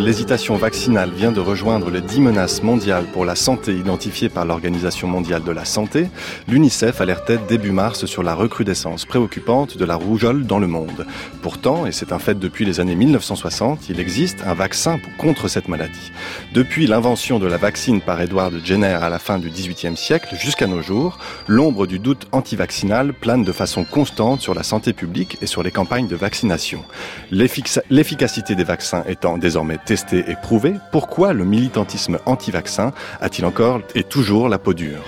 L'hésitation 0.00 0.56
vaccinale 0.56 1.10
vient 1.10 1.30
de 1.30 1.40
rejoindre 1.40 1.90
les 1.90 2.00
10 2.00 2.20
menaces 2.20 2.62
mondiales 2.62 3.04
pour 3.12 3.26
la 3.26 3.34
santé 3.34 3.74
identifiées 3.74 4.30
par 4.30 4.46
l'Organisation 4.46 5.06
mondiale 5.06 5.44
de 5.44 5.52
la 5.52 5.66
santé, 5.66 6.08
l'UNICEF 6.48 7.02
alertait 7.02 7.38
début 7.50 7.70
mars 7.70 8.06
sur 8.06 8.22
la 8.22 8.34
recrudescence 8.34 9.04
préoccupante 9.04 9.76
de 9.76 9.84
la 9.84 9.96
rougeole 9.96 10.46
dans 10.46 10.58
le 10.58 10.66
monde. 10.66 11.06
Pourtant, 11.42 11.84
et 11.84 11.92
c'est 11.92 12.12
un 12.12 12.18
fait 12.18 12.38
depuis 12.38 12.64
les 12.64 12.80
années 12.80 12.94
1960, 12.94 13.90
il 13.90 14.00
existe 14.00 14.42
un 14.46 14.54
vaccin 14.54 14.98
contre 15.18 15.48
cette 15.48 15.68
maladie. 15.68 16.12
Depuis 16.54 16.86
l'invention 16.86 17.38
de 17.38 17.46
la 17.46 17.58
vaccine 17.58 18.00
par 18.00 18.22
Edward 18.22 18.54
Jenner 18.64 18.98
à 19.02 19.10
la 19.10 19.18
fin 19.18 19.38
du 19.38 19.50
XVIIIe 19.50 19.98
siècle 19.98 20.34
jusqu'à 20.34 20.66
nos 20.66 20.80
jours, 20.80 21.18
l'ombre 21.46 21.86
du 21.86 21.98
doute 21.98 22.26
antivaccinal 22.32 23.12
plane 23.12 23.44
de 23.44 23.52
façon 23.52 23.84
constante 23.84 24.40
sur 24.40 24.54
la 24.54 24.62
santé 24.62 24.94
publique 24.94 25.36
et 25.42 25.46
sur 25.46 25.62
les 25.62 25.70
campagnes 25.70 26.08
de 26.08 26.16
vaccination. 26.16 26.84
L'efficacité 27.30 28.54
des 28.54 28.64
vaccins 28.64 29.04
étant 29.06 29.36
désormais 29.36 29.78
testé 29.90 30.30
et 30.30 30.36
prouvé, 30.36 30.76
pourquoi 30.92 31.32
le 31.32 31.44
militantisme 31.44 32.20
anti-vaccin 32.24 32.92
a-t-il 33.20 33.44
encore 33.44 33.80
et 33.96 34.04
toujours 34.04 34.48
la 34.48 34.60
peau 34.60 34.72
dure 34.72 35.02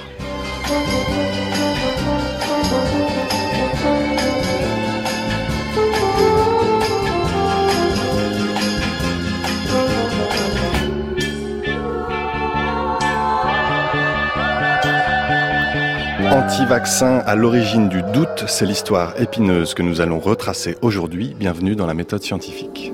Anti-vaccin 16.32 17.18
à 17.24 17.36
l'origine 17.36 17.88
du 17.88 18.02
doute, 18.12 18.46
c'est 18.48 18.66
l'histoire 18.66 19.14
épineuse 19.20 19.74
que 19.74 19.82
nous 19.82 20.00
allons 20.00 20.18
retracer 20.18 20.76
aujourd'hui. 20.82 21.36
Bienvenue 21.38 21.76
dans 21.76 21.86
la 21.86 21.94
méthode 21.94 22.24
scientifique. 22.24 22.92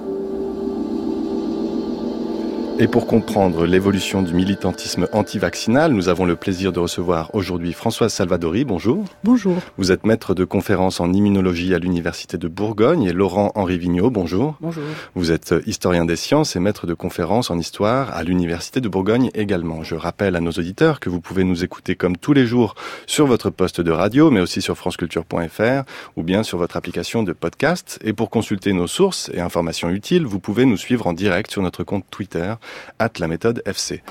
Et 2.80 2.86
pour 2.86 3.08
comprendre 3.08 3.66
l'évolution 3.66 4.22
du 4.22 4.32
militantisme 4.32 5.08
anti-vaccinal, 5.12 5.92
nous 5.92 6.08
avons 6.08 6.24
le 6.24 6.36
plaisir 6.36 6.72
de 6.72 6.78
recevoir 6.78 7.34
aujourd'hui 7.34 7.72
Françoise 7.72 8.12
Salvadori. 8.12 8.64
Bonjour. 8.64 9.04
Bonjour. 9.24 9.56
Vous 9.78 9.90
êtes 9.90 10.06
maître 10.06 10.32
de 10.32 10.44
conférence 10.44 11.00
en 11.00 11.12
immunologie 11.12 11.74
à 11.74 11.80
l'Université 11.80 12.38
de 12.38 12.46
Bourgogne 12.46 13.02
et 13.02 13.12
Laurent-Henri 13.12 13.78
Vigneault. 13.78 14.10
Bonjour. 14.10 14.54
Bonjour. 14.60 14.84
Vous 15.16 15.32
êtes 15.32 15.56
historien 15.66 16.04
des 16.04 16.14
sciences 16.14 16.54
et 16.54 16.60
maître 16.60 16.86
de 16.86 16.94
conférence 16.94 17.50
en 17.50 17.58
histoire 17.58 18.14
à 18.14 18.22
l'Université 18.22 18.80
de 18.80 18.88
Bourgogne 18.88 19.30
également. 19.34 19.82
Je 19.82 19.96
rappelle 19.96 20.36
à 20.36 20.40
nos 20.40 20.52
auditeurs 20.52 21.00
que 21.00 21.10
vous 21.10 21.20
pouvez 21.20 21.42
nous 21.42 21.64
écouter 21.64 21.96
comme 21.96 22.16
tous 22.16 22.32
les 22.32 22.46
jours 22.46 22.76
sur 23.08 23.26
votre 23.26 23.50
poste 23.50 23.80
de 23.80 23.90
radio, 23.90 24.30
mais 24.30 24.40
aussi 24.40 24.62
sur 24.62 24.78
franceculture.fr 24.78 25.82
ou 26.14 26.22
bien 26.22 26.44
sur 26.44 26.58
votre 26.58 26.76
application 26.76 27.24
de 27.24 27.32
podcast. 27.32 27.98
Et 28.04 28.12
pour 28.12 28.30
consulter 28.30 28.72
nos 28.72 28.86
sources 28.86 29.32
et 29.34 29.40
informations 29.40 29.90
utiles, 29.90 30.26
vous 30.26 30.38
pouvez 30.38 30.64
nous 30.64 30.76
suivre 30.76 31.08
en 31.08 31.12
direct 31.12 31.50
sur 31.50 31.62
notre 31.62 31.82
compte 31.82 32.04
Twitter 32.08 32.54
at 32.98 33.10
la 33.18 33.28
méthode 33.28 33.62
FC. 33.66 34.02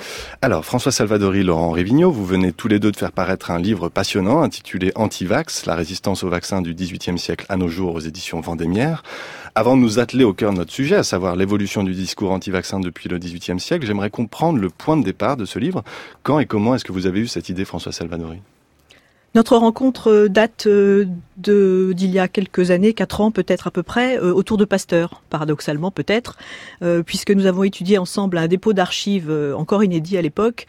Alors, 0.41 0.65
François 0.65 0.91
Salvadori, 0.91 1.43
Laurent 1.43 1.71
Révigno, 1.71 2.11
vous 2.11 2.25
venez 2.25 2.51
tous 2.51 2.67
les 2.67 2.79
deux 2.79 2.91
de 2.91 2.97
faire 2.97 3.11
paraître 3.11 3.51
un 3.51 3.59
livre 3.59 3.89
passionnant 3.89 4.41
intitulé 4.41 4.91
Anti-Vax, 4.95 5.65
la 5.65 5.75
résistance 5.75 6.23
au 6.23 6.29
vaccin 6.29 6.61
du 6.61 6.73
XVIIIe 6.73 7.19
siècle 7.19 7.45
à 7.49 7.57
nos 7.57 7.67
jours 7.67 7.95
aux 7.95 7.99
éditions 7.99 8.41
Vendémiaire. 8.41 9.03
Avant 9.55 9.75
de 9.75 9.81
nous 9.81 9.99
atteler 9.99 10.23
au 10.23 10.33
cœur 10.33 10.51
de 10.51 10.57
notre 10.57 10.71
sujet, 10.71 10.95
à 10.95 11.03
savoir 11.03 11.35
l'évolution 11.35 11.83
du 11.83 11.93
discours 11.93 12.31
anti-vaccin 12.31 12.79
depuis 12.79 13.09
le 13.09 13.17
XVIIIe 13.17 13.59
siècle, 13.59 13.85
j'aimerais 13.85 14.09
comprendre 14.09 14.59
le 14.59 14.69
point 14.69 14.97
de 14.97 15.03
départ 15.03 15.37
de 15.37 15.45
ce 15.45 15.59
livre. 15.59 15.83
Quand 16.23 16.39
et 16.39 16.45
comment 16.45 16.75
est-ce 16.75 16.85
que 16.85 16.91
vous 16.91 17.07
avez 17.07 17.21
eu 17.21 17.27
cette 17.27 17.49
idée, 17.49 17.65
François 17.65 17.91
Salvadori? 17.91 18.39
Notre 19.35 19.57
rencontre 19.57 20.11
euh, 20.11 20.29
date 20.29 20.65
euh, 20.67 21.05
d'il 21.37 22.09
y 22.09 22.17
a 22.17 22.27
quelques 22.27 22.71
années, 22.71 22.93
quatre 22.93 23.21
ans 23.21 23.29
peut-être 23.29 23.67
à 23.67 23.71
peu 23.71 23.83
près, 23.83 24.17
euh, 24.17 24.33
autour 24.33 24.57
de 24.57 24.65
Pasteur, 24.65 25.21
paradoxalement 25.29 25.91
peut-être, 25.91 26.37
puisque 27.05 27.31
nous 27.31 27.45
avons 27.45 27.63
étudié 27.63 27.97
ensemble 27.97 28.37
un 28.37 28.47
dépôt 28.47 28.73
d'archives 28.73 29.31
encore 29.55 29.83
inédit 29.83 30.17
à 30.17 30.21
l'époque, 30.21 30.67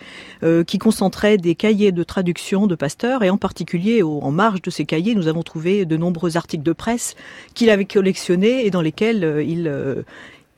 qui 0.67 0.79
concentrait 0.79 1.37
des 1.37 1.55
cahiers 1.55 1.93
de 1.93 2.03
traduction 2.03 2.67
de 2.67 2.75
Pasteur, 2.75 3.23
et 3.23 3.31
en 3.31 3.37
particulier 3.37 4.03
en 4.03 4.31
marge 4.31 4.63
de 4.63 4.71
ces 4.71 4.85
cahiers, 4.85 5.15
nous 5.15 5.29
avons 5.29 5.43
trouvé 5.43 5.85
de 5.85 5.97
nombreux 5.97 6.37
articles 6.37 6.63
de 6.63 6.73
presse 6.73 7.15
qu'il 7.55 7.71
avait 7.71 7.85
collectionnés 7.85 8.67
et 8.67 8.71
dans 8.71 8.83
lesquels 8.83 9.43
il 9.47 9.69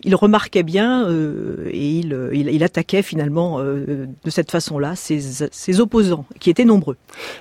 il 0.04 0.14
remarquait 0.14 0.62
bien 0.62 1.06
euh, 1.06 1.68
et 1.70 1.98
il, 1.98 2.14
euh, 2.14 2.34
il, 2.34 2.62
attaquait 2.64 3.02
finalement 3.02 3.58
euh, 3.60 4.06
de 4.24 4.30
cette 4.30 4.50
façon-là 4.50 4.94
ses, 4.96 5.80
opposants, 5.80 6.24
qui 6.38 6.50
étaient 6.50 6.64
nombreux. 6.64 6.96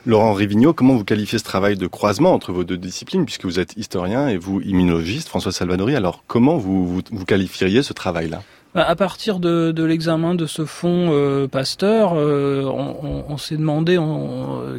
Laurent 0.05 0.33
Rivigno, 0.33 0.73
comment 0.73 0.95
vous 0.95 1.03
qualifiez 1.03 1.39
ce 1.39 1.43
travail 1.43 1.77
de 1.77 1.87
croisement 1.87 2.33
entre 2.33 2.51
vos 2.51 2.63
deux 2.63 2.77
disciplines, 2.77 3.25
puisque 3.25 3.45
vous 3.45 3.59
êtes 3.59 3.75
historien 3.77 4.27
et 4.27 4.37
vous 4.37 4.61
immunologiste, 4.61 5.27
François 5.27 5.51
Salvadori? 5.51 5.95
Alors 5.95 6.23
comment 6.27 6.57
vous, 6.57 6.87
vous, 6.87 7.01
vous 7.11 7.25
qualifieriez 7.25 7.83
ce 7.83 7.93
travail-là? 7.93 8.41
À 8.75 8.95
partir 8.95 9.39
de, 9.39 9.71
de 9.71 9.83
l'examen 9.83 10.35
de 10.35 10.45
ce 10.45 10.63
fonds 10.63 11.09
euh, 11.11 11.47
Pasteur, 11.47 12.13
euh, 12.13 12.63
on, 12.65 13.25
on, 13.27 13.37
s'est 13.37 13.57
demandé 13.57 13.97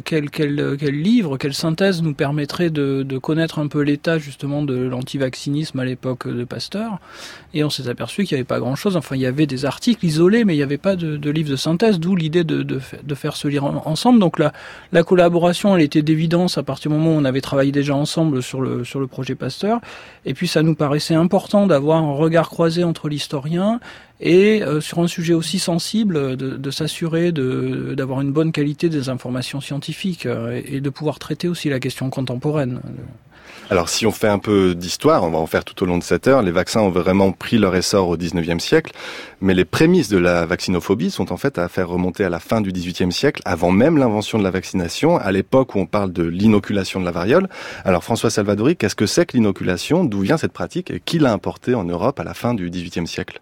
quel, 0.05 0.29
quel, 0.29 0.77
quel, 0.79 1.01
livre, 1.01 1.37
quelle 1.37 1.53
synthèse 1.53 2.01
nous 2.01 2.13
permettrait 2.13 2.69
de, 2.69 3.03
de 3.03 3.17
connaître 3.17 3.59
un 3.59 3.67
peu 3.67 3.81
l'état 3.81 4.17
justement 4.17 4.63
de 4.63 4.75
l'antivaccinisme 4.75 5.77
à 5.77 5.83
l'époque 5.83 6.29
de 6.29 6.45
Pasteur. 6.45 6.99
Et 7.53 7.65
on 7.65 7.69
s'est 7.69 7.89
aperçu 7.89 8.23
qu'il 8.23 8.35
n'y 8.35 8.39
avait 8.39 8.47
pas 8.47 8.59
grand-chose. 8.59 8.95
Enfin, 8.95 9.17
il 9.17 9.21
y 9.21 9.25
avait 9.25 9.45
des 9.45 9.65
articles 9.65 10.05
isolés, 10.05 10.45
mais 10.45 10.53
il 10.53 10.57
n'y 10.57 10.63
avait 10.63 10.77
pas 10.77 10.95
de, 10.95 11.17
de, 11.17 11.29
livre 11.29 11.49
de 11.49 11.57
synthèse, 11.57 11.99
d'où 11.99 12.15
l'idée 12.15 12.45
de, 12.45 12.79
faire 13.13 13.35
ce 13.35 13.49
livre 13.49 13.81
ensemble. 13.85 14.19
Donc 14.19 14.39
la, 14.39 14.53
la 14.93 15.03
collaboration, 15.03 15.75
elle 15.75 15.83
était 15.83 16.01
d'évidence 16.01 16.57
à 16.57 16.63
partir 16.63 16.89
du 16.91 16.97
moment 16.97 17.11
où 17.11 17.19
on 17.19 17.25
avait 17.25 17.41
travaillé 17.41 17.73
déjà 17.73 17.93
ensemble 17.93 18.41
sur 18.41 18.61
le, 18.61 18.85
sur 18.85 19.01
le 19.01 19.07
projet 19.07 19.35
Pasteur. 19.35 19.81
Et 20.25 20.33
puis 20.33 20.47
ça 20.47 20.63
nous 20.63 20.75
paraissait 20.75 21.13
important 21.13 21.67
d'avoir 21.67 21.97
un 21.97 22.13
regard 22.13 22.49
croisé 22.49 22.85
entre 22.85 23.09
l'historien 23.09 23.80
et 24.21 24.61
euh, 24.61 24.79
sur 24.79 24.99
un 24.99 25.07
sujet 25.07 25.33
aussi 25.33 25.59
sensible, 25.59 26.37
de, 26.37 26.55
de 26.55 26.71
s'assurer 26.71 27.31
d'avoir 27.31 28.21
une 28.21 28.31
bonne 28.31 28.51
qualité 28.51 28.87
des 28.87 29.09
informations 29.09 29.59
scientifiques 29.61 30.27
euh, 30.27 30.61
et, 30.63 30.79
de 30.79 30.89
pouvoir 30.89 31.19
traiter 31.19 31.47
aussi 31.47 31.69
la 31.69 31.79
question 31.79 32.09
contemporaine. 32.09 32.81
Alors 33.71 33.89
si 33.89 34.05
on 34.05 34.11
fait 34.11 34.27
un 34.27 34.37
peu 34.37 34.75
d'histoire, 34.75 35.23
on 35.23 35.31
va 35.31 35.37
en 35.37 35.47
faire 35.47 35.63
tout 35.63 35.81
au 35.81 35.85
long 35.85 35.97
de 35.97 36.03
cette 36.03 36.27
heure, 36.27 36.41
les 36.41 36.51
vaccins 36.51 36.81
ont 36.81 36.89
vraiment 36.89 37.31
pris 37.31 37.57
leur 37.57 37.75
essor 37.75 38.09
au 38.09 38.17
19e 38.17 38.59
siècle, 38.59 38.91
mais 39.39 39.53
les 39.53 39.65
prémices 39.65 40.09
de 40.09 40.17
la 40.17 40.45
vaccinophobie 40.45 41.09
sont 41.09 41.31
en 41.31 41.37
fait 41.37 41.57
à 41.57 41.67
faire 41.69 41.87
remonter 41.87 42.25
à 42.25 42.29
la 42.29 42.39
fin 42.39 42.59
du 42.59 42.71
18e 42.71 43.11
siècle, 43.11 43.41
avant 43.45 43.71
même 43.71 43.97
l'invention 43.97 44.37
de 44.37 44.43
la 44.43 44.51
vaccination, 44.51 45.17
à 45.17 45.31
l'époque 45.31 45.75
où 45.75 45.79
on 45.79 45.85
parle 45.85 46.11
de 46.11 46.23
l'inoculation 46.23 46.99
de 46.99 47.05
la 47.05 47.11
variole. 47.11 47.47
Alors 47.85 48.03
François 48.03 48.29
Salvadori, 48.29 48.75
qu'est-ce 48.75 48.95
que 48.95 49.05
c'est 49.05 49.25
que 49.25 49.37
l'inoculation? 49.37 50.03
D'où 50.03 50.19
vient 50.19 50.37
cette 50.37 50.53
pratique? 50.53 50.91
Et 50.91 50.99
qui 50.99 51.17
l'a 51.17 51.31
importée 51.31 51.73
en 51.73 51.85
Europe 51.85 52.19
à 52.19 52.23
la 52.23 52.33
fin 52.33 52.53
du 52.53 52.69
18e 52.69 53.05
siècle? 53.05 53.39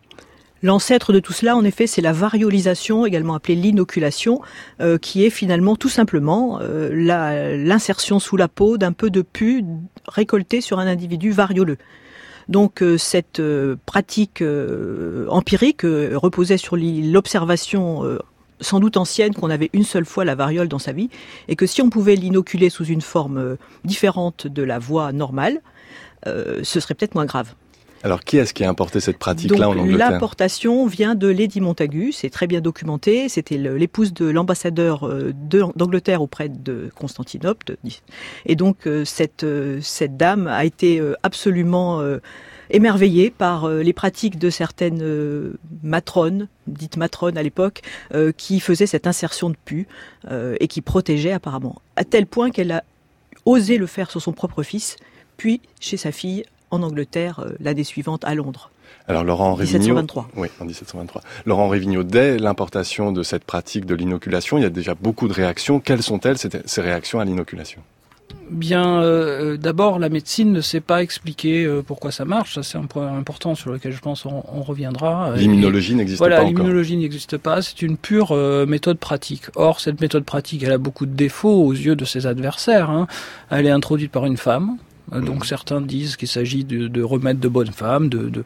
L'ancêtre 0.61 1.13
de 1.13 1.19
tout 1.19 1.31
cela, 1.31 1.55
en 1.55 1.63
effet, 1.63 1.87
c'est 1.87 2.01
la 2.01 2.11
variolisation, 2.11 3.05
également 3.05 3.35
appelée 3.35 3.55
l'inoculation, 3.55 4.41
euh, 4.81 4.97
qui 4.97 5.25
est 5.25 5.29
finalement 5.29 5.75
tout 5.75 5.89
simplement 5.89 6.59
euh, 6.61 6.89
l'insertion 7.57 8.19
sous 8.19 8.35
la 8.35 8.49
peau 8.49 8.77
d'un 8.77 8.91
peu 8.91 9.09
de 9.09 9.21
pus 9.21 9.63
récolté 10.07 10.59
sur 10.59 10.79
un 10.79 10.87
individu 10.87 11.31
varioleux. 11.31 11.77
Donc 12.49 12.81
euh, 12.81 12.97
cette 12.97 13.41
pratique 13.85 14.43
empirique 15.29 15.83
reposait 15.83 16.57
sur 16.57 16.75
l'observation 16.75 18.03
sans 18.61 18.81
doute 18.81 18.97
ancienne 18.97 19.33
qu'on 19.33 19.49
avait 19.49 19.69
une 19.71 19.85
seule 19.85 20.03
fois 20.03 20.25
la 20.25 20.35
variole 20.35 20.67
dans 20.67 20.79
sa 20.79 20.91
vie, 20.91 21.09
et 21.47 21.55
que 21.55 21.65
si 21.65 21.81
on 21.81 21.89
pouvait 21.89 22.15
l'inoculer 22.15 22.69
sous 22.69 22.85
une 22.85 23.01
forme 23.01 23.55
différente 23.85 24.47
de 24.47 24.63
la 24.63 24.79
voie 24.79 25.13
normale, 25.13 25.61
ce 26.25 26.79
serait 26.81 26.95
peut-être 26.95 27.15
moins 27.15 27.25
grave. 27.25 27.53
Alors, 28.03 28.23
qui 28.23 28.37
est-ce 28.37 28.53
qui 28.53 28.63
a 28.63 28.69
importé 28.69 28.99
cette 28.99 29.17
pratique-là 29.17 29.69
en 29.69 29.77
Angleterre 29.77 30.11
L'importation 30.11 30.85
vient 30.85 31.15
de 31.15 31.27
Lady 31.27 31.59
Montagu, 31.59 32.11
c'est 32.13 32.29
très 32.29 32.47
bien 32.47 32.61
documenté. 32.61 33.27
C'était 33.27 33.57
l'épouse 33.57 34.13
de 34.13 34.25
l'ambassadeur 34.25 35.05
euh, 35.05 35.33
d'Angleterre 35.33 36.21
auprès 36.21 36.47
de 36.47 36.89
Constantinople. 36.95 37.75
Et 38.45 38.55
donc, 38.55 38.87
euh, 38.87 39.03
cette, 39.03 39.43
euh, 39.43 39.79
cette 39.81 40.15
dame 40.15 40.47
a 40.47 40.63
été 40.63 41.01
absolument 41.23 42.01
émerveillée 42.69 43.31
par 43.31 43.67
les 43.67 43.93
pratiques 43.93 44.37
de 44.37 44.49
certaines 44.49 45.57
matrones, 45.83 46.47
dites 46.67 46.97
matrones 46.97 47.37
à 47.37 47.43
l'époque, 47.43 47.81
qui 48.37 48.59
faisaient 48.59 48.87
cette 48.87 49.07
insertion 49.07 49.49
de 49.49 49.55
pus 49.65 49.87
et 50.31 50.67
qui 50.67 50.81
protégeaient 50.81 51.31
apparemment. 51.31 51.81
À 51.95 52.03
tel 52.03 52.25
point 52.25 52.51
qu'elle 52.51 52.71
a 52.71 52.83
osé 53.45 53.77
le 53.77 53.87
faire 53.87 54.11
sur 54.11 54.21
son 54.21 54.33
propre 54.33 54.63
fils, 54.63 54.97
puis 55.37 55.61
chez 55.79 55.97
sa 55.97 56.11
fille 56.11 56.45
en 56.71 56.83
Angleterre 56.83 57.39
euh, 57.39 57.51
l'année 57.59 57.83
suivante 57.83 58.23
à 58.25 58.35
Londres. 58.35 58.71
Alors 59.07 59.23
Laurent 59.23 59.53
Révigno, 59.53 59.79
1723. 59.79 60.29
Oui, 60.35 60.47
en 60.59 60.65
1723. 60.65 61.21
Laurent 61.45 61.67
Révigno, 61.67 62.03
dès 62.03 62.37
l'importation 62.37 63.11
de 63.11 63.23
cette 63.23 63.43
pratique 63.43 63.85
de 63.85 63.95
l'inoculation, 63.95 64.57
il 64.57 64.61
y 64.61 64.65
a 64.65 64.69
déjà 64.69 64.95
beaucoup 64.95 65.27
de 65.27 65.33
réactions. 65.33 65.79
Quelles 65.79 66.03
sont-elles 66.03 66.37
ces 66.37 66.81
réactions 66.81 67.19
à 67.19 67.25
l'inoculation? 67.25 67.81
Bien, 68.51 69.01
euh, 69.01 69.57
d'abord, 69.57 69.99
la 69.99 70.09
médecine 70.09 70.51
ne 70.51 70.61
sait 70.61 70.81
pas 70.81 71.01
expliquer 71.03 71.65
euh, 71.65 71.83
pourquoi 71.83 72.11
ça 72.11 72.25
marche. 72.25 72.55
Ça, 72.55 72.63
c'est 72.63 72.77
un 72.77 72.85
point 72.85 73.15
important 73.15 73.55
sur 73.55 73.71
lequel 73.71 73.91
je 73.91 73.99
pense 73.99 74.25
on, 74.25 74.43
on 74.51 74.61
reviendra. 74.61 75.35
L'immunologie 75.35 75.95
n'existe 75.95 76.19
voilà, 76.19 76.37
pas 76.37 76.41
encore. 76.43 76.57
L'immunologie 76.57 76.97
n'existe 76.97 77.37
pas. 77.37 77.61
C'est 77.61 77.81
une 77.81 77.97
pure 77.97 78.35
méthode 78.67 78.97
pratique. 78.97 79.45
Or, 79.55 79.79
cette 79.79 80.01
méthode 80.01 80.25
pratique, 80.25 80.63
elle 80.63 80.71
a 80.71 80.77
beaucoup 80.79 81.05
de 81.05 81.15
défauts 81.15 81.63
aux 81.63 81.73
yeux 81.73 81.95
de 81.95 82.05
ses 82.05 82.27
adversaires. 82.27 82.89
Hein. 82.89 83.07
Elle 83.49 83.67
est 83.67 83.71
introduite 83.71 84.11
par 84.11 84.25
une 84.25 84.37
femme, 84.37 84.77
Donc 85.11 85.45
certains 85.45 85.81
disent 85.81 86.15
qu'il 86.15 86.27
s'agit 86.27 86.63
de, 86.63 86.87
de, 86.87 87.03
remèdes 87.03 87.39
de 87.39 87.47
bonnes 87.47 87.71
femmes, 87.71 88.09
de, 88.09 88.29
de, 88.29 88.43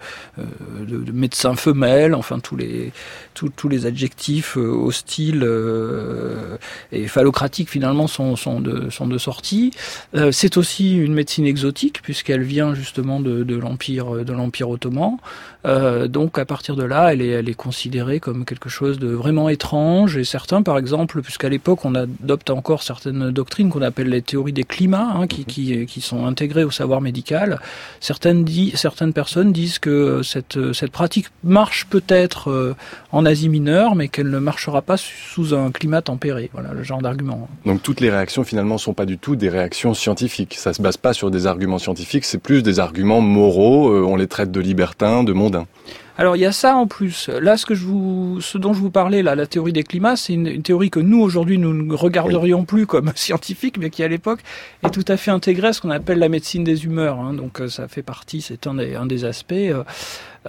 de, 0.85 1.11
médecins 1.11 1.55
femelles, 1.55 2.15
enfin 2.15 2.39
tous 2.39 2.55
les 2.55 2.91
tous, 3.33 3.67
les 3.67 3.85
adjectifs 3.85 4.57
hostiles 4.57 5.47
et 6.91 7.07
phallocratiques 7.07 7.69
finalement 7.69 8.07
sont, 8.07 8.35
sont, 8.35 8.59
de, 8.59 8.89
sont 8.89 9.07
de 9.07 9.17
sortie. 9.17 9.71
C'est 10.31 10.57
aussi 10.57 10.95
une 10.95 11.13
médecine 11.13 11.45
exotique 11.45 12.01
puisqu'elle 12.01 12.43
vient 12.43 12.73
justement 12.73 13.19
de, 13.19 13.43
de 13.43 13.55
l'empire 13.55 14.23
de 14.23 14.33
l'empire 14.33 14.69
ottoman. 14.69 15.17
donc 16.07 16.37
à 16.37 16.45
partir 16.45 16.75
de 16.75 16.83
là, 16.83 17.13
elle 17.13 17.21
est, 17.21 17.29
elle 17.29 17.49
est 17.49 17.53
considérée 17.53 18.19
comme 18.19 18.45
quelque 18.45 18.69
chose 18.69 18.99
de 18.99 19.07
vraiment 19.07 19.49
étrange. 19.49 20.17
Et 20.17 20.23
certains, 20.23 20.61
par 20.61 20.77
exemple, 20.77 21.21
puisqu'à 21.21 21.49
l'époque 21.49 21.85
on 21.85 21.95
adopte 21.95 22.49
encore 22.49 22.83
certaines 22.83 23.31
doctrines 23.31 23.69
qu'on 23.69 23.81
appelle 23.81 24.09
les 24.09 24.21
théories 24.21 24.53
des 24.53 24.63
climats, 24.63 25.11
hein, 25.15 25.27
qui, 25.27 25.45
qui, 25.45 25.85
qui, 25.85 26.01
sont 26.01 26.25
intégrées 26.25 26.52
au 26.61 26.71
savoir 26.71 27.01
médical, 27.01 27.59
certaines, 27.99 28.45
personnes 29.13 29.51
disent 29.51 29.79
que 29.79 30.21
cette, 30.21 30.73
cette 30.73 30.91
pratique 30.91 31.27
marche 31.43 31.87
peut-être 31.89 32.51
euh, 32.51 32.75
en 33.11 33.25
Asie 33.25 33.49
mineure, 33.49 33.95
mais 33.95 34.07
qu'elle 34.07 34.29
ne 34.29 34.39
marchera 34.39 34.81
pas 34.81 34.97
sous 34.97 35.55
un 35.55 35.71
climat 35.71 36.01
tempéré. 36.01 36.49
Voilà 36.53 36.73
le 36.73 36.83
genre 36.83 37.01
d'argument. 37.01 37.47
Donc 37.65 37.81
toutes 37.81 38.01
les 38.01 38.09
réactions 38.09 38.43
finalement 38.43 38.77
sont 38.77 38.93
pas 38.93 39.05
du 39.05 39.17
tout 39.17 39.35
des 39.35 39.49
réactions 39.49 39.93
scientifiques. 39.93 40.55
Ça 40.55 40.73
se 40.73 40.81
base 40.81 40.97
pas 40.97 41.13
sur 41.13 41.31
des 41.31 41.47
arguments 41.47 41.79
scientifiques, 41.79 42.25
c'est 42.25 42.37
plus 42.37 42.61
des 42.61 42.79
arguments 42.79 43.21
moraux. 43.21 43.89
Euh, 43.89 44.03
on 44.05 44.15
les 44.15 44.27
traite 44.27 44.51
de 44.51 44.59
libertins, 44.59 45.23
de 45.23 45.33
mondains. 45.33 45.65
Alors 46.17 46.35
il 46.35 46.39
y 46.39 46.45
a 46.45 46.51
ça 46.51 46.75
en 46.75 46.85
plus. 46.85 47.27
Là, 47.29 47.57
ce 47.57 47.65
que 47.65 47.73
je 47.73 47.85
vous, 47.85 48.39
ce 48.39 48.59
dont 48.59 48.73
je 48.73 48.79
vous 48.79 48.91
parlais, 48.91 49.23
là, 49.23 49.35
la 49.35 49.47
théorie 49.47 49.73
des 49.73 49.83
climats, 49.83 50.15
c'est 50.15 50.33
une, 50.33 50.61
théorie 50.61 50.91
que 50.91 50.99
nous 50.99 51.19
aujourd'hui 51.19 51.57
nous 51.57 51.73
ne 51.73 51.93
regarderions 51.95 52.65
plus 52.65 52.85
comme 52.85 53.11
scientifique, 53.15 53.77
mais 53.79 53.89
qui 53.89 54.03
à 54.03 54.07
l'époque 54.07 54.39
est 54.83 54.91
tout 54.91 55.05
à 55.07 55.17
fait 55.17 55.31
intégrée 55.31 55.69
à 55.69 55.73
ce 55.73 55.81
qu'on 55.81 55.89
appelle 55.89 56.19
la 56.19 56.29
médecine 56.29 56.63
des 56.63 56.85
humeurs. 56.85 57.19
Hein. 57.19 57.33
Donc 57.33 57.61
euh, 57.61 57.67
ça 57.67 57.87
fait 57.87 58.03
partie, 58.03 58.41
c'est 58.41 58.67
un 58.67 58.75
des, 58.75 58.95
un 58.95 59.07
des 59.07 59.25
aspects. 59.25 59.53
Euh, 59.53 59.83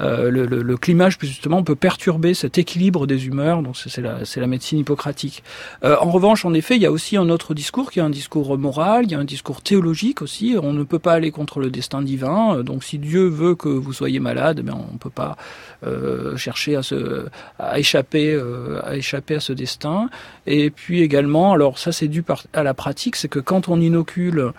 le, 0.00 0.30
le, 0.30 0.62
le, 0.62 0.76
climat 0.76 1.08
justement 1.10 1.62
peut 1.62 1.76
perturber 1.76 2.34
cet 2.34 2.58
équilibre 2.58 3.06
des 3.06 3.26
humeurs, 3.26 3.62
donc 3.62 3.76
c'est 3.76 4.00
la, 4.00 4.18
la, 4.36 4.46
médecine 4.46 4.78
hippocratique. 4.78 5.42
Euh, 5.84 5.96
en 6.00 6.10
revanche, 6.10 6.44
en 6.44 6.54
effet, 6.54 6.76
il 6.76 6.82
y 6.82 6.86
a 6.86 6.92
aussi 6.92 7.16
un 7.16 7.28
autre 7.28 7.54
discours 7.54 7.90
qui 7.90 7.98
est 8.00 8.02
un 8.02 8.10
discours 8.10 8.58
moral, 8.58 9.04
il 9.04 9.12
y 9.12 9.14
a 9.14 9.18
un 9.18 9.24
discours 9.24 9.62
théologique 9.62 10.22
aussi. 10.22 10.56
On 10.60 10.72
ne 10.72 10.82
peut 10.82 10.98
pas 10.98 11.12
aller 11.12 11.30
contre 11.30 11.60
le 11.60 11.70
destin 11.70 12.02
divin, 12.02 12.62
donc 12.62 12.84
si 12.84 12.98
Dieu 12.98 13.26
veut 13.26 13.54
que 13.54 13.68
vous 13.68 13.92
soyez 13.92 14.20
malade, 14.20 14.64
eh 14.66 14.70
on 14.70 14.92
ne 14.92 14.98
peut 14.98 15.10
pas 15.10 15.36
euh, 15.86 16.36
chercher 16.36 16.76
à, 16.76 16.82
se, 16.82 17.26
à 17.58 17.78
échapper, 17.78 18.32
euh, 18.32 18.80
à 18.84 18.96
échapper 18.96 19.36
à 19.36 19.40
ce 19.40 19.52
destin. 19.52 20.08
Et 20.46 20.70
puis 20.70 21.02
également, 21.02 21.52
alors 21.52 21.78
ça 21.78 21.92
c'est 21.92 22.08
dû 22.08 22.24
à 22.52 22.62
la 22.62 22.74
pratique, 22.74 23.16
c'est 23.16 23.28
que 23.28 23.38
quand 23.38 23.68
on 23.68 23.80
inocule 23.80 24.52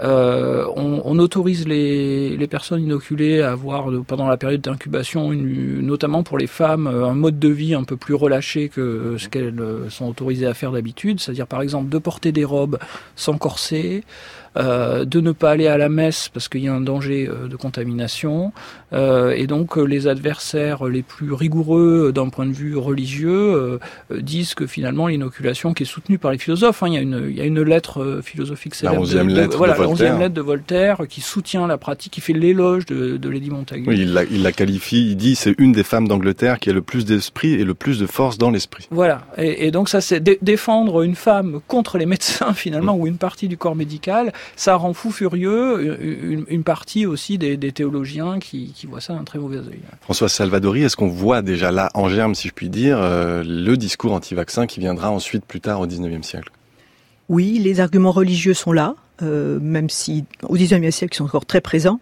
euh, 0.00 0.66
on, 0.76 1.18
autorise 1.18 1.66
les, 1.66 2.46
personnes 2.50 2.82
inoculées 2.82 3.40
à 3.40 3.52
avoir 3.52 3.88
pendant 4.06 4.28
la 4.28 4.36
période 4.36 4.60
d'incubation, 4.60 5.32
notamment 5.32 6.22
pour 6.22 6.38
les 6.38 6.46
femmes, 6.46 6.86
un 6.86 7.14
mode 7.14 7.38
de 7.38 7.48
vie 7.48 7.74
un 7.74 7.84
peu 7.84 7.96
plus 7.96 8.14
relâché 8.14 8.68
que 8.68 9.16
ce 9.18 9.28
qu'elles 9.28 9.62
sont 9.88 10.06
autorisées 10.06 10.46
à 10.46 10.54
faire 10.54 10.72
d'habitude, 10.72 11.20
c'est-à-dire 11.20 11.46
par 11.46 11.62
exemple 11.62 11.88
de 11.88 11.98
porter 11.98 12.30
des 12.32 12.44
robes 12.44 12.78
sans 13.16 13.38
corset, 13.38 14.02
euh, 14.04 14.45
de 14.56 15.20
ne 15.20 15.32
pas 15.32 15.50
aller 15.50 15.66
à 15.66 15.78
la 15.78 15.88
messe 15.88 16.28
parce 16.32 16.48
qu'il 16.48 16.62
y 16.62 16.68
a 16.68 16.74
un 16.74 16.80
danger 16.80 17.28
euh, 17.28 17.48
de 17.48 17.56
contamination, 17.56 18.52
euh, 18.92 19.32
et 19.32 19.46
donc 19.46 19.76
les 19.76 20.06
adversaires 20.08 20.84
les 20.84 21.02
plus 21.02 21.32
rigoureux 21.32 22.12
d'un 22.14 22.28
point 22.28 22.46
de 22.46 22.52
vue 22.52 22.76
religieux 22.76 23.78
disent 24.10 24.54
que 24.54 24.66
finalement 24.66 25.08
l'inoculation 25.08 25.74
qui 25.74 25.82
est 25.82 25.86
soutenue 25.86 26.18
par 26.18 26.32
les 26.32 26.38
philosophes, 26.38 26.82
hein, 26.82 26.88
il, 26.88 26.94
y 26.94 26.98
a 26.98 27.00
une, 27.00 27.26
il 27.28 27.36
y 27.36 27.40
a 27.40 27.44
une 27.44 27.62
lettre 27.62 28.20
philosophique 28.22 28.74
célèbre, 28.74 29.06
la 29.06 29.24
de, 29.24 29.28
lettre, 29.28 29.56
voilà, 29.56 29.74
de 29.74 29.82
Voltaire. 29.82 30.18
lettre 30.18 30.34
de 30.34 30.40
Voltaire 30.40 31.02
qui 31.08 31.20
soutient 31.20 31.66
la 31.66 31.78
pratique, 31.78 32.12
qui 32.12 32.20
fait 32.20 32.32
l'éloge 32.32 32.86
de, 32.86 33.16
de 33.16 33.28
Lady 33.28 33.50
Montagu. 33.50 33.84
Oui, 33.88 34.00
il 34.00 34.12
la, 34.12 34.24
il 34.24 34.42
la 34.42 34.52
qualifie, 34.52 35.10
il 35.10 35.16
dit 35.16 35.34
c'est 35.34 35.54
une 35.58 35.72
des 35.72 35.84
femmes 35.84 36.08
d'Angleterre 36.08 36.58
qui 36.58 36.70
a 36.70 36.72
le 36.72 36.82
plus 36.82 37.04
d'esprit 37.04 37.54
et 37.54 37.64
le 37.64 37.74
plus 37.74 37.98
de 37.98 38.06
force 38.06 38.38
dans 38.38 38.50
l'esprit. 38.50 38.86
Voilà, 38.90 39.26
et, 39.36 39.66
et 39.66 39.70
donc 39.70 39.88
ça 39.88 40.00
c'est 40.00 40.22
défendre 40.42 41.02
une 41.02 41.14
femme 41.14 41.60
contre 41.66 41.98
les 41.98 42.06
médecins 42.06 42.52
finalement 42.54 42.96
mm. 42.96 43.00
ou 43.00 43.06
une 43.06 43.18
partie 43.18 43.48
du 43.48 43.56
corps 43.56 43.76
médical, 43.76 44.32
ça 44.54 44.76
rend 44.76 44.92
fou 44.92 45.10
furieux 45.10 46.46
une, 46.48 46.64
partie 46.64 47.06
aussi 47.06 47.38
des, 47.38 47.58
théologiens 47.72 48.38
qui, 48.38 48.72
voient 48.88 49.00
ça 49.00 49.14
d'un 49.14 49.24
très 49.24 49.38
mauvais 49.38 49.58
œil. 49.58 49.80
François 50.02 50.28
Salvadori, 50.28 50.82
est-ce 50.82 50.96
qu'on 50.96 51.08
voit 51.08 51.42
déjà 51.42 51.70
là, 51.70 51.90
en 51.94 52.08
germe, 52.08 52.34
si 52.34 52.48
je 52.48 52.52
puis 52.52 52.68
dire, 52.68 52.98
euh, 53.00 53.42
le 53.44 53.76
discours 53.76 54.12
anti-vaccin 54.12 54.66
qui 54.66 54.80
viendra 54.80 55.10
ensuite 55.10 55.44
plus 55.44 55.60
tard 55.60 55.80
au 55.80 55.86
XIXe 55.86 56.26
siècle? 56.26 56.50
Oui, 57.28 57.58
les 57.58 57.80
arguments 57.80 58.12
religieux 58.12 58.54
sont 58.54 58.72
là, 58.72 58.94
euh, 59.22 59.58
même 59.60 59.90
si 59.90 60.24
au 60.42 60.54
XIXe 60.54 60.94
siècle 60.94 61.14
ils 61.14 61.18
sont 61.18 61.24
encore 61.24 61.46
très 61.46 61.60
présents. 61.60 61.98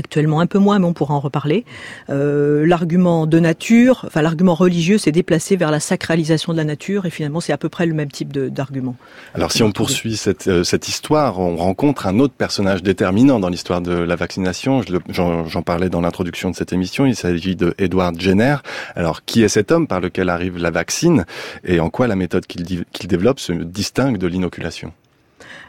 Actuellement 0.00 0.40
un 0.40 0.46
peu 0.46 0.58
moins, 0.58 0.78
mais 0.78 0.86
on 0.86 0.94
pourra 0.94 1.12
en 1.12 1.20
reparler. 1.20 1.66
Euh, 2.08 2.66
l'argument 2.66 3.26
de 3.26 3.38
nature, 3.38 4.04
enfin 4.06 4.22
l'argument 4.22 4.54
religieux, 4.54 4.96
s'est 4.96 5.12
déplacé 5.12 5.56
vers 5.56 5.70
la 5.70 5.78
sacralisation 5.78 6.54
de 6.54 6.56
la 6.56 6.64
nature, 6.64 7.04
et 7.04 7.10
finalement 7.10 7.40
c'est 7.40 7.52
à 7.52 7.58
peu 7.58 7.68
près 7.68 7.84
le 7.84 7.92
même 7.92 8.10
type 8.10 8.32
d'argument. 8.32 8.96
Alors 9.34 9.52
si 9.52 9.62
on 9.62 9.72
poursuit 9.72 10.16
cette, 10.16 10.48
euh, 10.48 10.64
cette, 10.64 10.88
histoire, 10.88 11.38
on 11.38 11.56
rencontre 11.56 12.06
un 12.06 12.18
autre 12.18 12.32
personnage 12.32 12.82
déterminant 12.82 13.40
dans 13.40 13.50
l'histoire 13.50 13.82
de 13.82 13.92
la 13.92 14.16
vaccination. 14.16 14.80
J'en 15.10 15.62
parlais 15.62 15.90
dans 15.90 16.00
l'introduction 16.00 16.50
de 16.50 16.56
cette 16.56 16.72
émission. 16.72 17.04
Il 17.04 17.14
s'agit 17.14 17.56
de 17.56 17.74
Edward 17.76 18.18
Jenner. 18.18 18.56
Alors 18.96 19.22
qui 19.26 19.42
est 19.42 19.48
cet 19.48 19.70
homme 19.70 19.86
par 19.86 20.00
lequel 20.00 20.30
arrive 20.30 20.56
la 20.56 20.70
vaccine, 20.70 21.26
et 21.62 21.78
en 21.78 21.90
quoi 21.90 22.06
la 22.06 22.16
méthode 22.16 22.46
qu'il 22.46 23.06
développe 23.06 23.38
se 23.38 23.52
distingue 23.52 24.16
de 24.16 24.26
l'inoculation? 24.26 24.92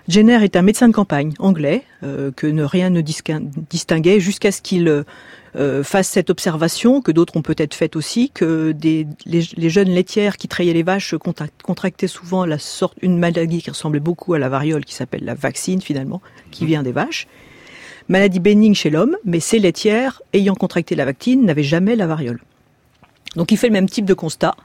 Jenner 0.07 0.43
est 0.43 0.55
un 0.55 0.61
médecin 0.61 0.87
de 0.87 0.93
campagne 0.93 1.33
anglais 1.39 1.83
euh, 2.03 2.31
que 2.31 2.47
ne 2.47 2.63
rien 2.63 2.89
ne 2.89 3.01
distinguait 3.01 4.19
jusqu'à 4.19 4.51
ce 4.51 4.61
qu'il 4.61 5.03
euh, 5.55 5.83
fasse 5.83 6.07
cette 6.07 6.29
observation 6.29 7.01
que 7.01 7.11
d'autres 7.11 7.37
ont 7.37 7.41
peut-être 7.41 7.73
faite 7.73 7.95
aussi 7.95 8.31
que 8.31 8.71
des, 8.71 9.07
les, 9.25 9.69
jeunes 9.69 9.89
laitières 9.89 10.37
qui 10.37 10.47
traillaient 10.47 10.73
les 10.73 10.83
vaches 10.83 11.15
contractaient 11.63 12.07
souvent 12.07 12.45
la 12.45 12.57
sorte 12.57 12.97
une 13.01 13.17
maladie 13.17 13.61
qui 13.61 13.69
ressemblait 13.69 13.99
beaucoup 13.99 14.33
à 14.33 14.39
la 14.39 14.49
variole 14.49 14.85
qui 14.85 14.95
s'appelle 14.95 15.23
la 15.23 15.35
vaccine 15.35 15.81
finalement 15.81 16.21
qui 16.49 16.65
vient 16.65 16.83
des 16.83 16.91
vaches. 16.91 17.27
Maladie 18.07 18.39
bénigne 18.39 18.73
chez 18.73 18.89
l'homme, 18.89 19.15
mais 19.23 19.39
ces 19.39 19.59
laitières 19.59 20.21
ayant 20.33 20.55
contracté 20.55 20.95
la 20.95 21.05
vaccine 21.05 21.45
n'avaient 21.45 21.63
jamais 21.63 21.95
la 21.95 22.07
variole. 22.07 22.41
Donc 23.35 23.53
il 23.53 23.57
fait 23.57 23.67
le 23.67 23.73
même 23.73 23.87
type 23.87 24.03
de 24.03 24.13
constat, 24.13 24.55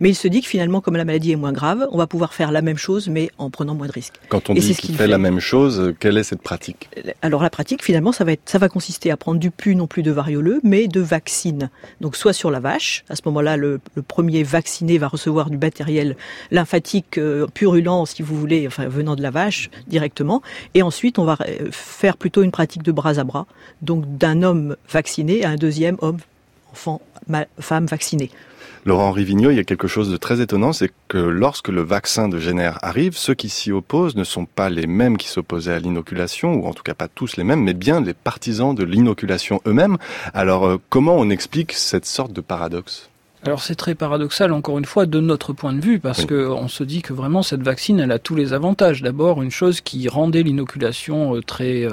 mais 0.00 0.08
il 0.08 0.14
se 0.16 0.26
dit 0.26 0.40
que 0.40 0.48
finalement, 0.48 0.80
comme 0.80 0.96
la 0.96 1.04
maladie 1.04 1.30
est 1.30 1.36
moins 1.36 1.52
grave, 1.52 1.86
on 1.92 1.98
va 1.98 2.08
pouvoir 2.08 2.34
faire 2.34 2.50
la 2.50 2.60
même 2.60 2.76
chose, 2.76 3.08
mais 3.08 3.30
en 3.38 3.50
prenant 3.50 3.76
moins 3.76 3.86
de 3.86 3.92
risques. 3.92 4.16
Quand 4.28 4.50
on 4.50 4.54
dit 4.54 4.74
qu'il 4.74 4.96
fait, 4.96 5.06
la 5.06 5.18
même 5.18 5.38
chose, 5.38 5.94
quelle 6.00 6.18
est 6.18 6.24
cette 6.24 6.42
pratique? 6.42 6.88
Alors 7.22 7.40
la 7.40 7.50
pratique, 7.50 7.84
finalement, 7.84 8.10
ça 8.10 8.24
va, 8.24 8.32
être, 8.32 8.42
ça 8.46 8.58
va 8.58 8.68
consister 8.68 9.12
à 9.12 9.16
prendre 9.16 9.38
du 9.38 9.52
pu, 9.52 9.76
non 9.76 9.86
plus 9.86 10.02
de 10.02 10.10
varioleux, 10.10 10.60
mais 10.64 10.88
de 10.88 11.00
vaccine. 11.00 11.70
Donc 12.00 12.16
soit 12.16 12.32
sur 12.32 12.50
la 12.50 12.58
vache, 12.58 13.04
à 13.08 13.14
ce 13.14 13.22
moment-là, 13.26 13.56
le, 13.56 13.80
premier 14.08 14.42
vacciné 14.42 14.98
va 14.98 15.06
recevoir 15.06 15.48
du 15.48 15.58
matériel 15.58 16.16
lymphatique 16.50 17.18
euh, 17.18 17.46
purulent, 17.54 18.06
si 18.06 18.22
vous 18.22 18.36
voulez, 18.36 18.66
enfin 18.66 18.88
venant 18.88 19.14
de 19.14 19.22
la 19.22 19.30
vache 19.30 19.70
directement, 19.86 20.42
et 20.74 20.82
ensuite 20.82 21.20
on 21.20 21.24
va 21.24 21.38
euh, 21.48 21.68
faire 21.70 22.16
plutôt 22.16 22.42
une 22.42 22.50
pratique 22.50 22.82
de 22.82 22.92
bras 22.92 23.18
à 23.18 23.24
bras, 23.24 23.46
donc 23.82 24.18
d'un 24.18 24.42
homme 24.42 24.76
vacciné 24.90 25.44
à 25.44 25.50
un 25.50 25.56
deuxième 25.56 25.96
homme 26.00 26.18
enfants, 26.76 27.00
femmes 27.58 27.86
vaccinées. 27.86 28.30
Laurent 28.84 29.10
Rivigno, 29.10 29.50
il 29.50 29.56
y 29.56 29.60
a 29.60 29.64
quelque 29.64 29.88
chose 29.88 30.10
de 30.10 30.16
très 30.18 30.40
étonnant, 30.40 30.72
c'est 30.74 30.92
que 31.08 31.18
lorsque 31.18 31.68
le 31.68 31.80
vaccin 31.80 32.28
de 32.28 32.38
Jenner 32.38 32.72
arrive, 32.82 33.16
ceux 33.16 33.34
qui 33.34 33.48
s'y 33.48 33.72
opposent 33.72 34.14
ne 34.14 34.24
sont 34.24 34.44
pas 34.44 34.68
les 34.68 34.86
mêmes 34.86 35.16
qui 35.16 35.28
s'opposaient 35.28 35.72
à 35.72 35.78
l'inoculation, 35.78 36.54
ou 36.54 36.66
en 36.66 36.74
tout 36.74 36.84
cas 36.84 36.94
pas 36.94 37.08
tous 37.08 37.36
les 37.36 37.44
mêmes, 37.44 37.62
mais 37.62 37.74
bien 37.74 38.00
les 38.00 38.14
partisans 38.14 38.74
de 38.74 38.84
l'inoculation 38.84 39.60
eux-mêmes. 39.66 39.96
Alors 40.34 40.66
euh, 40.66 40.76
comment 40.90 41.16
on 41.16 41.30
explique 41.30 41.72
cette 41.72 42.06
sorte 42.06 42.32
de 42.32 42.42
paradoxe? 42.42 43.08
Alors 43.42 43.62
c'est 43.62 43.74
très 43.74 43.94
paradoxal 43.94 44.52
encore 44.52 44.78
une 44.78 44.84
fois 44.84 45.06
de 45.06 45.20
notre 45.20 45.52
point 45.52 45.72
de 45.72 45.80
vue 45.80 46.00
parce 46.00 46.24
que 46.24 46.48
on 46.48 46.68
se 46.68 46.82
dit 46.82 47.02
que 47.02 47.12
vraiment 47.12 47.42
cette 47.42 47.62
vaccine 47.62 48.00
elle 48.00 48.10
a 48.10 48.18
tous 48.18 48.34
les 48.34 48.52
avantages. 48.52 49.02
D'abord 49.02 49.42
une 49.42 49.52
chose 49.52 49.80
qui 49.80 50.08
rendait 50.08 50.42
l'inoculation 50.42 51.36
euh, 51.36 51.42
très 51.42 51.84
euh, 51.84 51.92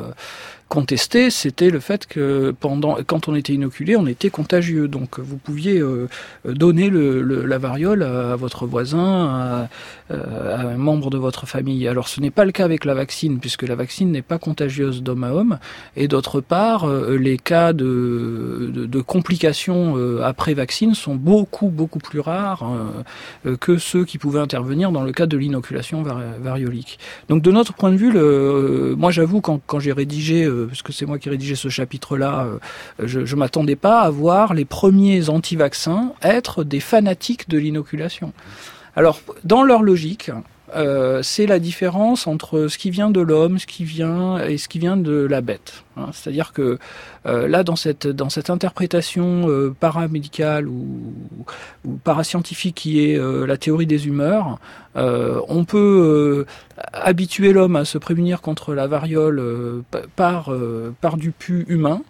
contesté, 0.73 1.29
c'était 1.29 1.69
le 1.69 1.79
fait 1.79 2.07
que 2.07 2.51
pendant, 2.59 2.97
quand 3.05 3.27
on 3.27 3.35
était 3.35 3.53
inoculé, 3.53 3.95
on 3.95 4.07
était 4.07 4.31
contagieux. 4.31 4.87
Donc 4.87 5.19
vous 5.19 5.37
pouviez 5.37 5.77
euh, 5.77 6.07
donner 6.45 6.89
le, 6.89 7.21
la 7.45 7.59
variole 7.59 8.01
à, 8.01 8.35
votre 8.35 8.65
voisin, 8.65 9.69
à, 10.09 10.15
un 10.15 10.77
membre 10.77 11.11
de 11.11 11.19
votre 11.19 11.45
famille. 11.45 11.87
Alors 11.87 12.07
ce 12.07 12.19
n'est 12.21 12.31
pas 12.31 12.43
le 12.43 12.51
cas 12.51 12.65
avec 12.65 12.85
la 12.85 12.95
vaccine, 12.95 13.37
puisque 13.39 13.61
la 13.61 13.75
vaccine 13.75 14.11
n'est 14.11 14.23
pas 14.23 14.39
contagieuse 14.39 15.03
d'homme 15.03 15.23
à 15.23 15.33
homme. 15.33 15.59
Et 15.95 16.07
d'autre 16.07 16.41
part, 16.41 16.89
euh, 16.89 17.17
les 17.17 17.37
cas 17.37 17.71
de, 17.71 18.71
de, 18.73 19.01
complications 19.01 19.93
euh, 19.95 20.23
après 20.23 20.55
vaccine 20.55 20.95
sont 20.95 21.13
beaucoup 21.13 21.67
beaucoup 21.67 21.99
plus 21.99 22.19
rares 22.19 22.63
que 23.59 23.77
ceux 23.77 24.05
qui 24.05 24.17
pouvaient 24.17 24.39
intervenir 24.39 24.91
dans 24.91 25.03
le 25.03 25.11
cas 25.11 25.27
de 25.27 25.37
l'inoculation 25.37 26.03
variolique. 26.41 26.97
Donc 27.29 27.43
de 27.43 27.51
notre 27.51 27.73
point 27.73 27.91
de 27.91 27.97
vue, 27.97 28.11
le, 28.11 28.95
moi 28.97 29.11
j'avoue 29.11 29.41
quand, 29.41 29.61
quand 29.67 29.79
j'ai 29.79 29.91
rédigé 29.91 30.47
parce 30.67 30.81
que 30.81 30.91
c'est 30.91 31.05
moi 31.05 31.19
qui 31.19 31.29
rédigé 31.29 31.55
ce 31.55 31.69
chapitre-là, 31.69 32.45
euh, 32.45 33.07
je 33.07 33.19
ne 33.19 33.39
m'attendais 33.39 33.75
pas 33.75 34.01
à 34.01 34.09
voir 34.09 34.53
les 34.53 34.65
premiers 34.65 35.29
anti-vaccins 35.29 36.13
être 36.21 36.63
des 36.63 36.79
fanatiques 36.79 37.49
de 37.49 37.57
l'inoculation. 37.57 38.33
Alors, 38.95 39.21
dans 39.43 39.63
leur 39.63 39.81
logique, 39.81 40.31
euh, 40.75 41.21
c'est 41.21 41.45
la 41.45 41.59
différence 41.59 42.27
entre 42.27 42.67
ce 42.67 42.77
qui 42.77 42.89
vient 42.89 43.09
de 43.09 43.21
l'homme, 43.21 43.59
ce 43.59 43.67
qui 43.67 43.83
vient 43.83 44.39
et 44.39 44.57
ce 44.57 44.67
qui 44.67 44.79
vient 44.79 44.97
de 44.97 45.13
la 45.13 45.41
bête. 45.41 45.83
Hein. 45.97 46.07
C'est-à-dire 46.11 46.53
que 46.53 46.79
euh, 47.25 47.47
là, 47.47 47.63
dans 47.63 47.75
cette 47.75 48.07
dans 48.07 48.29
cette 48.29 48.49
interprétation 48.49 49.47
euh, 49.47 49.75
paramédicale 49.79 50.67
ou, 50.67 51.13
parascientifique 52.03 52.75
qui 52.75 53.05
est 53.05 53.17
la 53.17 53.57
théorie 53.57 53.85
des 53.85 54.07
humeurs, 54.07 54.57
on 54.95 55.65
peut 55.65 56.45
habituer 56.93 57.51
l'homme 57.51 57.75
à 57.75 57.85
se 57.85 57.97
prémunir 57.97 58.41
contre 58.41 58.73
la 58.73 58.87
variole 58.87 59.83
par 60.15 60.51
par 61.01 61.17
du 61.17 61.31
pu 61.31 61.65
humain. 61.67 62.01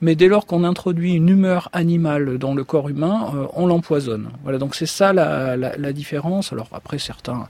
Mais 0.00 0.14
dès 0.14 0.28
lors 0.28 0.46
qu'on 0.46 0.64
introduit 0.64 1.14
une 1.14 1.28
humeur 1.28 1.68
animale 1.72 2.38
dans 2.38 2.54
le 2.54 2.64
corps 2.64 2.88
humain, 2.88 3.48
on 3.54 3.66
l'empoisonne. 3.66 4.30
Voilà, 4.44 4.58
donc 4.58 4.74
c'est 4.74 4.86
ça 4.86 5.12
la, 5.12 5.56
la, 5.56 5.76
la 5.76 5.92
différence. 5.92 6.52
Alors 6.52 6.68
après, 6.72 6.98
certains 6.98 7.48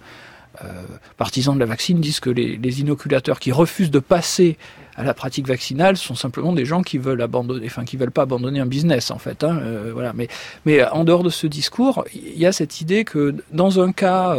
partisans 1.17 1.55
de 1.55 1.61
la 1.61 1.67
vaccine 1.67 2.01
disent 2.01 2.21
que 2.21 2.31
les, 2.31 2.81
inoculateurs 2.81 3.41
qui 3.41 3.53
refusent 3.53 3.91
de 3.91 3.99
passer 3.99 4.57
à 4.97 5.05
la 5.05 5.15
pratique 5.15 5.47
vaccinale 5.47 5.97
sont 5.97 6.17
simplement 6.17 6.53
des 6.53 6.65
gens 6.65 6.83
qui 6.83 6.99
veulent 6.99 7.23
abandonner, 7.23 7.67
enfin 7.67 7.85
qui 7.85 7.97
veulent 7.97 8.11
pas 8.11 8.23
abandonner 8.23 8.59
un 8.59 8.67
business 8.67 9.11
en 9.11 9.19
fait. 9.19 9.45
Hein, 9.45 9.59
euh. 9.63 10.13
Mais, 10.15 10.29
mais 10.67 10.85
en 10.85 11.05
dehors 11.05 11.23
de 11.23 11.31
ce 11.31 11.47
discours, 11.47 12.05
il 12.13 12.39
y 12.39 12.47
a 12.47 12.53
cette 12.53 12.81
idée 12.81 13.05
que 13.05 13.35
dans 13.53 13.81
un 13.81 13.93
cas 13.93 14.37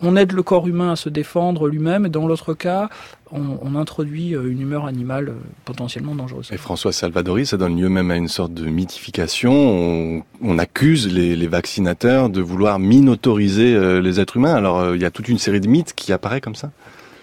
on 0.00 0.16
aide 0.16 0.32
le 0.32 0.42
corps 0.42 0.66
humain 0.66 0.92
à 0.92 0.96
se 0.96 1.08
défendre 1.08 1.68
lui-même, 1.68 2.06
et 2.06 2.08
dans 2.08 2.26
l'autre 2.26 2.54
cas, 2.54 2.88
on, 3.30 3.74
introduit 3.74 4.34
euh, 4.34 4.50
une 4.50 4.60
humeur 4.60 4.86
animale 4.86 5.34
potentiellement 5.64 6.14
dangereuse. 6.14 6.48
Et 6.52 6.56
François 6.56 6.92
Salvadori, 6.92 7.46
ça 7.46 7.56
donne 7.56 7.78
lieu 7.78 7.88
même 7.88 8.10
à 8.10 8.16
une 8.16 8.28
sorte 8.28 8.54
de 8.54 8.64
mythification. 8.66 10.24
On, 10.42 10.58
accuse 10.58 11.12
les, 11.12 11.46
vaccinateurs 11.46 12.30
de 12.30 12.40
vouloir 12.40 12.78
minautoriser 12.78 13.74
euh, 13.74 14.00
les 14.00 14.20
êtres 14.20 14.36
humains. 14.36 14.54
Alors, 14.54 14.80
euh, 14.80 14.96
il 14.96 15.02
y 15.02 15.04
a 15.04 15.10
toute 15.10 15.28
une 15.28 15.38
série 15.38 15.60
de 15.60 15.68
mythes 15.68 15.94
qui 15.94 16.12
apparaît 16.12 16.40
comme 16.40 16.54
ça 16.54 16.70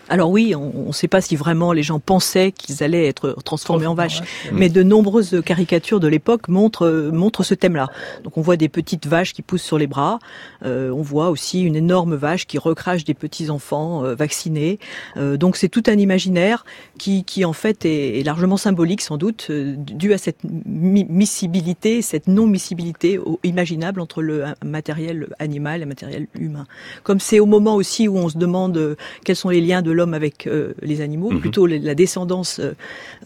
alors 0.09 0.29
oui, 0.29 0.55
on 0.55 0.87
ne 0.87 0.91
sait 0.91 1.07
pas 1.07 1.21
si 1.21 1.35
vraiment 1.35 1.73
les 1.73 1.83
gens 1.83 1.99
pensaient 1.99 2.51
qu'ils 2.51 2.83
allaient 2.83 3.07
être 3.07 3.35
transformés 3.43 3.87
en 3.87 3.95
vaches, 3.95 4.21
mais 4.51 4.69
de 4.69 4.83
nombreuses 4.83 5.41
caricatures 5.45 5.99
de 5.99 6.07
l'époque 6.07 6.47
montrent, 6.47 7.09
montrent 7.11 7.43
ce 7.43 7.53
thème-là. 7.53 7.89
Donc 8.23 8.37
on 8.37 8.41
voit 8.41 8.57
des 8.57 8.69
petites 8.69 9.07
vaches 9.07 9.33
qui 9.33 9.41
poussent 9.41 9.63
sur 9.63 9.77
les 9.77 9.87
bras, 9.87 10.19
euh, 10.63 10.89
on 10.91 11.01
voit 11.01 11.29
aussi 11.29 11.61
une 11.61 11.75
énorme 11.75 12.15
vache 12.15 12.47
qui 12.47 12.57
recrache 12.57 13.03
des 13.03 13.13
petits 13.13 13.49
enfants 13.49 14.03
euh, 14.03 14.15
vaccinés. 14.15 14.79
Euh, 15.17 15.37
donc 15.37 15.57
c'est 15.57 15.69
tout 15.69 15.83
un 15.87 15.97
imaginaire 15.97 16.65
qui, 16.97 17.23
qui 17.23 17.45
en 17.45 17.53
fait 17.53 17.85
est, 17.85 18.19
est 18.19 18.23
largement 18.23 18.57
symbolique 18.57 19.01
sans 19.01 19.17
doute, 19.17 19.47
euh, 19.49 19.75
dû 19.77 20.13
à 20.13 20.17
cette 20.17 20.39
miscibilité, 20.43 22.01
cette 22.01 22.27
non-miscibilité 22.27 23.19
imaginable 23.43 24.01
entre 24.01 24.21
le 24.21 24.45
matériel 24.63 25.27
animal 25.39 25.81
et 25.81 25.83
le 25.83 25.89
matériel 25.89 26.27
humain. 26.39 26.65
Comme 27.03 27.19
c'est 27.19 27.39
au 27.39 27.45
moment 27.45 27.75
aussi 27.75 28.07
où 28.07 28.17
on 28.17 28.29
se 28.29 28.37
demande 28.37 28.77
euh, 28.77 28.95
quels 29.23 29.35
sont 29.35 29.49
les 29.49 29.61
liens 29.61 29.81
de 29.81 29.91
l'homme 29.95 30.13
avec 30.13 30.45
euh, 30.45 30.73
les 30.81 31.01
animaux, 31.01 31.31
mmh. 31.31 31.39
plutôt 31.39 31.65
la 31.65 31.95
descendance 31.95 32.61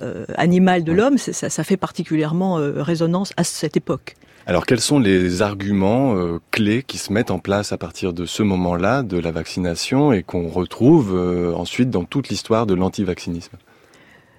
euh, 0.01 0.25
animale 0.35 0.83
de 0.83 0.91
l'homme, 0.91 1.17
ça, 1.17 1.49
ça, 1.49 1.63
fait 1.63 1.77
particulièrement 1.77 2.59
euh, 2.59 2.81
résonance 2.81 3.33
à 3.35 3.43
cette 3.43 3.75
époque. 3.75 4.15
Alors 4.49 4.65
quels 4.65 4.79
sont 4.79 4.99
les 4.99 5.41
arguments 5.41 6.15
euh, 6.15 6.39
clés 6.51 6.83
qui 6.83 6.97
se 6.97 7.13
mettent 7.13 7.31
en 7.31 7.39
place 7.39 7.71
à 7.71 7.77
partir 7.77 8.13
de 8.13 8.25
ce 8.25 8.41
moment-là 8.41 9.03
de 9.03 9.19
la 9.19 9.31
vaccination 9.31 10.11
et 10.11 10.23
qu'on 10.23 10.47
retrouve 10.47 11.15
euh, 11.15 11.53
ensuite 11.53 11.89
dans 11.89 12.03
toute 12.03 12.29
l'histoire 12.29 12.65
de 12.65 12.73
l'antivaccinisme? 12.73 13.57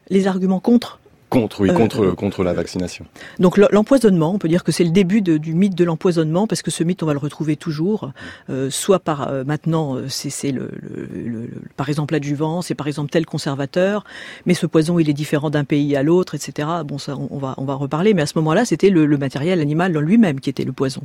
Les 0.08 0.26
arguments 0.26 0.58
contre? 0.58 0.99
Contre, 1.30 1.60
oui, 1.60 1.72
contre, 1.72 2.04
euh, 2.04 2.14
contre 2.14 2.42
la 2.42 2.52
vaccination. 2.52 3.06
Donc 3.38 3.56
l'empoisonnement, 3.56 4.34
on 4.34 4.38
peut 4.38 4.48
dire 4.48 4.64
que 4.64 4.72
c'est 4.72 4.82
le 4.82 4.90
début 4.90 5.22
de, 5.22 5.36
du 5.36 5.54
mythe 5.54 5.76
de 5.76 5.84
l'empoisonnement, 5.84 6.48
parce 6.48 6.60
que 6.60 6.72
ce 6.72 6.82
mythe, 6.82 7.04
on 7.04 7.06
va 7.06 7.12
le 7.12 7.20
retrouver 7.20 7.54
toujours, 7.54 8.10
euh, 8.50 8.68
soit 8.68 8.98
par 8.98 9.28
euh, 9.28 9.44
maintenant, 9.44 9.96
c'est 10.08 10.50
le, 10.50 10.70
le, 10.82 11.06
le, 11.28 11.48
par 11.76 11.88
exemple 11.88 12.14
l'adjuvant, 12.14 12.62
c'est 12.62 12.74
par 12.74 12.88
exemple 12.88 13.10
tel 13.10 13.26
conservateur, 13.26 14.04
mais 14.44 14.54
ce 14.54 14.66
poison, 14.66 14.98
il 14.98 15.08
est 15.08 15.14
différent 15.14 15.50
d'un 15.50 15.62
pays 15.62 15.94
à 15.94 16.02
l'autre, 16.02 16.34
etc. 16.34 16.68
Bon, 16.84 16.98
ça, 16.98 17.16
on, 17.16 17.28
on, 17.30 17.38
va, 17.38 17.54
on 17.58 17.64
va 17.64 17.74
reparler, 17.74 18.12
mais 18.12 18.22
à 18.22 18.26
ce 18.26 18.36
moment-là, 18.38 18.64
c'était 18.64 18.90
le, 18.90 19.06
le, 19.06 19.16
matériel 19.16 19.60
animal 19.60 19.92
dans 19.92 20.00
lui-même 20.00 20.40
qui 20.40 20.50
était 20.50 20.64
le 20.64 20.72
poison. 20.72 21.02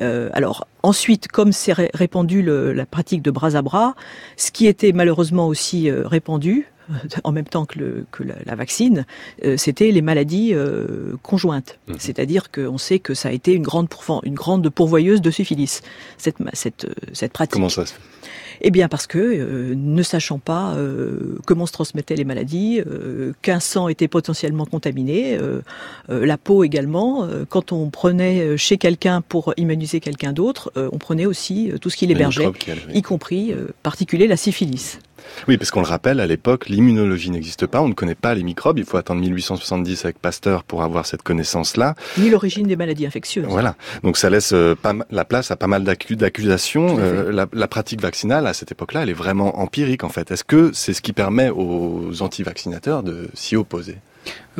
Euh, 0.00 0.30
alors 0.32 0.66
ensuite, 0.82 1.28
comme 1.28 1.52
c'est 1.52 1.72
répandu 1.72 2.42
le, 2.42 2.72
la 2.72 2.86
pratique 2.86 3.22
de 3.22 3.30
bras 3.30 3.56
à 3.56 3.62
bras, 3.62 3.94
ce 4.36 4.50
qui 4.50 4.66
était 4.66 4.92
malheureusement 4.92 5.46
aussi 5.46 5.90
euh, 5.90 6.06
répandu, 6.06 6.66
en 7.24 7.32
même 7.32 7.46
temps 7.46 7.66
que, 7.66 7.78
le, 7.78 8.06
que 8.10 8.22
la, 8.22 8.34
la, 8.44 8.54
vaccine, 8.54 9.06
euh, 9.44 9.56
c'était 9.56 9.90
les 9.90 10.02
maladies 10.02 10.54
euh, 10.54 11.16
conjointes. 11.22 11.78
Mmh. 11.88 11.94
C'est-à-dire 11.98 12.50
qu'on 12.50 12.78
sait 12.78 12.98
que 12.98 13.14
ça 13.14 13.28
a 13.28 13.32
été 13.32 13.52
une 13.52 13.62
grande, 13.62 13.88
une 14.24 14.34
grande 14.34 14.68
pourvoyeuse 14.70 15.20
de 15.20 15.30
syphilis, 15.30 15.82
cette, 16.18 16.36
cette, 16.52 16.86
cette 17.12 17.32
pratique. 17.32 17.54
Comment 17.54 17.68
ça 17.68 17.86
se 17.86 17.94
fait? 17.94 18.00
Eh 18.60 18.70
bien 18.70 18.88
parce 18.88 19.06
que, 19.06 19.18
euh, 19.18 19.74
ne 19.76 20.02
sachant 20.02 20.38
pas 20.38 20.74
euh, 20.74 21.38
comment 21.46 21.66
se 21.66 21.72
transmettaient 21.72 22.16
les 22.16 22.24
maladies, 22.24 22.80
euh, 22.86 23.32
qu'un 23.42 23.60
sang 23.60 23.88
était 23.88 24.08
potentiellement 24.08 24.66
contaminé, 24.66 25.38
euh, 25.38 25.60
la 26.08 26.36
peau 26.36 26.64
également, 26.64 27.28
quand 27.48 27.72
on 27.72 27.90
prenait 27.90 28.56
chez 28.56 28.76
quelqu'un 28.76 29.20
pour 29.20 29.54
immuniser 29.56 30.00
quelqu'un 30.00 30.32
d'autre, 30.32 30.72
on 30.76 30.98
prenait 30.98 31.26
aussi 31.26 31.70
tout 31.80 31.90
ce 31.90 31.96
qui 31.96 32.06
l'hébergeait, 32.06 32.50
y 32.92 33.02
compris 33.02 33.54
particulier 33.82 34.26
la 34.26 34.36
syphilis. 34.36 34.98
Oui, 35.48 35.56
parce 35.56 35.70
qu'on 35.70 35.80
le 35.80 35.86
rappelle, 35.86 36.20
à 36.20 36.26
l'époque, 36.26 36.68
l'immunologie 36.68 37.30
n'existe 37.30 37.66
pas, 37.66 37.80
on 37.80 37.88
ne 37.88 37.94
connaît 37.94 38.14
pas 38.14 38.34
les 38.34 38.42
microbes, 38.42 38.78
il 38.78 38.84
faut 38.84 38.96
attendre 38.96 39.20
1870 39.20 40.04
avec 40.04 40.18
Pasteur 40.18 40.64
pour 40.64 40.82
avoir 40.82 41.06
cette 41.06 41.22
connaissance-là. 41.22 41.94
Ni 42.18 42.30
l'origine 42.30 42.66
des 42.66 42.76
maladies 42.76 43.06
infectieuses. 43.06 43.46
Voilà, 43.48 43.76
donc 44.02 44.16
ça 44.16 44.30
laisse 44.30 44.52
euh, 44.52 44.74
pas 44.74 44.94
la 45.10 45.24
place 45.24 45.50
à 45.50 45.56
pas 45.56 45.66
mal 45.66 45.84
d'accusations. 45.84 46.96
Euh, 46.98 47.32
la, 47.32 47.46
la, 47.52 47.68
pratique 47.68 48.00
vaccinale, 48.00 48.46
à 48.46 48.54
cette 48.54 48.72
époque-là, 48.72 49.02
elle 49.02 49.10
est 49.10 49.14
vraiment 49.14 49.60
empirique 49.60 50.04
en 50.04 50.08
fait. 50.08 50.30
Est-ce 50.30 50.44
que 50.44 50.70
c'est 50.72 50.92
ce 50.92 51.02
qui 51.02 51.12
permet 51.12 51.50
aux 51.50 52.22
anti-vaccinateurs 52.22 53.02
de 53.02 53.28
s'y 53.34 53.56
opposer? 53.56 53.96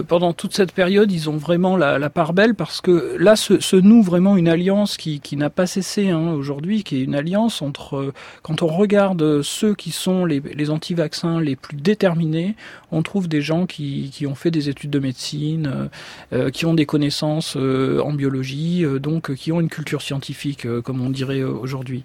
Pendant 0.06 0.32
toute 0.32 0.54
cette 0.54 0.73
période, 0.73 1.11
ils 1.11 1.28
ont 1.28 1.37
vraiment 1.37 1.76
la, 1.76 2.11
part 2.11 2.32
belle 2.32 2.54
parce 2.54 2.80
que 2.80 3.16
là 3.18 3.37
se, 3.37 3.76
noue 3.76 4.02
vraiment 4.02 4.37
une 4.37 4.49
alliance 4.49 4.97
qui, 4.97 5.20
n'a 5.37 5.50
pas 5.50 5.66
cessé 5.66 6.11
hein, 6.11 6.32
aujourd'hui, 6.32 6.85
qui 6.85 6.97
est 6.97 7.04
une 7.04 7.14
alliance 7.14 7.62
entre, 7.62 8.12
quand 8.42 8.62
on 8.62 8.66
regarde 8.66 9.42
ceux 9.42 9.75
qui 9.75 9.90
sont 9.90 10.25
les, 10.25 10.70
anti-vaccins 10.70 11.40
les 11.40 11.56
plus 11.56 11.76
déterminés, 11.76 12.54
on 12.92 13.02
trouve 13.02 13.28
des 13.28 13.40
gens 13.40 13.66
qui, 13.66 14.11
ont 14.26 14.35
fait 14.35 14.50
des 14.50 14.68
études 14.68 14.90
de 14.90 14.99
médecine, 14.99 15.88
euh, 16.32 16.50
qui 16.50 16.66
ont 16.66 16.75
des 16.75 16.87
connaissances 16.87 17.56
euh, 17.56 18.00
en 18.00 18.12
biologie, 18.12 18.85
euh, 18.85 18.99
donc 18.99 19.35
qui 19.35 19.52
ont 19.52 19.61
une 19.61 19.68
culture 19.68 20.02
scientifique, 20.02 20.66
euh, 20.66 20.82
comme 20.82 21.00
on 21.00 21.11
dirait 21.11 21.42
aujourd'hui. 21.42 22.04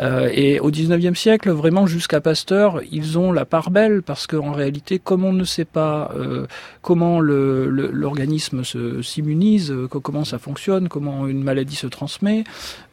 Euh, 0.00 0.28
et 0.32 0.60
au 0.60 0.70
19e 0.70 1.14
siècle, 1.14 1.50
vraiment 1.50 1.86
jusqu'à 1.86 2.20
Pasteur, 2.20 2.80
ils 2.90 3.18
ont 3.18 3.32
la 3.32 3.44
part 3.44 3.70
belle 3.70 4.02
parce 4.02 4.26
qu'en 4.26 4.52
réalité, 4.52 4.98
comme 4.98 5.24
on 5.24 5.32
ne 5.32 5.44
sait 5.44 5.64
pas 5.64 6.10
euh, 6.16 6.46
comment 6.82 7.20
l'organisme 7.26 8.62
s'immunise, 9.02 9.70
euh, 9.70 9.88
comment 9.88 10.24
ça 10.24 10.38
fonctionne, 10.38 10.88
comment 10.88 11.26
une 11.26 11.42
maladie 11.42 11.76
se 11.76 11.86
transmet. 11.86 12.44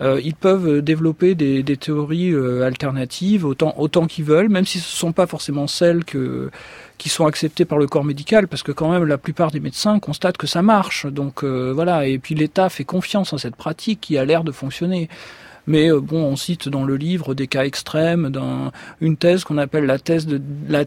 Euh, 0.02 0.20
ils 0.24 0.36
peuvent 0.36 0.82
développer 0.82 1.36
des, 1.36 1.63
théories 1.78 2.32
euh, 2.32 2.66
alternatives 2.66 3.46
autant, 3.46 4.06
qu'ils 4.08 4.25
veulent, 4.25 4.50
même 4.50 4.66
si 4.66 4.80
ce 4.80 4.94
ne 4.96 4.98
sont 4.98 5.12
pas 5.12 5.28
forcément 5.28 5.68
celles 5.68 6.04
qui 6.06 7.10
sont 7.10 7.25
acceptées 7.25 7.66
par 7.66 7.78
le 7.78 7.88
corps 7.88 8.04
médical, 8.04 8.48
parce 8.48 8.63
que 8.63 8.72
quand 8.72 8.92
même 8.92 9.06
la 9.06 9.18
plupart 9.18 9.52
des 9.52 9.60
médecins 9.60 10.00
constatent 10.00 10.38
que 10.38 10.48
ça 10.48 10.62
marche. 10.62 11.06
Donc 11.06 11.44
euh, 11.44 11.72
voilà, 11.74 12.08
et 12.08 12.20
puis 12.20 12.36
l'État 12.36 12.70
fait 12.70 12.84
confiance 12.84 13.34
en 13.34 13.38
cette 13.38 13.56
pratique 13.56 14.02
qui 14.02 14.18
a 14.18 14.25
l'air 14.25 14.44
de 14.44 14.52
fonctionner. 14.52 15.10
Mais 15.68 15.92
euh, 15.92 16.02
bon, 16.02 16.24
on 16.24 16.36
cite 16.36 16.70
dans 16.70 16.84
le 16.84 16.96
livre 16.96 17.34
des 17.34 17.48
cas 17.48 17.63
extrêmes 17.63 18.32
d'une 19.02 19.18
thèse 19.18 19.44
qu'on 19.44 19.58
appelle 19.58 19.86
la 19.86 20.00
thèse 20.00 20.28
de 20.28 20.42
la 20.68 20.86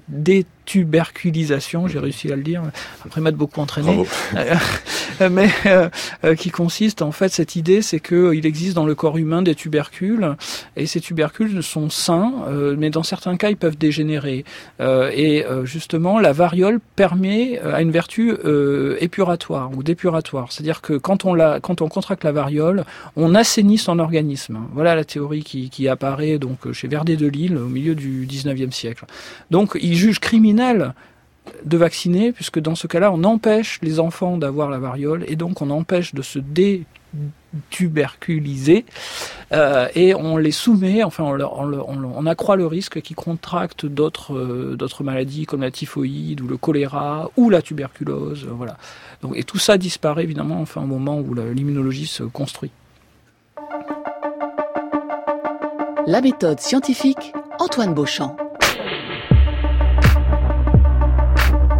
détuberculisation, 0.67 1.87
j'ai 1.87 1.99
réussi 2.01 2.33
à 2.33 2.37
le 2.37 2.43
dire, 2.43 2.63
après 3.05 3.21
m'être 3.21 3.37
beaucoup 3.37 3.61
entraîné, 3.61 4.05
mais 5.31 5.49
euh, 5.67 6.35
qui 6.35 6.51
consiste 6.51 7.03
en 7.03 7.13
fait, 7.13 7.29
cette 7.29 7.55
idée, 7.55 7.83
c'est 7.83 8.01
qu'il 8.01 8.45
existe 8.45 8.75
dans 8.75 8.85
le 8.85 8.95
corps 8.95 9.17
humain 9.17 9.43
des 9.43 9.55
tubercules, 9.55 10.35
et 10.77 10.87
ces 10.87 11.01
tubercules 11.01 11.63
sont 11.63 11.89
sains, 11.89 12.33
euh, 12.49 12.75
mais 12.77 12.91
dans 12.91 13.05
certains 13.05 13.37
cas, 13.37 13.51
ils 13.51 13.57
peuvent 13.57 13.79
dégénérer. 13.79 14.45
Euh, 14.81 15.11
et 15.15 15.45
justement, 15.65 16.19
la 16.19 16.33
variole 16.33 16.81
permet 16.97 17.61
à 17.61 17.81
une 17.81 17.93
vertu 17.93 18.35
épuratoire 19.01 19.71
ou 19.77 19.83
dépuratoire, 19.83 20.51
c'est-à-dire 20.51 20.81
que 20.81 20.95
quand 20.95 21.25
on, 21.25 21.35
la, 21.35 21.61
quand 21.61 21.81
on 21.81 21.89
contracte 21.89 22.25
la 22.25 22.33
variole, 22.33 22.85
on 23.15 23.35
assainit 23.35 23.79
son 23.79 23.99
organisme. 23.99 24.59
Voilà 24.75 24.95
la 24.97 25.05
théorie 25.05 25.45
qui, 25.45 25.71
qui 25.71 25.89
apparaît 25.89 26.39
donc 26.39 26.73
chez 26.73 26.89
Verdet 26.89 27.17
de 27.17 27.27
Lille 27.27 27.57
au 27.57 27.69
milieu 27.69 27.95
du 27.95 28.27
19e 28.27 28.73
siècle. 28.73 29.05
Donc 29.51 29.79
il 29.81 29.95
juge 29.95 30.19
criminel 30.19 30.56
de 31.65 31.77
vacciner, 31.77 32.33
puisque 32.33 32.59
dans 32.59 32.75
ce 32.75 32.87
cas-là, 32.87 33.13
on 33.13 33.23
empêche 33.25 33.79
les 33.83 34.01
enfants 34.01 34.37
d'avoir 34.37 34.71
la 34.71 34.79
variole 34.79 35.25
et 35.29 35.37
donc 35.37 35.63
on 35.63 35.71
empêche 35.71 36.15
de 36.15 36.23
se 36.23 36.39
détuberculiser 36.39 38.85
euh, 39.53 39.89
et 39.95 40.15
on 40.15 40.37
les 40.37 40.51
soumet, 40.51 41.05
enfin 41.05 41.25
on, 41.25 42.27
accroît 42.27 42.57
le 42.57 42.67
risque 42.67 43.01
qu'ils 43.01 43.17
contractent 43.17 43.87
d'autres 43.87 44.35
euh, 44.35 44.77
d'autres 44.77 45.05
maladies 45.05 45.47
comme 45.47 45.63
la 45.63 45.71
typhoïde 45.71 46.41
ou 46.41 46.49
le 46.49 46.57
choléra 46.57 47.31
ou 47.37 47.49
la 47.49 47.63
tuberculose, 47.63 48.49
voilà. 48.51 48.77
Donc, 49.23 49.37
et 49.37 49.45
tout 49.45 49.59
ça 49.59 49.79
disparaît 49.79 50.25
évidemment 50.25 50.61
enfin 50.61 50.83
au 50.83 50.87
moment 50.87 51.21
où 51.21 51.35
l'immunologie 51.35 52.07
se 52.07 52.25
construit. 52.25 52.73
La 56.07 56.21
méthode 56.21 56.61
scientifique 56.61 57.33
Antoine 57.59 57.95
Beauchamp. 57.95 58.37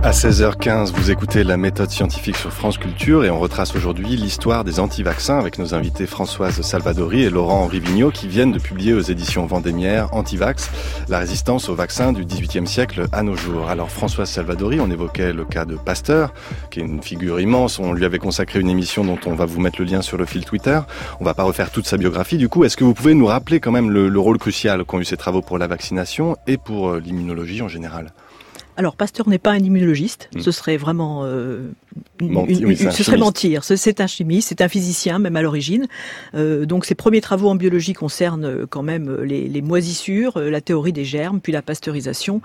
À 0.06 0.12
16h15, 0.12 0.92
vous 0.92 1.10
écoutez 1.10 1.42
la 1.42 1.56
méthode 1.56 1.90
scientifique 1.90 2.36
sur 2.36 2.52
France 2.52 2.78
Culture 2.78 3.25
et 3.25 3.30
on 3.30 3.40
retrace 3.40 3.75
aujourd'hui 3.75 4.14
l'histoire 4.14 4.62
des 4.62 4.78
anti-vaccins 4.78 5.36
avec 5.36 5.58
nos 5.58 5.75
invités 5.75 6.06
Françoise 6.06 6.60
Salvadori 6.60 7.25
et 7.25 7.28
Laurent 7.28 7.66
Rivigno 7.66 8.12
qui 8.12 8.28
viennent 8.28 8.52
de 8.52 8.60
publier 8.60 8.94
aux 8.94 9.00
éditions 9.00 9.46
Vendémiaire 9.46 10.14
Antivax, 10.14 10.70
la 11.08 11.18
résistance 11.18 11.68
aux 11.68 11.75
vaccins 11.75 12.12
du 12.12 12.25
XVIIIe 12.25 12.68
siècle 12.68 13.06
à 13.10 13.25
nos 13.25 13.34
jours. 13.34 13.68
Alors 13.68 13.90
Françoise 13.90 14.30
Salvadori, 14.30 14.78
on 14.78 14.92
évoquait 14.92 15.32
le 15.32 15.44
cas 15.44 15.64
de 15.64 15.75
Pasteur, 15.75 16.32
qui 16.70 16.78
est 16.78 16.84
une 16.84 17.02
figure 17.02 17.40
immense. 17.40 17.80
On 17.80 17.92
lui 17.92 18.04
avait 18.04 18.20
consacré 18.20 18.60
une 18.60 18.70
émission 18.70 19.04
dont 19.04 19.18
on 19.26 19.34
va 19.34 19.44
vous 19.44 19.58
mettre 19.58 19.80
le 19.80 19.86
lien 19.86 20.02
sur 20.02 20.18
le 20.18 20.25
fil 20.25 20.44
Twitter. 20.44 20.78
On 21.18 21.25
va 21.25 21.34
pas 21.34 21.42
refaire 21.42 21.72
toute 21.72 21.88
sa 21.88 21.96
biographie. 21.96 22.38
Du 22.38 22.48
coup, 22.48 22.62
est-ce 22.62 22.76
que 22.76 22.84
vous 22.84 22.94
pouvez 22.94 23.14
nous 23.14 23.26
rappeler 23.26 23.58
quand 23.58 23.72
même 23.72 23.90
le, 23.90 24.08
le 24.08 24.20
rôle 24.20 24.38
crucial 24.38 24.84
qu'ont 24.84 25.00
eu 25.00 25.04
ces 25.04 25.16
travaux 25.16 25.42
pour 25.42 25.58
la 25.58 25.66
vaccination 25.66 26.36
et 26.46 26.58
pour 26.58 26.90
euh, 26.90 27.00
l'immunologie 27.00 27.60
en 27.60 27.66
général? 27.66 28.12
Alors, 28.76 28.97
Pasteur 28.97 29.28
n'est 29.28 29.38
pas 29.38 29.52
un 29.52 29.59
immunologiste. 29.59 30.28
Hmm. 30.35 30.40
Ce 30.40 30.50
serait 30.50 30.76
vraiment 30.76 31.23
euh, 31.25 31.71
ce 32.21 33.02
serait 33.02 33.16
mentir. 33.16 33.64
C'est 33.64 34.00
un 34.00 34.06
chimiste, 34.06 34.49
c'est 34.49 34.61
un 34.61 34.68
physicien 34.68 35.18
même 35.18 35.37
à 35.37 35.42
l'origine. 35.42 35.87
Euh, 36.35 36.66
donc 36.66 36.85
ses 36.85 36.95
premiers 36.95 37.21
travaux 37.21 37.49
en 37.49 37.54
biologie 37.54 37.92
concernent 37.92 38.45
euh, 38.45 38.66
quand 38.68 38.83
même 38.83 39.09
euh, 39.09 39.25
les, 39.25 39.49
les, 39.49 39.62
moisissures, 39.62 40.38
la 40.38 40.61
théorie 40.61 40.92
des 40.92 41.04
germes, 41.04 41.40
puis 41.40 41.52
la 41.52 41.62
pasteurisation. 41.62 42.40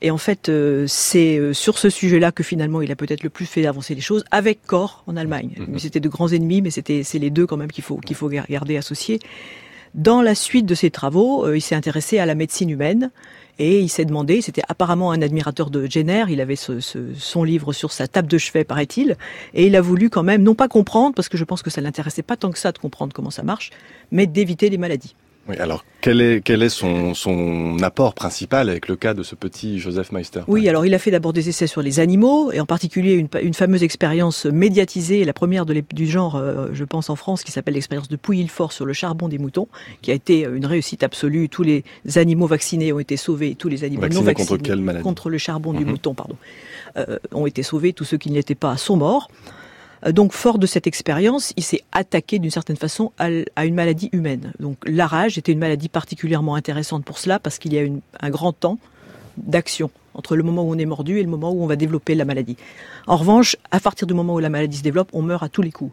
Et 0.00 0.12
en 0.12 0.18
fait, 0.18 0.48
c'est 0.86 1.52
sur 1.52 1.76
ce 1.76 1.90
sujet-là 1.90 2.30
que 2.30 2.44
finalement 2.44 2.80
il 2.82 2.92
a 2.92 2.94
peut-être 2.94 3.24
le 3.24 3.30
plus 3.30 3.46
fait 3.46 3.66
avancer 3.66 3.96
les 3.96 4.00
choses 4.00 4.22
avec 4.30 4.64
Corps 4.64 5.02
en 5.08 5.16
Allemagne. 5.16 5.56
Mhm. 5.58 5.78
C'était 5.80 5.98
de 5.98 6.08
grands 6.08 6.28
ennemis, 6.28 6.62
mais 6.62 6.70
c'était 6.70 7.02
c'est 7.02 7.18
les 7.18 7.30
deux 7.30 7.46
quand 7.46 7.56
même 7.56 7.72
qu'il 7.72 7.82
faut 7.82 7.96
qu'il 7.96 8.14
faut 8.14 8.28
garder 8.28 8.76
associés. 8.76 9.18
Dans 9.94 10.22
la 10.22 10.36
suite 10.36 10.66
de 10.66 10.76
ses 10.76 10.92
travaux, 10.92 11.52
il 11.52 11.60
s'est 11.60 11.74
intéressé 11.74 12.20
à 12.20 12.26
la 12.26 12.36
médecine 12.36 12.70
humaine 12.70 13.10
et 13.58 13.80
il 13.80 13.88
s'est 13.88 14.04
demandé, 14.04 14.40
c'était 14.40 14.62
apparemment 14.68 15.10
un 15.10 15.22
admirateur 15.22 15.70
de 15.70 15.86
Jenner, 15.86 16.24
il 16.28 16.40
avait 16.40 16.56
ce, 16.56 16.80
son 16.80 17.44
livre 17.44 17.72
sur 17.72 17.92
sa 17.92 18.06
table 18.06 18.28
de 18.28 18.38
chevet, 18.38 18.64
paraît-il, 18.64 19.16
et 19.54 19.66
il 19.66 19.76
a 19.76 19.80
voulu 19.80 20.10
quand 20.10 20.22
même, 20.22 20.42
non 20.42 20.54
pas 20.54 20.68
comprendre, 20.68 21.14
parce 21.14 21.28
que 21.28 21.36
je 21.36 21.44
pense 21.44 21.62
que 21.62 21.70
ça 21.70 21.80
l'intéressait 21.80 22.22
pas 22.22 22.36
tant 22.36 22.50
que 22.50 22.58
ça 22.58 22.72
de 22.72 22.78
comprendre 22.78 23.12
comment 23.12 23.30
ça 23.30 23.42
marche, 23.42 23.70
mais 24.12 24.26
d'éviter 24.26 24.70
les 24.70 24.78
maladies. 24.78 25.14
Oui, 25.48 25.56
alors 25.56 25.84
quel 26.02 26.20
est, 26.20 26.42
quel 26.42 26.62
est 26.62 26.68
son, 26.68 27.14
son 27.14 27.78
apport 27.82 28.12
principal 28.12 28.68
avec 28.68 28.86
le 28.86 28.96
cas 28.96 29.14
de 29.14 29.22
ce 29.22 29.34
petit 29.34 29.78
Joseph 29.78 30.12
Meister 30.12 30.42
Oui, 30.46 30.68
alors 30.68 30.84
il 30.84 30.94
a 30.94 30.98
fait 30.98 31.10
d'abord 31.10 31.32
des 31.32 31.48
essais 31.48 31.66
sur 31.66 31.80
les 31.80 32.00
animaux, 32.00 32.52
et 32.52 32.60
en 32.60 32.66
particulier 32.66 33.14
une, 33.14 33.28
une 33.42 33.54
fameuse 33.54 33.82
expérience 33.82 34.44
médiatisée, 34.44 35.24
la 35.24 35.32
première 35.32 35.64
de 35.64 35.78
du 35.92 36.06
genre, 36.06 36.36
euh, 36.36 36.68
je 36.72 36.84
pense 36.84 37.08
en 37.08 37.16
France, 37.16 37.44
qui 37.44 37.52
s'appelle 37.52 37.74
l'expérience 37.74 38.08
de 38.08 38.16
Pouilly-le-Fort 38.16 38.72
sur 38.72 38.84
le 38.84 38.92
charbon 38.92 39.28
des 39.28 39.38
moutons, 39.38 39.68
qui 40.02 40.10
a 40.10 40.14
été 40.14 40.42
une 40.42 40.66
réussite 40.66 41.02
absolue. 41.02 41.48
Tous 41.48 41.62
les 41.62 41.84
animaux 42.16 42.46
vaccinés 42.46 42.92
ont 42.92 42.98
été 42.98 43.16
sauvés, 43.16 43.54
tous 43.54 43.68
les 43.68 43.84
animaux 43.84 44.02
vaccinés 44.02 44.20
non 44.20 44.26
vaccinés 44.26 44.48
contre, 44.48 44.62
quelle 44.62 44.80
maladie? 44.80 45.02
contre 45.02 45.30
le 45.30 45.38
charbon 45.38 45.72
du 45.72 45.84
mhm. 45.84 45.92
mouton, 45.92 46.14
pardon, 46.14 46.36
euh, 46.96 47.18
ont 47.32 47.46
été 47.46 47.62
sauvés. 47.62 47.92
Tous 47.92 48.04
ceux 48.04 48.18
qui 48.18 48.30
n'y 48.30 48.38
étaient 48.38 48.54
pas 48.54 48.76
sont 48.76 48.96
morts. 48.96 49.28
Euh, 50.06 50.12
donc, 50.12 50.32
fort 50.32 50.58
de 50.58 50.66
cette 50.66 50.86
expérience, 50.86 51.52
il 51.56 51.62
s'est 51.62 51.82
attaqué 51.92 52.38
d'une 52.38 52.50
certaine 52.50 52.76
façon 52.76 53.12
à, 53.18 53.64
une 53.64 53.74
maladie 53.74 54.08
humaine. 54.12 54.52
Donc, 54.60 54.76
la 54.86 55.06
rage 55.06 55.38
était 55.38 55.52
une 55.52 55.58
maladie 55.58 55.88
particulièrement 55.88 56.54
intéressante 56.54 57.04
pour 57.04 57.18
cela 57.18 57.38
parce 57.38 57.58
qu'il 57.58 57.72
y 57.72 57.78
a 57.78 57.86
un 58.20 58.30
grand 58.30 58.52
temps 58.52 58.78
d'action 59.36 59.90
entre 60.14 60.34
le 60.34 60.42
moment 60.42 60.64
où 60.64 60.74
on 60.74 60.78
est 60.78 60.84
mordu 60.84 61.18
et 61.18 61.22
le 61.22 61.28
moment 61.28 61.52
où 61.52 61.62
on 61.62 61.66
va 61.66 61.76
développer 61.76 62.16
la 62.16 62.24
maladie. 62.24 62.56
En 63.06 63.16
revanche, 63.16 63.56
à 63.70 63.78
partir 63.78 64.06
du 64.06 64.14
moment 64.14 64.34
où 64.34 64.38
la 64.40 64.48
maladie 64.48 64.78
se 64.78 64.82
développe, 64.82 65.10
on 65.12 65.22
meurt 65.22 65.44
à 65.44 65.48
tous 65.48 65.62
les 65.62 65.70
coups. 65.70 65.92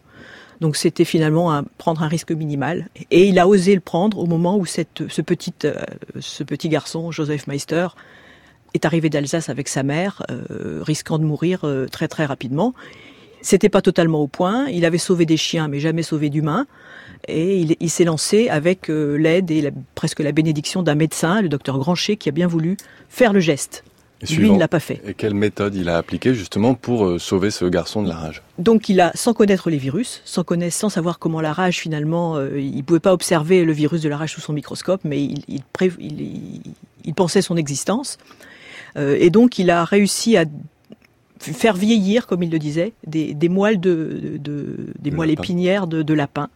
Donc 0.61 0.77
c'était 0.77 1.05
finalement 1.05 1.61
prendre 1.77 2.01
un 2.01 2.07
risque 2.07 2.31
minimal. 2.31 2.87
Et 3.11 3.27
il 3.27 3.37
a 3.37 3.47
osé 3.47 3.75
le 3.75 3.81
prendre 3.81 4.17
au 4.17 4.25
moment 4.25 4.57
où 4.57 4.65
cette, 4.65 5.03
ce, 5.09 5.21
petit, 5.21 5.53
euh, 5.65 5.75
ce 6.19 6.43
petit 6.43 6.69
garçon, 6.69 7.11
Joseph 7.11 7.45
Meister, 7.45 7.89
est 8.73 8.85
arrivé 8.85 9.09
d'Alsace 9.09 9.49
avec 9.49 9.67
sa 9.67 9.83
mère, 9.83 10.23
euh, 10.31 10.81
risquant 10.81 11.19
de 11.19 11.23
mourir 11.23 11.63
très 11.91 12.07
très 12.07 12.25
rapidement. 12.25 12.73
C'était 13.45 13.69
pas 13.69 13.83
totalement 13.83 14.21
au 14.21 14.27
point. 14.27 14.65
Il 14.69 14.85
avait 14.85 14.97
sauvé 14.97 15.27
des 15.27 15.37
chiens, 15.37 15.67
mais 15.67 15.79
jamais 15.79 16.01
sauvé 16.01 16.31
d'humains. 16.31 16.65
Et 17.27 17.59
il, 17.59 17.75
il 17.79 17.91
s'est 17.91 18.03
lancé 18.03 18.49
avec 18.49 18.89
euh, 18.89 19.17
l'aide 19.17 19.51
et 19.51 19.61
la, 19.61 19.69
presque 19.93 20.21
la 20.21 20.31
bénédiction 20.31 20.81
d'un 20.81 20.95
médecin, 20.95 21.43
le 21.43 21.47
docteur 21.47 21.77
Grancher, 21.77 22.17
qui 22.17 22.27
a 22.27 22.31
bien 22.31 22.47
voulu 22.47 22.75
faire 23.07 23.33
le 23.33 23.39
geste. 23.39 23.83
Et 24.21 24.33
Lui 24.33 24.49
ne 24.49 24.57
l'a 24.57 24.67
pas 24.67 24.79
fait. 24.79 24.99
Et 25.05 25.13
quelle 25.13 25.35
méthode 25.35 25.75
il 25.75 25.89
a 25.89 25.97
appliquée 25.97 26.33
justement 26.33 26.73
pour 26.73 27.05
euh, 27.05 27.19
sauver 27.19 27.51
ce 27.51 27.65
garçon 27.65 28.01
de 28.01 28.07
la 28.07 28.15
rage? 28.15 28.41
Donc 28.57 28.89
il 28.89 28.99
a, 28.99 29.11
sans 29.13 29.33
connaître 29.35 29.69
les 29.69 29.77
virus, 29.77 30.23
sans 30.25 30.43
connaître, 30.43 30.73
sans 30.73 30.89
savoir 30.89 31.19
comment 31.19 31.41
la 31.41 31.53
rage 31.53 31.77
finalement, 31.77 32.37
euh, 32.37 32.59
il 32.59 32.83
pouvait 32.83 32.99
pas 32.99 33.13
observer 33.13 33.63
le 33.63 33.73
virus 33.73 34.01
de 34.01 34.09
la 34.09 34.17
rage 34.17 34.31
sous 34.31 34.41
son 34.41 34.53
microscope, 34.53 35.01
mais 35.03 35.21
il, 35.21 35.43
il, 35.47 35.61
il, 35.99 36.61
il 37.03 37.13
pensait 37.13 37.43
son 37.43 37.57
existence. 37.57 38.17
Euh, 38.97 39.17
et 39.19 39.29
donc 39.29 39.59
il 39.59 39.69
a 39.69 39.85
réussi 39.85 40.35
à 40.35 40.45
faire 41.39 41.75
vieillir, 41.75 42.27
comme 42.27 42.43
il 42.43 42.49
le 42.49 42.59
disait, 42.59 42.93
des, 43.05 43.33
des 43.33 43.49
moelles 43.49 43.79
de, 43.79 44.37
de 44.39 44.87
des 44.99 45.11
moelles 45.11 45.29
lapin. 45.29 45.43
épinières 45.43 45.87
de, 45.87 46.01
de 46.01 46.13
lapin. 46.13 46.49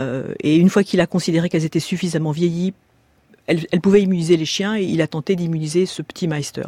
Euh, 0.00 0.34
et 0.40 0.56
une 0.56 0.68
fois 0.68 0.82
qu'il 0.82 1.00
a 1.00 1.06
considéré 1.06 1.48
qu'elles 1.48 1.64
étaient 1.64 1.80
suffisamment 1.80 2.32
vieillies, 2.32 2.74
elles, 3.46 3.66
elles, 3.70 3.80
pouvaient 3.80 4.02
immuniser 4.02 4.36
les 4.36 4.44
chiens 4.44 4.76
et 4.76 4.82
il 4.82 5.00
a 5.00 5.06
tenté 5.06 5.36
d'immuniser 5.36 5.86
ce 5.86 6.02
petit 6.02 6.26
Meister. 6.26 6.66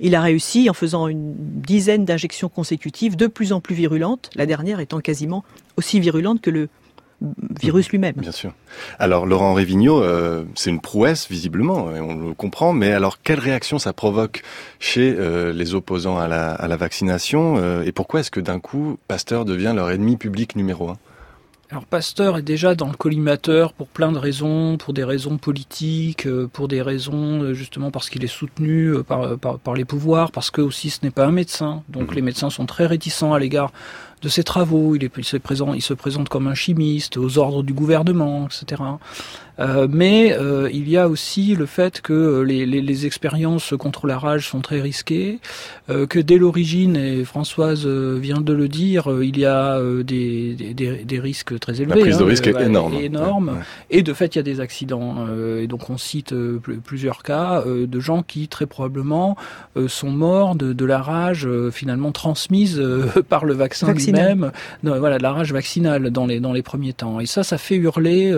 Il 0.00 0.14
a 0.14 0.20
réussi 0.20 0.70
en 0.70 0.74
faisant 0.74 1.08
une 1.08 1.34
dizaine 1.36 2.04
d'injections 2.04 2.48
consécutives, 2.48 3.16
de 3.16 3.26
plus 3.26 3.52
en 3.52 3.60
plus 3.60 3.74
virulentes, 3.74 4.30
la 4.36 4.46
dernière 4.46 4.78
étant 4.78 5.00
quasiment 5.00 5.44
aussi 5.76 5.98
virulente 5.98 6.40
que 6.40 6.50
le 6.50 6.68
virus 7.60 7.88
mmh. 7.88 7.90
lui-même. 7.90 8.14
Bien 8.16 8.32
sûr. 8.32 8.52
Alors 8.98 9.26
Laurent 9.26 9.54
Révigno, 9.54 10.02
euh, 10.02 10.44
c'est 10.54 10.70
une 10.70 10.80
prouesse 10.80 11.28
visiblement, 11.28 11.94
et 11.94 12.00
on 12.00 12.14
le 12.14 12.34
comprend, 12.34 12.72
mais 12.72 12.92
alors 12.92 13.20
quelle 13.22 13.40
réaction 13.40 13.78
ça 13.78 13.92
provoque 13.92 14.42
chez 14.78 15.14
euh, 15.18 15.52
les 15.52 15.74
opposants 15.74 16.18
à 16.18 16.28
la, 16.28 16.52
à 16.52 16.68
la 16.68 16.76
vaccination 16.76 17.56
euh, 17.58 17.82
et 17.82 17.92
pourquoi 17.92 18.20
est-ce 18.20 18.30
que 18.30 18.40
d'un 18.40 18.60
coup 18.60 18.98
Pasteur 19.08 19.44
devient 19.44 19.72
leur 19.74 19.90
ennemi 19.90 20.16
public 20.16 20.56
numéro 20.56 20.90
un? 20.90 20.96
Alors 21.70 21.84
Pasteur 21.84 22.38
est 22.38 22.42
déjà 22.42 22.74
dans 22.74 22.88
le 22.88 22.94
collimateur 22.94 23.74
pour 23.74 23.88
plein 23.88 24.10
de 24.10 24.16
raisons, 24.16 24.78
pour 24.78 24.94
des 24.94 25.04
raisons 25.04 25.36
politiques, 25.36 26.26
pour 26.54 26.66
des 26.66 26.80
raisons 26.80 27.52
justement 27.52 27.90
parce 27.90 28.08
qu'il 28.08 28.24
est 28.24 28.26
soutenu 28.26 28.94
par, 29.06 29.36
par, 29.36 29.58
par, 29.58 29.74
les 29.74 29.84
pouvoirs, 29.84 30.32
parce 30.32 30.50
que 30.50 30.62
aussi 30.62 30.88
ce 30.88 31.00
n'est 31.02 31.10
pas 31.10 31.26
un 31.26 31.30
médecin. 31.30 31.82
Donc 31.90 32.10
mmh. 32.10 32.14
les 32.14 32.22
médecins 32.22 32.48
sont 32.48 32.64
très 32.64 32.86
réticents 32.86 33.34
à 33.34 33.38
l'égard 33.38 33.70
de 34.22 34.28
ses 34.28 34.44
travaux. 34.44 34.94
Il, 34.96 35.04
est, 35.04 35.10
il, 35.16 35.24
se 35.24 35.36
présente, 35.36 35.76
il 35.76 35.82
se 35.82 35.94
présente 35.94 36.28
comme 36.28 36.46
un 36.46 36.54
chimiste 36.54 37.16
aux 37.16 37.38
ordres 37.38 37.62
du 37.62 37.72
gouvernement, 37.72 38.46
etc. 38.46 38.82
Euh, 39.60 39.88
mais 39.90 40.36
euh, 40.38 40.68
il 40.72 40.88
y 40.88 40.96
a 40.96 41.08
aussi 41.08 41.54
le 41.56 41.66
fait 41.66 42.00
que 42.00 42.42
les, 42.42 42.64
les, 42.64 42.80
les, 42.80 43.06
expériences 43.06 43.74
contre 43.76 44.06
la 44.06 44.18
rage 44.18 44.48
sont 44.48 44.60
très 44.60 44.80
risquées, 44.80 45.40
euh, 45.90 46.06
que 46.06 46.20
dès 46.20 46.38
l'origine, 46.38 46.96
et 46.96 47.24
Françoise 47.24 47.86
vient 47.86 48.40
de 48.40 48.52
le 48.52 48.68
dire, 48.68 49.08
il 49.20 49.38
y 49.38 49.44
a 49.44 49.80
des, 50.02 50.54
des, 50.54 51.04
des, 51.04 51.20
risques 51.20 51.58
très 51.58 51.80
élevés. 51.80 51.96
La 51.96 52.00
prise 52.00 52.18
de 52.18 52.24
risque 52.24 52.46
hein, 52.46 52.58
est 52.58 52.66
énorme. 52.66 52.94
énorme. 52.94 53.48
Ouais, 53.48 53.54
ouais. 53.54 53.64
Et 53.90 54.02
de 54.02 54.12
fait, 54.12 54.34
il 54.34 54.38
y 54.38 54.40
a 54.40 54.44
des 54.44 54.60
accidents. 54.60 55.26
et 55.58 55.66
donc 55.66 55.90
on 55.90 55.98
cite 55.98 56.34
plusieurs 56.84 57.22
cas 57.22 57.64
de 57.66 58.00
gens 58.00 58.22
qui 58.22 58.48
très 58.48 58.66
probablement 58.66 59.36
sont 59.88 60.10
morts 60.10 60.54
de, 60.54 60.72
de 60.72 60.84
la 60.84 61.00
rage 61.00 61.48
finalement 61.72 62.12
transmise 62.12 62.82
par 63.28 63.44
le 63.44 63.54
vaccin 63.54 63.88
lui-même. 64.12 64.52
Voilà, 64.82 65.18
de 65.18 65.22
la 65.22 65.32
rage 65.32 65.52
vaccinale 65.52 66.10
dans 66.10 66.26
les, 66.26 66.40
dans 66.40 66.52
les 66.52 66.62
premiers 66.62 66.92
temps. 66.92 67.20
Et 67.20 67.26
ça, 67.26 67.42
ça 67.42 67.58
fait 67.58 67.76
hurler 67.76 68.34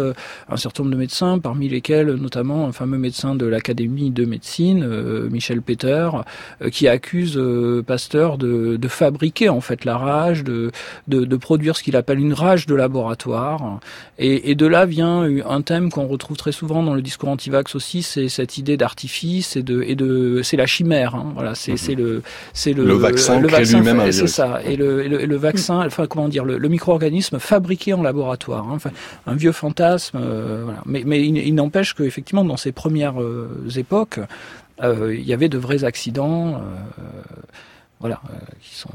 un 0.49 0.57
certain 0.57 0.83
nombre 0.83 0.95
de 0.95 1.01
médecins 1.01 1.39
parmi 1.39 1.69
lesquels 1.69 2.15
notamment 2.15 2.67
un 2.67 2.73
fameux 2.73 2.99
médecin 2.99 3.35
de 3.35 3.47
l'Académie 3.47 4.11
de 4.11 4.25
médecine, 4.25 4.85
euh, 4.85 5.29
Michel 5.31 5.63
Peter, 5.63 6.09
euh, 6.63 6.71
qui 6.71 6.89
accuse 6.89 7.37
euh, 7.37 7.83
Pasteur 7.87 8.39
de, 8.39 8.77
de, 8.77 8.89
fabriquer 8.89 9.49
en 9.49 9.61
fait 9.61 9.85
la 9.85 9.97
rage, 9.97 10.45
de, 10.45 10.71
de, 11.09 11.25
de 11.25 11.37
produire 11.37 11.77
ce 11.77 11.83
qu'il 11.83 11.97
appelle 11.97 12.19
une 12.19 12.35
rage 12.35 12.67
de 12.67 12.75
laboratoire. 12.75 13.81
Et, 14.19 14.51
et 14.51 14.55
de 14.55 14.67
là 14.67 14.87
vient 14.87 15.23
un 15.49 15.63
thème 15.63 15.91
qu'on 15.91 16.07
retrouve 16.07 16.37
très 16.37 16.53
souvent 16.53 16.83
dans 16.83 16.95
le 16.95 17.03
discours 17.03 17.29
anti-vax 17.29 17.75
aussi, 17.75 18.03
c'est 18.03 18.29
cette 18.29 18.59
idée 18.59 18.77
d'artifice 18.77 19.57
et 19.57 19.63
de, 19.63 19.83
et 19.83 19.95
de 19.95 20.41
c'est 20.43 20.57
la 20.57 20.67
chimère. 20.67 21.15
Hein, 21.15 21.33
voilà, 21.35 21.55
c'est 21.55 21.73
mmh. 21.73 21.97
le 21.97 22.23
c'est 22.53 22.73
le, 22.73 22.85
le 22.85 22.95
vaccin, 22.95 23.41
le 23.41 23.49
vaccin 23.49 23.79
lui-même 23.81 24.13
c'est 24.13 24.27
ça. 24.27 24.61
Et 24.65 24.77
le, 24.77 25.07
le, 25.07 25.25
le 25.25 25.37
vaccin, 25.37 25.60
enfin 25.69 26.07
comment 26.07 26.29
dire, 26.29 26.45
le, 26.45 26.59
le 26.59 26.69
micro-organisme 26.69 27.39
fabriqué 27.39 27.93
en 27.93 28.03
laboratoire. 28.03 28.67
Hein, 28.69 28.79
un 29.27 29.35
vieux 29.35 29.53
fantasme. 29.53 30.19
Euh. 30.21 30.67
Mais 30.87 31.27
il, 31.27 31.55
n'empêche 31.55 31.95
qu'effectivement, 31.95 32.45
dans 32.45 32.57
ces 32.57 32.73
premières 32.73 33.21
euh, 33.21 33.69
époques, 33.77 34.21
euh, 34.83 35.15
il 35.15 35.27
y 35.27 35.33
avait 35.33 35.49
de 35.49 35.59
vrais 35.59 35.85
accidents, 35.85 36.61
voilà, 38.01 38.21
qui 38.63 38.75
sont 38.77 38.89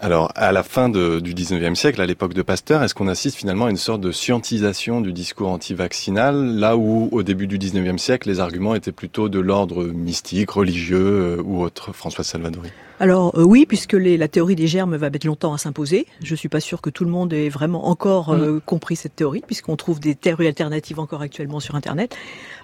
Alors, 0.00 0.30
à 0.36 0.52
la 0.52 0.62
fin 0.62 0.88
du 0.88 1.34
19e 1.34 1.74
siècle, 1.74 2.00
à 2.00 2.06
l'époque 2.06 2.34
de 2.34 2.42
Pasteur, 2.42 2.82
est-ce 2.82 2.94
qu'on 2.94 3.08
assiste 3.08 3.36
finalement 3.36 3.66
à 3.66 3.70
une 3.70 3.76
sorte 3.76 4.00
de 4.00 4.12
scientisation 4.12 5.00
du 5.00 5.12
discours 5.12 5.48
anti-vaccinal, 5.48 6.56
là 6.56 6.76
où, 6.76 7.08
au 7.10 7.22
début 7.22 7.46
du 7.46 7.58
19e 7.58 7.98
siècle, 7.98 8.28
les 8.28 8.38
arguments 8.38 8.74
étaient 8.74 8.92
plutôt 8.92 9.28
de 9.28 9.40
l'ordre 9.40 9.84
mystique, 9.84 10.50
religieux 10.50 11.40
ou 11.44 11.62
autre 11.62 11.92
François 11.92 12.24
Salvadori? 12.24 12.70
Alors 13.00 13.36
euh, 13.38 13.42
oui, 13.42 13.66
puisque 13.66 13.94
les, 13.94 14.16
la 14.16 14.28
théorie 14.28 14.54
des 14.54 14.66
germes 14.66 14.96
va 14.96 15.10
mettre 15.10 15.26
longtemps 15.26 15.52
à 15.52 15.58
s'imposer. 15.58 16.06
Je 16.22 16.34
suis 16.34 16.48
pas 16.48 16.60
sûr 16.60 16.80
que 16.80 16.90
tout 16.90 17.04
le 17.04 17.10
monde 17.10 17.32
ait 17.32 17.48
vraiment 17.48 17.88
encore 17.88 18.30
euh, 18.30 18.54
mm. 18.54 18.60
compris 18.60 18.96
cette 18.96 19.16
théorie, 19.16 19.42
puisqu'on 19.44 19.76
trouve 19.76 20.00
des 20.00 20.14
théories 20.14 20.46
alternatives 20.46 21.00
encore 21.00 21.20
actuellement 21.20 21.60
sur 21.60 21.74
Internet. 21.74 22.16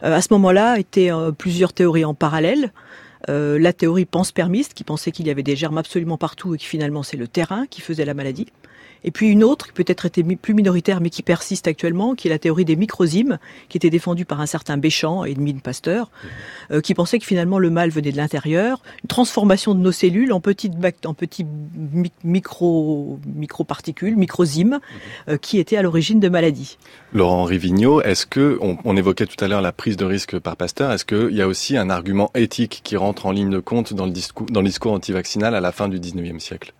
à 0.03 0.21
ce 0.21 0.29
moment-là, 0.33 0.79
étaient 0.79 1.11
plusieurs 1.37 1.73
théories 1.73 2.05
en 2.05 2.15
parallèle. 2.15 2.73
Euh, 3.29 3.59
la 3.59 3.73
théorie 3.73 4.07
pense-permiste, 4.07 4.75
qui 4.75 4.85
pensait 4.85 5.13
qu'il 5.13 5.27
y 5.27 5.31
avait 5.31 5.43
des 5.43 5.57
germes 5.57 5.79
absolument 5.79 6.17
partout 6.17 6.55
et 6.55 6.59
que 6.59 6.65
finalement 6.65 7.03
c'est 7.03 7.17
le 7.17 7.29
terrain 7.29 7.67
qui 7.67 7.81
faisait 7.81 8.05
la 8.05 8.15
maladie. 8.15 8.47
Et 9.05 9.11
puis 9.11 9.29
une 9.29 9.45
autre 9.45 9.67
qui 9.69 9.73
peut-être 9.73 10.07
était 10.07 10.23
plus 10.23 10.55
minoritaire 10.55 11.01
mais 11.01 11.11
qui 11.11 11.23
persiste 11.23 11.67
actuellement, 11.67 12.15
qui 12.15 12.29
est 12.29 12.31
la 12.31 12.39
théorie 12.39 12.65
des 12.65 12.77
microzymes, 12.77 13.39
qui 13.69 13.77
était 13.77 13.91
défendue 13.91 14.25
par 14.25 14.41
un 14.41 14.47
certain 14.47 14.77
Béchamp, 14.77 15.25
ennemi 15.25 15.55
de 15.55 15.61
Pasteur, 15.61 16.11
euh, 16.71 16.81
qui 16.81 16.95
pensait 16.95 17.19
que 17.19 17.27
finalement 17.27 17.59
le 17.59 17.71
mal 17.71 17.91
venait 17.91 18.13
de 18.13 18.17
l'intérieur, 18.17 18.83
une 19.03 19.09
transformation 19.09 19.75
de 19.75 19.81
nos 19.81 19.93
cellules 19.93 20.33
en 20.33 20.41
petites, 20.41 20.75
en 21.05 21.15
petits 21.15 21.47
micro, 22.25 23.19
micro-particules, 23.27 24.17
microzymes, 24.17 24.81
euh, 25.29 25.37
qui 25.37 25.59
étaient 25.59 25.77
à 25.77 25.83
l'origine 25.83 26.21
de 26.21 26.29
maladies. 26.29 26.79
Laurent 27.13 27.45
Rivigno, 27.45 28.03
est-ce 28.03 28.27
que, 28.27 28.59
on, 28.61 28.97
évoquait 28.97 29.27
tout 29.27 29.43
à 29.43 29.49
l'heure 29.49 29.63
la 29.63 29.73
prise 29.73 29.97
de 29.97 30.05
risque 30.05 30.39
par 30.39 30.57
Pasteur, 30.57 30.93
est-ce 30.93 31.05
qu'il 31.05 31.35
y 31.35 31.43
a 31.43 31.49
aussi 31.49 31.77
un 31.77 31.91
argument 31.91 32.31
éthique 32.35 32.81
qui 32.85 32.97
rentre 32.97 33.27
en 33.27 33.33
ligne 33.33 33.51
de 33.51 33.61
compte 33.61 33.95
dans 33.95 34.07
le 34.07 34.13
discours, 34.13 34.47
dans 34.51 34.61
le 34.61 34.67
discours 34.67 34.93
antivaccinal 34.93 35.55
à 35.55 35.61
la 35.61 35.73
fin 35.73 35.89
du 35.89 35.99
19e 35.99 36.39
siècle? 36.39 36.75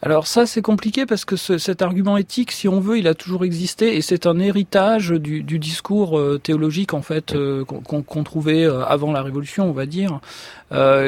Alors 0.00 0.28
ça 0.28 0.46
c'est 0.46 0.62
compliqué 0.62 1.06
parce 1.06 1.24
que 1.24 1.34
cet 1.36 1.82
argument 1.82 2.16
éthique, 2.16 2.52
si 2.52 2.68
on 2.68 2.78
veut, 2.78 2.98
il 2.98 3.08
a 3.08 3.14
toujours 3.14 3.44
existé 3.44 3.96
et 3.96 4.00
c'est 4.00 4.26
un 4.26 4.38
héritage 4.38 5.10
du, 5.10 5.42
discours 5.42 6.18
euh, 6.18 6.38
théologique 6.40 6.94
en 6.94 7.02
fait 7.02 7.34
euh, 7.34 7.64
qu'on 7.64 8.22
trouvait 8.22 8.64
euh, 8.64 8.84
avant 8.84 9.10
la 9.10 9.22
Révolution, 9.22 9.68
on 9.68 9.72
va 9.72 9.86
dire, 9.86 10.20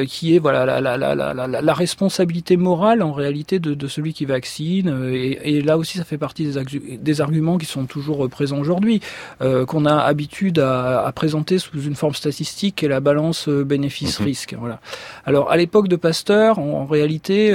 qui 0.09 0.35
est 0.35 0.39
voilà 0.39 0.65
la, 0.65 0.81
la, 0.81 1.15
la, 1.15 1.35
la, 1.35 1.75
responsabilité 1.75 2.57
morale 2.57 3.03
en 3.03 3.13
réalité 3.13 3.59
de, 3.59 3.75
de 3.75 3.89
celui 3.89 4.15
qui 4.15 4.25
vaccine 4.25 5.11
et, 5.13 5.59
et, 5.59 5.61
là 5.61 5.77
aussi 5.77 5.99
ça 5.99 6.05
fait 6.05 6.17
partie 6.17 6.51
des, 6.51 6.97
des 6.97 7.21
arguments 7.21 7.59
qui 7.59 7.67
sont 7.67 7.85
toujours 7.85 8.27
présents 8.31 8.59
aujourd'hui, 8.59 9.03
qu'on 9.41 9.85
a 9.85 9.97
habitude 9.99 10.61
à, 10.61 11.05
à, 11.05 11.13
présenter 11.13 11.59
sous 11.59 11.79
une 11.83 11.95
forme 11.95 12.15
statistique 12.15 12.83
et 12.83 12.89
la 12.89 13.01
balance 13.01 13.51
bénéfice-risque. 13.51 14.57
Voilà. 14.59 14.81
Alors 15.27 15.51
à 15.51 15.59
l'époque 15.59 15.89
de 15.89 15.97
Pasteur, 15.97 16.59
en, 16.59 16.87
réalité, 16.87 17.55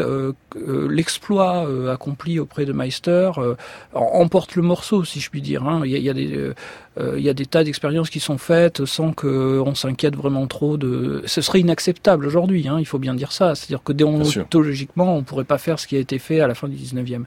exploit 0.95 1.24
euh, 1.33 1.93
accompli 1.93 2.39
auprès 2.39 2.65
de 2.65 2.73
Meister 2.73 3.31
euh, 3.37 3.55
emporte 3.93 4.55
le 4.55 4.61
morceau, 4.61 5.03
si 5.03 5.19
je 5.19 5.29
puis 5.29 5.41
dire. 5.41 5.63
Hein. 5.67 5.81
Il, 5.85 5.91
y 5.91 6.09
a, 6.09 6.13
des, 6.13 6.53
euh, 6.99 7.15
il 7.17 7.23
y 7.23 7.29
a 7.29 7.33
des 7.33 7.45
tas 7.45 7.63
d'expériences 7.63 8.09
qui 8.09 8.19
sont 8.19 8.37
faites 8.37 8.85
sans 8.85 9.11
qu'on 9.11 9.75
s'inquiète 9.75 10.15
vraiment 10.15 10.47
trop 10.47 10.77
de. 10.77 11.23
Ce 11.25 11.41
serait 11.41 11.61
inacceptable 11.61 12.25
aujourd'hui, 12.25 12.67
hein, 12.67 12.77
il 12.79 12.85
faut 12.85 12.99
bien 12.99 13.13
dire 13.13 13.31
ça. 13.31 13.55
C'est-à-dire 13.55 13.83
que 13.83 13.93
déontologiquement, 13.93 15.15
on 15.15 15.19
ne 15.19 15.23
pourrait 15.23 15.43
pas 15.43 15.57
faire 15.57 15.79
ce 15.79 15.87
qui 15.87 15.95
a 15.95 15.99
été 15.99 16.19
fait 16.19 16.39
à 16.39 16.47
la 16.47 16.55
fin 16.55 16.67
du 16.67 16.75
19e. 16.75 17.23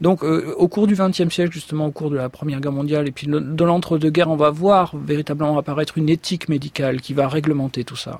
Donc, 0.00 0.22
au 0.22 0.68
cours 0.68 0.86
du 0.86 0.94
XXe 0.94 1.28
siècle, 1.28 1.52
justement, 1.52 1.86
au 1.86 1.90
cours 1.90 2.10
de 2.10 2.16
la 2.16 2.30
Première 2.30 2.60
Guerre 2.60 2.72
mondiale 2.72 3.06
et 3.06 3.10
puis 3.10 3.26
de 3.26 3.64
l'entre-deux-guerres, 3.64 4.30
on 4.30 4.36
va 4.36 4.48
voir 4.48 4.96
véritablement 4.96 5.58
apparaître 5.58 5.98
une 5.98 6.08
éthique 6.08 6.48
médicale 6.48 7.02
qui 7.02 7.12
va 7.12 7.28
réglementer 7.28 7.84
tout 7.84 7.96
ça. 7.96 8.18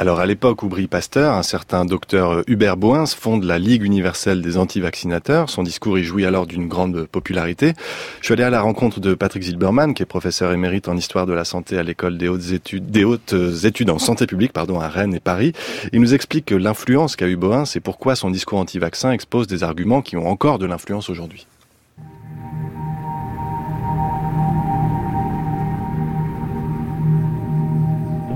Alors 0.00 0.20
à 0.20 0.26
l'époque 0.26 0.62
où 0.62 0.68
brille 0.68 0.86
Pasteur, 0.86 1.34
un 1.34 1.42
certain 1.42 1.84
docteur 1.84 2.44
Hubert 2.46 2.76
Boins 2.76 3.06
fonde 3.06 3.42
la 3.42 3.58
Ligue 3.58 3.82
universelle 3.82 4.42
des 4.42 4.56
anti-vaccinateurs. 4.56 5.50
Son 5.50 5.64
discours 5.64 5.98
y 5.98 6.04
jouit 6.04 6.24
alors 6.24 6.46
d'une 6.46 6.68
grande 6.68 7.08
popularité. 7.08 7.72
Je 8.20 8.26
suis 8.26 8.34
allé 8.34 8.44
à 8.44 8.50
la 8.50 8.60
rencontre 8.60 9.00
de 9.00 9.14
Patrick 9.14 9.42
Zilberman, 9.42 9.94
qui 9.94 10.04
est 10.04 10.06
professeur 10.06 10.52
émérite 10.52 10.86
en 10.86 10.96
histoire 10.96 11.26
de 11.26 11.32
la 11.32 11.44
santé 11.44 11.78
à 11.78 11.82
l'école 11.82 12.16
des 12.16 12.28
hautes 12.28 12.52
études, 12.52 12.92
des 12.92 13.02
hautes 13.02 13.34
études 13.64 13.90
en 13.90 13.98
santé 13.98 14.28
publique, 14.28 14.52
pardon, 14.52 14.78
à 14.78 14.86
Rennes 14.86 15.14
et 15.14 15.20
Paris. 15.20 15.52
Il 15.92 16.00
nous 16.00 16.14
explique 16.14 16.52
l'influence 16.52 17.16
qu'a 17.16 17.26
eu 17.26 17.34
Boins 17.34 17.64
et 17.74 17.80
pourquoi 17.80 18.14
son 18.14 18.30
discours 18.30 18.60
anti-vaccin 18.60 19.10
expose 19.10 19.48
des 19.48 19.64
arguments 19.64 20.00
qui 20.00 20.16
ont 20.16 20.28
encore 20.28 20.60
de 20.60 20.66
l'influence 20.66 21.10
aujourd'hui. 21.10 21.48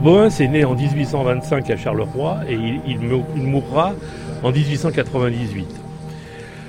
Boins 0.02 0.30
est 0.30 0.48
né 0.48 0.64
en 0.64 0.74
1825 0.74 1.70
à 1.70 1.76
Charleroi 1.76 2.40
et 2.48 2.58
il, 2.88 2.98
mourra 2.98 3.94
en 4.42 4.50
1898. 4.50 5.68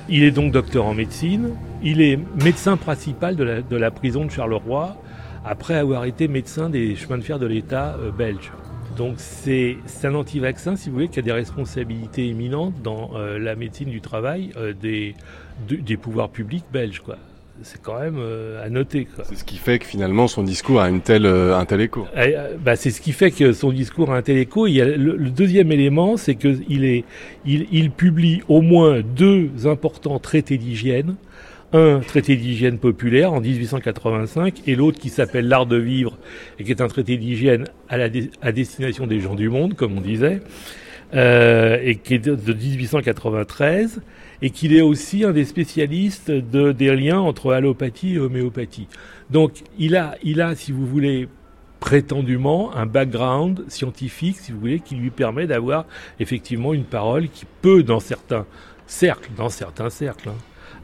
Il 0.08 0.22
est 0.22 0.30
donc 0.30 0.52
docteur 0.52 0.86
en 0.86 0.94
médecine. 0.94 1.50
Il 1.82 2.00
est 2.00 2.16
médecin 2.44 2.76
principal 2.76 3.34
de 3.34 3.76
la, 3.76 3.90
prison 3.90 4.24
de 4.24 4.30
Charleroi 4.30 4.96
après 5.44 5.74
avoir 5.74 6.04
été 6.04 6.28
médecin 6.28 6.70
des 6.70 6.94
chemins 6.94 7.18
de 7.18 7.24
fer 7.24 7.40
de 7.40 7.46
l'État 7.46 7.96
euh, 7.98 8.12
belge. 8.12 8.52
Donc 8.96 9.16
c'est 9.18 9.78
un 10.04 10.14
anti-vaccin, 10.14 10.76
si 10.76 10.88
vous 10.88 10.94
voulez, 10.94 11.08
qui 11.08 11.18
a 11.18 11.22
des 11.22 11.32
responsabilités 11.32 12.28
éminentes 12.28 12.80
dans 12.84 13.10
euh, 13.16 13.40
la 13.40 13.56
médecine 13.56 13.90
du 13.90 14.00
travail 14.00 14.52
euh, 14.56 14.72
des, 14.72 15.96
pouvoirs 15.96 16.30
publics 16.30 16.66
belges. 16.72 17.02
C'est 17.62 17.80
quand 17.80 18.00
même 18.00 18.16
euh, 18.18 18.64
à 18.64 18.68
noter. 18.68 19.06
C'est 19.24 19.36
ce 19.36 19.44
qui 19.44 19.56
fait 19.56 19.78
que 19.78 19.86
finalement 19.86 20.26
son 20.28 20.42
discours 20.42 20.80
a 20.80 20.88
une 20.88 21.00
telle, 21.00 21.26
euh, 21.26 21.56
un 21.56 21.64
tel 21.64 21.80
écho. 21.80 22.06
Eh, 22.14 22.36
euh, 22.36 22.54
bah, 22.58 22.76
c'est 22.76 22.90
ce 22.90 23.00
qui 23.00 23.12
fait 23.12 23.30
que 23.30 23.52
son 23.52 23.72
discours 23.72 24.12
a 24.12 24.16
un 24.16 24.22
tel 24.22 24.38
écho. 24.38 24.66
Il 24.66 24.74
y 24.74 24.80
a 24.80 24.84
le, 24.84 25.30
deuxième 25.30 25.70
élément, 25.72 26.16
c'est 26.16 26.34
qu'il 26.34 26.84
est, 26.84 27.04
il, 27.46 27.66
il, 27.72 27.90
publie 27.90 28.42
au 28.48 28.60
moins 28.60 29.00
deux 29.00 29.50
importants 29.66 30.18
traités 30.18 30.58
d'hygiène. 30.58 31.16
Un 31.72 32.00
traité 32.00 32.36
d'hygiène 32.36 32.78
populaire 32.78 33.32
en 33.32 33.40
1885 33.40 34.62
et 34.68 34.76
l'autre 34.76 35.00
qui 35.00 35.08
s'appelle 35.08 35.48
L'art 35.48 35.66
de 35.66 35.76
vivre 35.76 36.16
et 36.58 36.64
qui 36.64 36.70
est 36.70 36.80
un 36.80 36.86
traité 36.86 37.16
d'hygiène 37.16 37.64
à, 37.88 37.96
la 37.96 38.08
à 38.42 38.52
destination 38.52 39.08
des 39.08 39.18
gens 39.18 39.34
du 39.34 39.48
monde, 39.48 39.74
comme 39.74 39.98
on 39.98 40.00
disait, 40.00 40.40
et 41.12 41.98
qui 42.04 42.14
est 42.14 42.24
de 42.24 42.52
1893 42.52 44.00
et 44.44 44.50
qu'il 44.50 44.76
est 44.76 44.82
aussi 44.82 45.24
un 45.24 45.32
des 45.32 45.46
spécialistes 45.46 46.30
de, 46.30 46.70
des 46.70 46.94
liens 46.94 47.18
entre 47.18 47.54
allopathie 47.54 48.16
et 48.16 48.18
homéopathie. 48.18 48.88
Donc 49.30 49.62
il 49.78 49.96
a, 49.96 50.16
il 50.22 50.42
a, 50.42 50.54
si 50.54 50.70
vous 50.70 50.84
voulez, 50.86 51.28
prétendument 51.80 52.76
un 52.76 52.84
background 52.84 53.64
scientifique, 53.68 54.36
si 54.36 54.52
vous 54.52 54.60
voulez, 54.60 54.80
qui 54.80 54.96
lui 54.96 55.08
permet 55.08 55.46
d'avoir 55.46 55.86
effectivement 56.20 56.74
une 56.74 56.84
parole 56.84 57.30
qui 57.30 57.46
peut, 57.62 57.82
dans 57.82 58.00
certains 58.00 58.44
cercles, 58.86 59.30
dans 59.34 59.48
certains 59.48 59.88
cercles, 59.88 60.28
hein, 60.28 60.36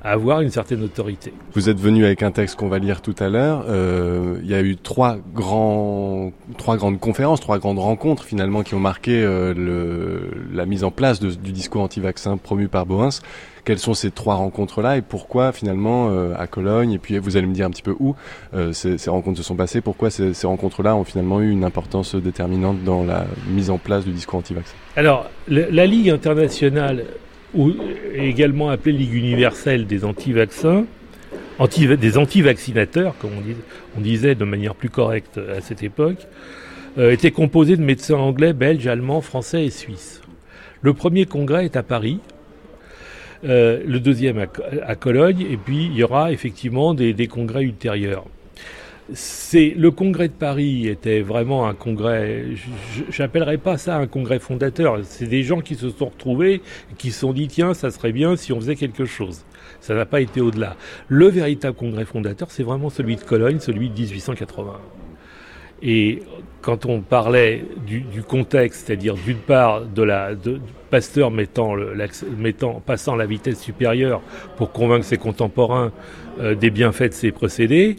avoir 0.03 0.41
une 0.41 0.49
certaine 0.49 0.83
autorité. 0.83 1.35
Vous 1.53 1.69
êtes 1.69 1.79
venu 1.79 2.07
avec 2.07 2.23
un 2.23 2.31
texte 2.31 2.57
qu'on 2.57 2.69
va 2.69 2.79
lire 2.79 3.03
tout 3.03 3.15
à 3.19 3.29
l'heure. 3.29 3.67
Euh, 3.69 4.39
il 4.43 4.49
y 4.49 4.55
a 4.55 4.63
eu 4.63 4.77
trois 4.77 5.19
grands, 5.35 6.33
trois 6.57 6.79
grandes 6.79 6.99
conférences, 6.99 7.41
trois 7.41 7.59
grandes 7.59 7.79
rencontres 7.79 8.25
finalement 8.25 8.63
qui 8.63 8.75
ont 8.75 8.81
marqué 8.81 9.23
euh, 9.23 10.23
la 10.51 10.65
mise 10.65 10.83
en 10.83 10.91
place 10.91 11.21
du 11.21 11.53
discours 11.53 11.83
anti-vaccin 11.83 12.39
promu 12.39 12.69
par 12.69 12.87
Boens. 12.87 13.21
Quelles 13.65 13.79
sont 13.79 13.95
ces 13.95 14.11
trois 14.11 14.37
rencontres-là 14.37 14.97
et 14.97 15.03
pourquoi 15.03 15.53
finalement 15.53 16.11
euh, 16.11 16.35
à 16.39 16.47
Cologne 16.47 16.93
et 16.93 16.99
puis 16.99 17.19
vous 17.19 17.37
allez 17.37 17.47
me 17.47 17.55
dire 17.55 17.67
un 17.67 17.71
petit 17.71 17.83
peu 17.83 17.95
où 17.99 18.15
euh, 18.55 18.73
ces, 18.73 18.97
rencontres 19.11 19.39
se 19.39 19.43
sont 19.43 19.57
passées. 19.57 19.81
Pourquoi 19.81 20.11
ces, 20.11 20.33
rencontres-là 20.45 20.97
ont 20.97 21.05
finalement 21.05 21.41
eu 21.41 21.51
une 21.51 21.65
importance 21.65 22.15
déterminante 22.15 22.83
dans 22.85 23.05
la 23.05 23.27
mise 23.49 23.71
en 23.71 23.79
place 23.79 24.05
du 24.05 24.13
discours 24.13 24.39
anti-vaccin? 24.39 24.75
Alors 24.97 25.31
la 25.49 25.87
Ligue 25.87 26.11
internationale 26.11 27.05
également 28.15 28.71
appelée 28.71 28.93
Ligue 28.93 29.15
universelle 29.15 29.87
des 29.87 30.05
anti-vaccins, 30.05 30.85
anti, 31.59 31.97
des 31.97 32.17
anti-vaccinateurs, 32.17 33.15
comme 33.19 33.31
on, 33.31 33.99
on, 33.99 34.01
disait 34.01 34.35
de 34.35 34.45
manière 34.45 34.75
plus 34.75 34.89
correcte 34.89 35.39
à 35.39 35.61
cette 35.61 35.83
époque, 35.83 36.29
euh, 36.99 37.13
était 37.13 37.31
composée 37.31 37.77
de 37.77 37.83
médecins 37.83 38.17
anglais, 38.17 38.53
belges, 38.53 38.87
allemands, 38.89 39.21
français 39.21 39.65
et 39.65 39.71
suisses. 39.71 40.21
Le 40.83 40.93
premier 40.93 41.25
congrès 41.25 41.65
est 41.65 41.77
à 41.77 41.83
Paris, 41.83 42.19
euh, 43.45 43.83
le 43.87 44.01
deuxième 44.01 44.47
à, 44.83 44.95
Cologne, 44.97 45.47
et 45.51 45.57
puis 45.57 45.87
il 45.87 45.95
y 45.95 46.03
aura 46.03 46.33
effectivement 46.33 46.95
des, 46.95 47.13
des 47.15 47.27
congrès 47.27 47.63
ultérieurs 47.63 48.25
c'est 49.13 49.75
le 49.77 49.91
congrès 49.91 50.29
de 50.29 50.33
Paris 50.33 50.87
était 50.87 51.21
vraiment 51.21 51.67
un 51.67 51.75
congrès. 51.75 52.45
J'appellerais 53.11 53.59
pas 53.59 53.79
ça 53.79 53.97
un 53.97 54.07
congrès 54.07 54.39
fondateur. 54.39 55.01
C'est 55.03 55.27
des 55.27 55.43
gens 55.43 55.61
qui 55.61 55.75
se 55.75 55.91
sont 55.91 56.07
retrouvés, 56.07 56.63
qui 56.99 57.11
se 57.11 57.21
sont 57.21 57.33
dit 57.33 57.49
tiens, 57.49 57.75
ça 57.75 57.91
serait 57.91 58.13
bien 58.13 58.37
si 58.37 58.53
on 58.53 58.61
faisait 58.61 58.77
quelque 58.77 59.05
chose. 59.05 59.45
Ça 59.81 59.95
n'a 59.95 60.07
pas 60.07 60.21
été 60.21 60.41
au-delà. 60.41 60.77
Le 61.09 61.27
véritable 61.29 61.77
congrès 61.77 62.05
fondateur, 62.05 62.51
c'est 62.51 62.63
vraiment 62.63 62.91
celui 62.91 63.17
de 63.17 63.23
Cologne, 63.23 63.59
celui 63.61 63.89
de 63.89 63.95
1880. 63.95 64.79
Et 65.83 66.23
quand 66.61 66.85
on 66.87 67.01
parlait 67.01 67.65
du, 67.87 68.23
contexte, 68.23 68.87
c'est-à-dire 68.87 69.15
d'une 69.15 69.39
part 69.39 69.83
de 69.83 70.03
la 70.03 70.35
de, 70.35 70.61
Pasteur 70.91 71.31
mettant, 71.31 71.77
passant 72.85 73.15
la 73.15 73.27
vitesse 73.27 73.61
supérieure 73.61 74.21
pour 74.57 74.73
convaincre 74.73 75.05
ses 75.05 75.19
contemporains 75.19 75.93
euh, 76.41 76.57
des 76.57 76.71
bienfaits 76.71 77.11
de 77.11 77.13
ses 77.13 77.31
procédés, 77.31 77.95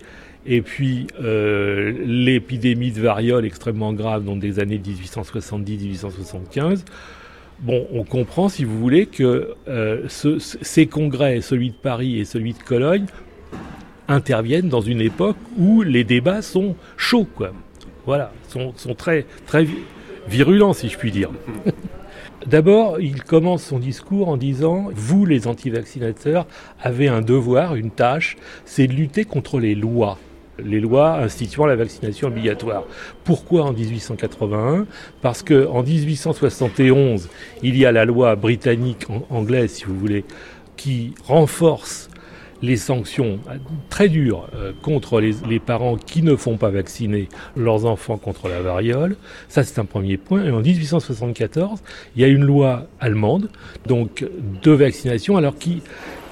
et 0.45 0.61
puis 0.61 1.07
euh, 1.23 1.93
l'épidémie 2.05 2.91
de 2.91 2.99
variole 2.99 3.45
extrêmement 3.45 3.93
grave, 3.93 4.25
donc 4.25 4.39
des 4.39 4.59
années 4.59 4.79
1870-1875, 4.79 6.83
bon, 7.61 7.87
on 7.93 8.03
comprend, 8.03 8.49
si 8.49 8.65
vous 8.65 8.77
voulez, 8.77 9.05
que 9.05 9.53
euh, 9.69 10.09
ces 10.09 10.87
congrès, 10.87 11.39
celui 11.39 11.69
de 11.69 11.75
Paris 11.75 12.19
et 12.19 12.25
celui 12.25 12.51
de 12.51 12.61
Cologne, 12.61 13.05
interviennent 14.09 14.67
dans 14.67 14.81
une 14.81 14.99
époque 14.99 15.37
où 15.57 15.81
les 15.81 16.03
débats 16.03 16.41
sont 16.41 16.75
chauds, 16.97 17.27
quoi. 17.35 17.53
Voilà, 18.05 18.31
sont, 18.47 18.73
sont 18.75 18.95
très, 18.95 19.25
très 19.45 19.67
virulents, 20.27 20.73
si 20.73 20.89
je 20.89 20.97
puis 20.97 21.11
dire. 21.11 21.29
D'abord, 22.47 22.99
il 22.99 23.23
commence 23.23 23.63
son 23.63 23.77
discours 23.77 24.27
en 24.27 24.37
disant 24.37 24.87
Vous, 24.93 25.25
les 25.25 25.47
anti-vaccinateurs, 25.47 26.47
avez 26.81 27.07
un 27.07 27.21
devoir, 27.21 27.75
une 27.75 27.91
tâche, 27.91 28.37
c'est 28.65 28.87
de 28.87 28.93
lutter 28.93 29.25
contre 29.25 29.59
les 29.59 29.75
lois 29.75 30.17
les 30.63 30.79
lois 30.79 31.17
instituant 31.17 31.65
la 31.65 31.75
vaccination 31.75 32.27
obligatoire. 32.27 32.83
Pourquoi 33.23 33.63
en 33.63 33.73
1881 33.73 34.85
Parce 35.21 35.41
que 35.41 35.67
en 35.67 35.81
1871, 35.81 37.29
il 37.63 37.77
y 37.77 37.85
a 37.85 37.91
la 37.91 38.05
loi 38.05 38.35
britannique, 38.35 39.07
anglaise 39.31 39.71
si 39.71 39.85
vous 39.85 39.97
voulez, 39.97 40.23
qui 40.77 41.15
renforce 41.25 42.10
les 42.61 42.77
sanctions 42.77 43.39
très 43.89 44.09
dures 44.09 44.47
euh, 44.55 44.71
contre 44.81 45.19
les, 45.19 45.33
les, 45.49 45.59
parents 45.59 45.97
qui 45.97 46.21
ne 46.21 46.35
font 46.35 46.57
pas 46.57 46.69
vacciner 46.69 47.27
leurs 47.55 47.85
enfants 47.85 48.17
contre 48.17 48.47
la 48.47 48.61
variole. 48.61 49.15
Ça, 49.49 49.63
c'est 49.63 49.79
un 49.79 49.85
premier 49.85 50.17
point. 50.17 50.43
Et 50.45 50.51
en 50.51 50.61
1874, 50.61 51.79
il 52.15 52.21
y 52.21 52.25
a 52.25 52.27
une 52.27 52.43
loi 52.43 52.87
allemande, 52.99 53.49
donc 53.87 54.25
de 54.61 54.71
vaccination, 54.71 55.37
alors 55.37 55.57
qui 55.57 55.81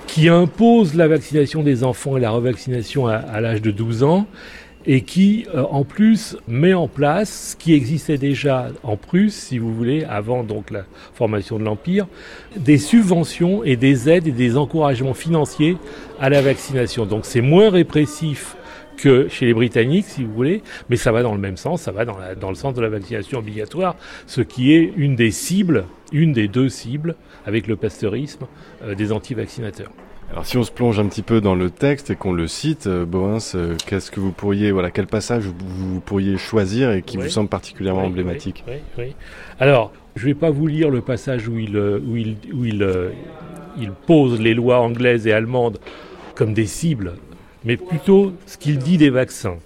qui 0.09 0.27
impose 0.27 0.95
la 0.95 1.07
vaccination 1.07 1.61
des 1.61 1.83
enfants 1.83 2.17
et 2.17 2.19
la 2.19 2.31
revaccination 2.31 3.05
à, 3.07 3.41
l'âge 3.41 3.61
de 3.61 3.69
12 3.69 4.03
ans 4.03 4.25
et 4.85 5.01
qui, 5.01 5.45
euh, 5.53 5.63
en 5.69 5.83
plus, 5.83 6.37
met 6.47 6.73
en 6.73 6.87
place 6.87 7.51
ce 7.51 7.55
qui 7.55 7.73
existait 7.73 8.17
déjà 8.17 8.69
en 8.83 8.97
Prusse, 8.97 9.35
si 9.35 9.57
vous 9.57 9.73
voulez, 9.73 10.03
avant 10.03 10.43
donc 10.43 10.71
la 10.71 10.85
formation 11.13 11.59
de 11.59 11.63
l'Empire, 11.63 12.07
des 12.55 12.77
subventions 12.77 13.63
et 13.63 13.75
des 13.75 14.09
aides 14.09 14.27
et 14.27 14.31
des 14.31 14.57
encouragements 14.57 15.13
financiers 15.13 15.77
à 16.19 16.29
la 16.29 16.41
vaccination. 16.41 17.05
Donc 17.05 17.25
c'est 17.25 17.41
moins 17.41 17.69
répressif 17.69 18.55
que 18.97 19.27
chez 19.29 19.45
les 19.45 19.53
Britanniques, 19.53 20.05
si 20.05 20.23
vous 20.23 20.33
voulez, 20.33 20.61
mais 20.89 20.97
ça 20.97 21.11
va 21.11 21.23
dans 21.23 21.33
le 21.33 21.39
même 21.39 21.57
sens, 21.57 21.81
ça 21.81 21.91
va 21.91 22.05
dans, 22.05 22.49
le 22.49 22.55
sens 22.55 22.73
de 22.73 22.81
la 22.81 22.89
vaccination 22.89 23.39
obligatoire, 23.39 23.95
ce 24.27 24.41
qui 24.41 24.73
est 24.73 24.93
une 24.97 25.15
des 25.15 25.31
cibles, 25.31 25.85
une 26.11 26.33
des 26.33 26.47
deux 26.47 26.69
cibles 26.69 27.15
avec 27.45 27.67
le 27.67 27.75
pasteurisme 27.75 28.45
euh, 28.83 28.95
des 28.95 29.11
anti-vaccinateurs. 29.11 29.91
Alors 30.31 30.45
si 30.45 30.57
on 30.57 30.63
se 30.63 30.71
plonge 30.71 30.99
un 30.99 31.07
petit 31.07 31.23
peu 31.23 31.41
dans 31.41 31.55
le 31.55 31.71
texte 31.71 32.11
et 32.11 32.15
qu'on 32.15 32.33
le 32.33 32.47
cite, 32.47 32.85
euh, 32.85 33.05
euh 33.55 33.75
qu'est-ce 33.87 34.11
que 34.11 34.19
vous 34.19 34.31
pourriez, 34.31 34.71
voilà, 34.71 34.91
quel 34.91 35.07
passage 35.07 35.45
vous, 35.45 35.99
pourriez 36.01 36.37
choisir 36.37 36.91
et 36.91 37.01
qui 37.01 37.17
vous 37.17 37.29
semble 37.29 37.49
particulièrement 37.49 38.03
emblématique 38.03 38.63
oui, 38.67 38.75
oui, 38.97 39.15
Alors, 39.59 39.91
je 40.15 40.27
ne 40.27 40.33
vais 40.33 40.39
pas 40.39 40.51
vous 40.51 40.67
lire 40.67 40.91
le 40.91 41.01
passage 41.01 41.47
où 41.47 41.57
il, 41.57 41.75
euh, 41.75 41.99
où 42.05 42.15
il, 42.15 42.37
où 42.53 42.63
il, 42.65 42.87
il 43.77 43.91
pose 43.91 44.39
les 44.39 44.53
lois 44.53 44.79
anglaises 44.79 45.25
et 45.25 45.33
allemandes 45.33 45.79
comme 46.35 46.53
des 46.53 46.67
cibles, 46.67 47.15
mais 47.65 47.75
plutôt 47.75 48.33
ce 48.45 48.57
qu'il 48.57 48.77
dit 48.77 48.97
des 48.97 49.09
vaccins. 49.09 49.57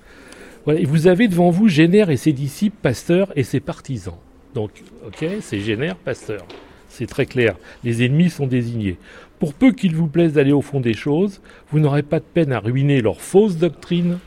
Voilà, 0.64 0.80
et 0.80 0.86
vous 0.86 1.08
avez 1.08 1.28
devant 1.28 1.50
vous 1.50 1.68
Génère 1.68 2.10
et 2.10 2.18
ses 2.18 2.32
disciples, 2.32 2.78
Pasteur 2.82 3.34
et 3.36 3.44
ses 3.44 3.60
partisans. 3.60 4.16
Donc, 4.56 4.72
ok, 5.06 5.26
c'est 5.42 5.60
Génère, 5.60 5.98
Pasteur 5.98 6.46
c'est 6.94 7.08
très 7.08 7.26
clair. 7.26 7.56
Les 7.84 8.06
ennemis 8.06 8.30
sont 8.30 8.46
désignés. 8.46 8.98
Pour 9.44 9.54
peu 9.54 9.74
qu'il 9.74 9.94
vous 9.94 10.08
plaise 10.08 10.32
d'aller 10.32 10.54
au 10.54 10.62
fond 10.62 10.80
des 10.80 10.94
choses, 10.94 11.42
vous 11.70 11.82
n'aurez 11.82 12.02
pas 12.02 12.20
de 12.20 12.24
peine 12.24 12.54
à 12.54 12.60
ruiner 12.60 13.02
leurs 13.02 13.20
fausses 13.20 13.58
doctrines 13.58 14.20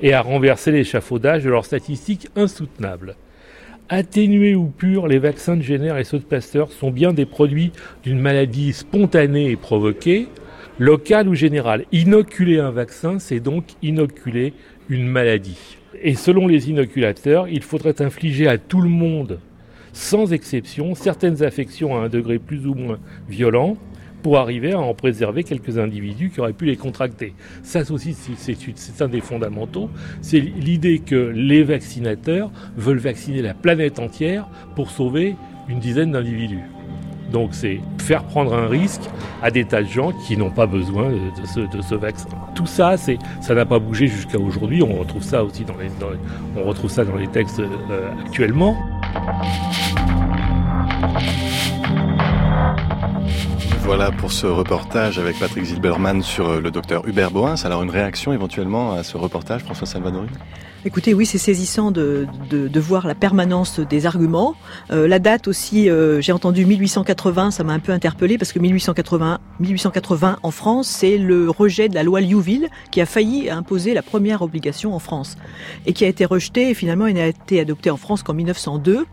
et 0.00 0.14
à 0.14 0.22
renverser 0.22 0.72
l'échafaudage 0.72 1.44
de 1.44 1.50
leurs 1.50 1.66
statistiques 1.66 2.28
insoutenables. 2.34 3.16
Atténués 3.90 4.54
ou 4.54 4.68
purs, 4.68 5.06
les 5.06 5.18
vaccins 5.18 5.58
de 5.58 5.60
Génère 5.60 5.98
et 5.98 6.04
ceux 6.04 6.18
de 6.18 6.24
Pasteur 6.24 6.72
sont 6.72 6.90
bien 6.90 7.12
des 7.12 7.26
produits 7.26 7.72
d'une 8.04 8.20
maladie 8.20 8.72
spontanée 8.72 9.50
et 9.50 9.56
provoquée, 9.56 10.28
locale 10.78 11.28
ou 11.28 11.34
générale. 11.34 11.84
Inoculer 11.92 12.58
un 12.58 12.70
vaccin, 12.70 13.18
c'est 13.18 13.40
donc 13.40 13.64
inoculer 13.82 14.54
une 14.88 15.08
maladie. 15.08 15.76
Et 16.02 16.14
selon 16.14 16.46
les 16.46 16.70
inoculateurs, 16.70 17.48
il 17.48 17.62
faudrait 17.62 18.00
infliger 18.00 18.48
à 18.48 18.56
tout 18.56 18.80
le 18.80 18.88
monde 18.88 19.40
sans 19.92 20.32
exception, 20.32 20.94
certaines 20.94 21.42
affections 21.42 21.94
à 21.94 22.06
un 22.06 22.08
degré 22.08 22.38
plus 22.38 22.66
ou 22.66 22.72
moins 22.72 22.98
violent 23.28 23.76
pour 24.22 24.38
arriver 24.38 24.72
à 24.72 24.80
en 24.80 24.94
préserver 24.94 25.44
quelques 25.44 25.78
individus 25.78 26.30
qui 26.30 26.40
auraient 26.40 26.52
pu 26.52 26.64
les 26.64 26.76
contracter. 26.76 27.34
Ça 27.62 27.80
aussi, 27.90 28.14
c'est 28.14 29.02
un 29.02 29.08
des 29.08 29.20
fondamentaux. 29.20 29.90
C'est 30.20 30.40
l'idée 30.40 31.00
que 31.00 31.32
les 31.34 31.64
vaccinateurs 31.64 32.50
veulent 32.76 32.98
vacciner 32.98 33.42
la 33.42 33.54
planète 33.54 33.98
entière 33.98 34.48
pour 34.76 34.90
sauver 34.90 35.36
une 35.68 35.78
dizaine 35.78 36.12
d'individus. 36.12 36.62
Donc 37.32 37.54
c'est 37.54 37.80
faire 37.98 38.24
prendre 38.24 38.52
un 38.54 38.68
risque 38.68 39.02
à 39.42 39.50
des 39.50 39.64
tas 39.64 39.82
de 39.82 39.88
gens 39.88 40.12
qui 40.26 40.36
n'ont 40.36 40.50
pas 40.50 40.66
besoin 40.66 41.10
de, 41.10 41.82
ce, 41.82 41.94
vaccin. 41.94 42.28
Tout 42.54 42.66
ça, 42.66 42.96
ça 42.98 43.54
n'a 43.54 43.64
pas 43.64 43.78
bougé 43.78 44.06
jusqu'à 44.06 44.38
aujourd'hui. 44.38 44.82
On 44.82 44.98
retrouve 44.98 45.22
ça 45.22 45.42
aussi 45.42 45.64
dans 45.64 45.76
les, 45.76 45.88
on 46.56 46.64
retrouve 46.64 46.90
ça 46.90 47.04
dans 47.04 47.16
les 47.16 47.28
textes 47.28 47.60
euh, 47.60 48.10
actuellement. 48.26 48.76
Voilà 53.94 54.10
pour 54.10 54.32
ce 54.32 54.46
reportage 54.46 55.18
avec 55.18 55.38
Patrick 55.38 55.64
Zilberman 55.64 56.22
sur 56.22 56.48
euh, 56.48 56.60
le 56.62 56.70
docteur 56.70 57.06
Hubert 57.06 57.30
Boins. 57.30 57.56
Alors 57.64 57.82
une 57.82 57.90
réaction 57.90 58.32
éventuellement 58.32 58.94
à 58.94 59.02
ce 59.02 59.18
reportage, 59.18 59.60
François 59.64 59.86
Salvadori? 59.86 60.28
Écoutez, 60.86 61.12
oui, 61.12 61.26
c'est 61.26 61.36
saisissant 61.36 61.90
de, 61.90 62.26
de, 62.50 62.80
voir 62.80 63.06
la 63.06 63.14
permanence 63.14 63.80
des 63.80 64.06
arguments. 64.06 64.54
Euh, 64.92 65.06
la 65.06 65.18
date 65.18 65.46
aussi, 65.46 65.90
euh, 65.90 66.22
j'ai 66.22 66.32
entendu 66.32 66.64
1880, 66.64 67.50
ça 67.50 67.64
m'a 67.64 67.74
un 67.74 67.80
peu 67.80 67.92
interpellé 67.92 68.38
parce 68.38 68.54
que 68.54 68.60
1880, 68.60 69.40
1880 69.60 70.38
en 70.42 70.50
France, 70.50 70.88
c'est 70.88 71.18
le 71.18 71.50
rejet 71.50 71.90
de 71.90 71.94
la 71.94 72.02
loi 72.02 72.22
Liouville 72.22 72.70
qui 72.92 73.02
a 73.02 73.06
failli 73.06 73.50
imposer 73.50 73.92
la 73.92 74.02
première 74.02 74.40
obligation 74.40 74.94
en 74.94 75.00
France 75.00 75.36
et 75.84 75.92
qui 75.92 76.06
a 76.06 76.08
été 76.08 76.24
rejetée 76.24 76.70
et 76.70 76.74
finalement 76.74 77.08
elle 77.08 77.16
n'a 77.16 77.26
été 77.26 77.60
adoptée 77.60 77.90
en 77.90 77.98
France 77.98 78.22
qu'en 78.22 78.32
1902. 78.32 79.04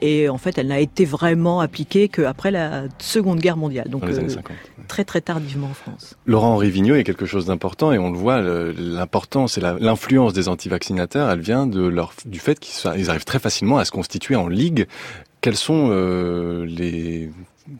Et 0.00 0.28
en 0.28 0.38
fait, 0.38 0.56
elle 0.58 0.68
n'a 0.68 0.80
été 0.80 1.04
vraiment 1.04 1.60
appliquée 1.60 2.08
qu'après 2.08 2.50
la 2.50 2.84
Seconde 2.98 3.38
Guerre 3.38 3.56
mondiale. 3.56 3.88
Donc, 3.88 4.04
euh, 4.04 4.28
très 4.88 5.04
très 5.04 5.20
tardivement 5.20 5.68
en 5.68 5.74
France. 5.74 6.16
Laurent 6.26 6.54
Henri 6.54 6.70
Vigneault 6.70 6.96
est 6.96 7.04
quelque 7.04 7.26
chose 7.26 7.46
d'important 7.46 7.92
et 7.92 7.98
on 7.98 8.10
le 8.10 8.18
voit, 8.18 8.40
l'importance 8.40 9.58
et 9.58 9.60
l'influence 9.60 10.32
des 10.32 10.48
antivaccinateurs, 10.48 11.30
elle 11.30 11.40
vient 11.40 11.66
de 11.66 11.86
leur, 11.86 12.14
du 12.24 12.40
fait 12.40 12.58
qu'ils 12.58 13.10
arrivent 13.10 13.24
très 13.24 13.38
facilement 13.38 13.78
à 13.78 13.84
se 13.84 13.90
constituer 13.90 14.36
en 14.36 14.48
ligue. 14.48 14.86
Quels 15.42 15.56
sont 15.56 15.88
euh, 15.90 16.66
les 16.66 17.30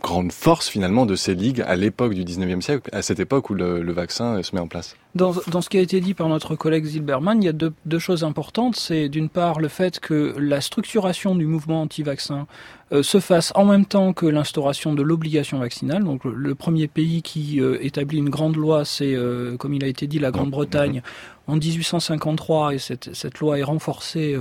grande 0.03 0.33
force 0.33 0.69
finalement 0.69 1.07
de 1.07 1.17
ces 1.17 1.35
ligues 1.35 1.63
à 1.67 1.75
l'époque 1.77 2.15
du 2.15 2.25
19e 2.25 2.61
siècle, 2.61 2.89
à 2.93 3.03
cette 3.03 3.21
époque 3.21 3.51
où 3.51 3.55
le, 3.55 3.93
vaccin 3.93 4.43
se 4.43 4.55
met 4.55 4.61
en 4.61 4.69
place? 4.69 4.97
Dans, 5.17 5.33
ce 5.33 5.69
qui 5.69 5.77
a 5.77 5.81
été 5.81 6.01
dit 6.01 6.15
par 6.15 6.29
notre 6.29 6.55
collègue 6.55 6.85
Zilberman, 6.85 7.43
il 7.43 7.47
y 7.47 7.49
a 7.49 7.53
deux, 7.53 7.99
choses 7.99 8.23
importantes. 8.23 8.77
C'est 8.77 9.09
d'une 9.09 9.29
part 9.29 9.59
le 9.59 9.67
fait 9.67 9.99
que 9.99 10.35
la 10.39 10.61
structuration 10.61 11.35
du 11.35 11.47
mouvement 11.47 11.83
anti-vaccin 11.83 12.47
euh, 12.93 13.03
se 13.03 13.19
fasse 13.19 13.53
en 13.57 13.65
même 13.65 13.87
temps 13.87 14.13
que 14.13 14.27
l'instauration 14.27 14.95
de 14.95 15.03
l'obligation 15.03 15.59
vaccinale. 15.59 16.05
Donc 16.05 16.25
le, 16.25 16.55
premier 16.55 16.87
pays 16.87 17.23
qui 17.23 17.61
euh, 17.61 17.79
établit 17.81 18.19
une 18.19 18.31
grande 18.31 18.55
loi, 18.55 18.85
c'est, 18.85 19.15
euh, 19.15 19.57
comme 19.57 19.75
il 19.75 19.83
a 19.83 19.89
été 19.89 20.07
dit, 20.07 20.21
la 20.21 20.31
Grande-Bretagne 20.31 21.03
en 21.47 21.57
1853 21.57 22.75
et 22.75 22.79
cette, 22.79 23.13
cette 23.13 23.41
loi 23.41 23.59
est 23.59 23.65
renforcée 23.65 24.37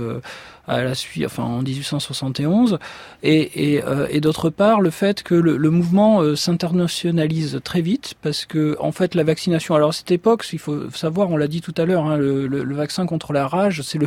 à 0.68 0.84
la 0.84 0.94
suite, 0.94 1.24
enfin 1.26 1.42
en 1.42 1.60
1871, 1.60 2.78
et, 3.24 3.82
d'autre 4.20 4.48
part 4.48 4.80
le 4.80 4.90
fait 4.90 5.24
que 5.24 5.34
le, 5.34 5.70
mouvement 5.70 6.36
s'internationalise 6.36 7.60
très 7.64 7.80
vite 7.80 8.14
parce 8.22 8.46
que 8.46 8.76
en 8.78 8.92
fait 8.92 9.16
la 9.16 9.24
vaccination, 9.24 9.74
alors 9.74 9.88
à 9.88 9.92
cette 9.92 10.12
époque, 10.12 10.44
faut 10.60 10.90
savoir, 10.90 11.30
on 11.30 11.36
l'a 11.36 11.48
dit 11.48 11.60
tout 11.60 11.74
à 11.76 11.84
l'heure, 11.84 12.04
hein, 12.06 12.16
le, 12.16 12.74
vaccin 12.74 13.06
contre 13.06 13.32
la 13.32 13.46
rage, 13.46 13.82
c'est 13.82 13.98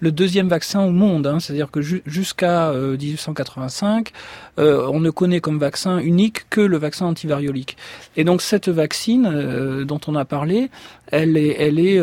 le, 0.00 0.12
deuxième 0.12 0.48
vaccin 0.48 0.82
au 0.82 0.90
monde, 0.90 1.26
hein, 1.26 1.40
c'est-à-dire 1.40 1.70
que 1.70 1.80
jusqu'à 1.80 2.72
1885, 2.72 4.12
euh, 4.58 4.86
on 4.92 5.00
ne 5.00 5.10
connaît 5.10 5.40
comme 5.40 5.58
vaccin 5.58 5.98
unique 5.98 6.48
que 6.50 6.60
le 6.60 6.76
vaccin 6.76 7.06
antivariolique. 7.06 7.76
Et 8.16 8.24
donc 8.24 8.42
cette 8.42 8.68
vaccine 8.68 9.84
dont 9.84 10.00
on 10.06 10.14
a 10.14 10.24
parlé, 10.24 10.70
elle 11.10 11.36
est, 11.36 11.56
elle 11.58 11.78
est, 11.78 11.96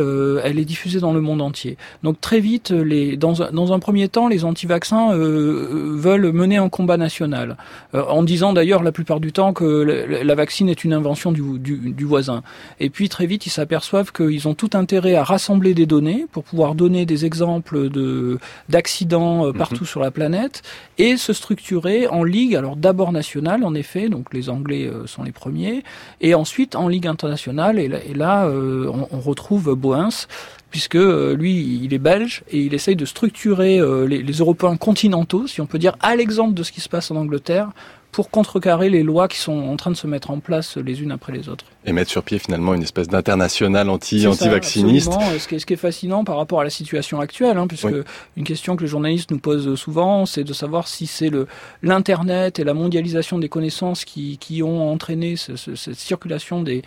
elle 0.44 0.60
est 0.60 0.66
diffusée 0.66 1.00
dans 1.00 1.14
le 1.14 1.22
monde 1.22 1.42
entier. 1.42 1.78
Donc 2.04 2.20
très 2.22 2.40
vite, 2.40 2.72
les, 2.72 3.18
dans, 3.18 3.34
dans 3.52 3.74
un 3.74 3.80
premier 3.80 4.08
temps, 4.08 4.28
les 4.28 4.46
anti-vaccins 4.46 5.12
euh, 5.12 5.18
euh, 5.18 5.96
veulent 5.96 6.32
mener 6.32 6.58
un 6.58 6.70
combat 6.70 6.98
national, 6.98 7.58
euh, 7.94 8.04
en 8.04 8.24
disant 8.24 8.54
d'ailleurs 8.54 8.84
la 8.84 8.92
plupart 8.92 9.20
du 9.20 9.32
temps 9.32 9.54
que 9.54 9.66
la, 9.66 10.36
vaccine 10.36 10.70
est 10.70 10.84
une 10.84 10.94
invention 10.94 11.32
du, 11.32 11.42
du, 11.60 12.06
voisin. 12.06 12.44
Et 12.80 12.90
puis 12.90 13.10
très 13.10 13.26
vite, 13.26 13.46
ils 13.46 13.50
s'aperçoivent 13.50 14.12
qu'ils 14.12 14.48
ont 14.48 14.54
tout 14.54 14.70
intérêt 14.74 15.16
à 15.16 15.24
rassembler 15.24 15.74
des 15.74 15.86
données 15.86 16.26
pour 16.32 16.44
pouvoir 16.44 16.76
donner 16.76 17.06
des 17.06 17.26
exemples 17.26 17.90
de 17.90 18.38
d'accidents 18.70 19.52
partout 19.52 19.84
mhm. 19.84 19.88
sur 19.88 20.00
la 20.00 20.12
planète 20.12 20.62
et 20.98 21.18
se 21.18 21.34
structurer 21.34 22.08
en 22.08 22.24
ligue. 22.24 22.56
Alors 22.56 22.76
d'abord 22.76 23.12
nationale, 23.12 23.64
en 23.64 23.74
effet, 23.74 24.10
donc 24.10 24.34
les 24.34 24.50
Anglais 24.50 24.90
sont 25.06 25.24
les 25.24 25.32
premiers, 25.32 25.84
et 26.22 26.36
ensuite 26.36 26.76
en 26.76 26.88
ligue 26.88 27.08
internationale. 27.08 27.80
Et 27.80 28.14
là, 28.14 28.48
on, 28.48 28.97
on 29.12 29.20
retrouve 29.20 29.76
Boens 29.76 30.28
puisque 30.70 30.96
lui, 30.96 31.82
il 31.84 31.94
est 31.94 32.00
belge 32.00 32.44
et 32.52 32.60
il 32.60 32.74
essaye 32.74 32.98
de 32.98 33.06
structurer 33.06 33.80
les, 34.06 34.22
les 34.22 34.34
Européens 34.34 34.76
continentaux, 34.76 35.48
si 35.48 35.62
on 35.62 35.66
peut 35.66 35.80
dire, 35.80 35.96
à 36.02 36.16
l'exemple 36.16 36.54
de 36.54 36.62
ce 36.62 36.74
qui 36.74 36.82
se 36.82 36.90
passe 36.90 37.10
en 37.10 37.16
Angleterre, 37.16 37.70
pour 38.12 38.32
contrecarrer 38.32 38.90
les 38.90 39.04
lois 39.04 39.28
qui 39.28 39.38
sont 39.38 39.54
en 39.54 39.78
train 39.78 39.92
de 39.92 39.96
se 39.96 40.08
mettre 40.08 40.32
en 40.32 40.40
place 40.40 40.78
les 40.78 41.04
unes 41.04 41.12
après 41.12 41.34
les 41.34 41.50
autres. 41.50 41.66
Et 41.86 41.92
mettre 41.92 42.10
sur 42.10 42.24
pied 42.24 42.40
finalement 42.40 42.74
une 42.74 42.82
espèce 42.82 43.08
d'international 43.08 43.90
anti, 43.90 44.26
anti-vacciniste. 44.26 45.12
Ce 45.12 45.48
qui, 45.48 45.56
est, 45.56 45.60
ce 45.60 45.66
qui 45.68 45.74
est 45.74 45.78
fascinant 45.78 46.24
par 46.24 46.38
rapport 46.38 46.62
à 46.62 46.64
la 46.64 46.70
situation 46.70 47.20
actuelle, 47.20 47.58
hein, 47.58 47.68
puisque 47.68 47.94
une 48.36 48.44
question 48.44 48.76
que 48.76 48.82
les 48.82 48.88
journalistes 48.88 49.30
nous 49.30 49.38
posent 49.38 49.76
souvent, 49.76 50.26
c'est 50.26 50.44
de 50.44 50.54
savoir 50.54 50.88
si 50.88 51.06
c'est 51.06 51.30
le 51.30 51.48
l'internet 51.84 52.58
et 52.58 52.64
la 52.64 52.74
mondialisation 52.74 53.38
des 53.38 53.50
connaissances 53.50 54.04
qui, 54.04 54.40
qui 54.40 54.64
ont 54.64 54.92
entraîné 54.92 55.36
cette 55.38 55.96
circulation 55.96 56.64
des 56.64 56.82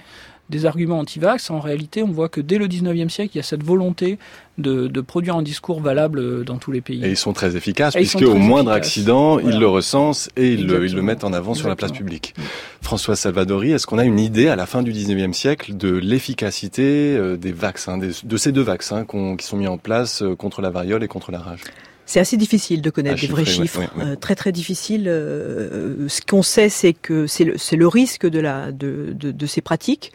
des 0.50 0.66
arguments 0.66 0.98
anti-vax, 0.98 1.50
en 1.50 1.60
réalité, 1.60 2.02
on 2.02 2.10
voit 2.10 2.28
que 2.28 2.40
dès 2.40 2.58
le 2.58 2.66
19e 2.68 3.08
siècle, 3.08 3.30
il 3.34 3.38
y 3.38 3.40
a 3.40 3.44
cette 3.44 3.62
volonté 3.62 4.18
de, 4.58 5.00
produire 5.00 5.36
un 5.36 5.42
discours 5.42 5.80
valable 5.80 6.44
dans 6.44 6.58
tous 6.58 6.72
les 6.72 6.80
pays. 6.80 7.02
Et 7.04 7.08
ils 7.08 7.16
sont 7.16 7.32
très 7.32 7.56
efficaces, 7.56 7.94
puisque 7.94 8.22
au 8.22 8.34
moindre 8.34 8.72
accident, 8.72 9.38
ils 9.38 9.58
le 9.58 9.66
recensent 9.66 10.28
et 10.36 10.52
ils 10.52 10.66
le, 10.66 11.02
mettent 11.02 11.24
en 11.24 11.32
avant 11.32 11.54
sur 11.54 11.68
la 11.68 11.76
place 11.76 11.92
publique. 11.92 12.34
François 12.82 13.16
Salvadori, 13.16 13.72
est-ce 13.72 13.86
qu'on 13.86 13.98
a 13.98 14.04
une 14.04 14.18
idée 14.18 14.48
à 14.48 14.56
la 14.56 14.66
fin 14.66 14.82
du 14.82 14.92
19e 14.92 15.32
siècle 15.32 15.76
de 15.76 15.94
l'efficacité 15.96 17.16
euh, 17.16 17.36
des 17.36 17.52
vaccins, 17.52 17.98
de 17.98 18.36
ces 18.36 18.52
deux 18.52 18.62
vaccins 18.62 19.04
qui 19.04 19.46
sont 19.46 19.56
mis 19.56 19.68
en 19.68 19.78
place 19.78 20.22
euh, 20.22 20.34
contre 20.34 20.60
la 20.60 20.70
variole 20.70 21.04
et 21.04 21.08
contre 21.08 21.30
la 21.30 21.38
rage? 21.38 21.62
C'est 22.11 22.20
assez 22.20 22.37
difficile 22.37 22.83
de 22.83 22.90
connaître 22.90 23.20
des 23.20 23.27
vrais 23.27 23.44
chiffres, 23.44 23.81
euh, 23.99 24.16
très 24.16 24.35
très 24.35 24.53
difficile. 24.53 25.05
ce 25.05 26.20
qu'on 26.23 26.42
sait, 26.42 26.68
c'est 26.68 26.92
que 26.92 27.27
c'est 27.27 27.44
le, 27.44 27.55
le, 27.73 27.88
risque 27.88 28.27
de, 28.27 28.40
la, 28.40 28.73
de, 28.73 29.12
de, 29.14 29.31
de 29.31 29.46
ces 29.46 29.61
pratiques. 29.61 30.12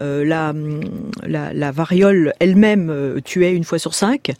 Euh, 0.00 0.24
la, 0.24 0.54
la, 1.26 1.52
la, 1.52 1.70
variole 1.70 2.32
elle-même 2.38 2.88
euh, 2.88 3.20
tuait 3.20 3.54
une 3.54 3.64
fois 3.64 3.78
sur 3.78 3.94
cinq. 3.94 4.32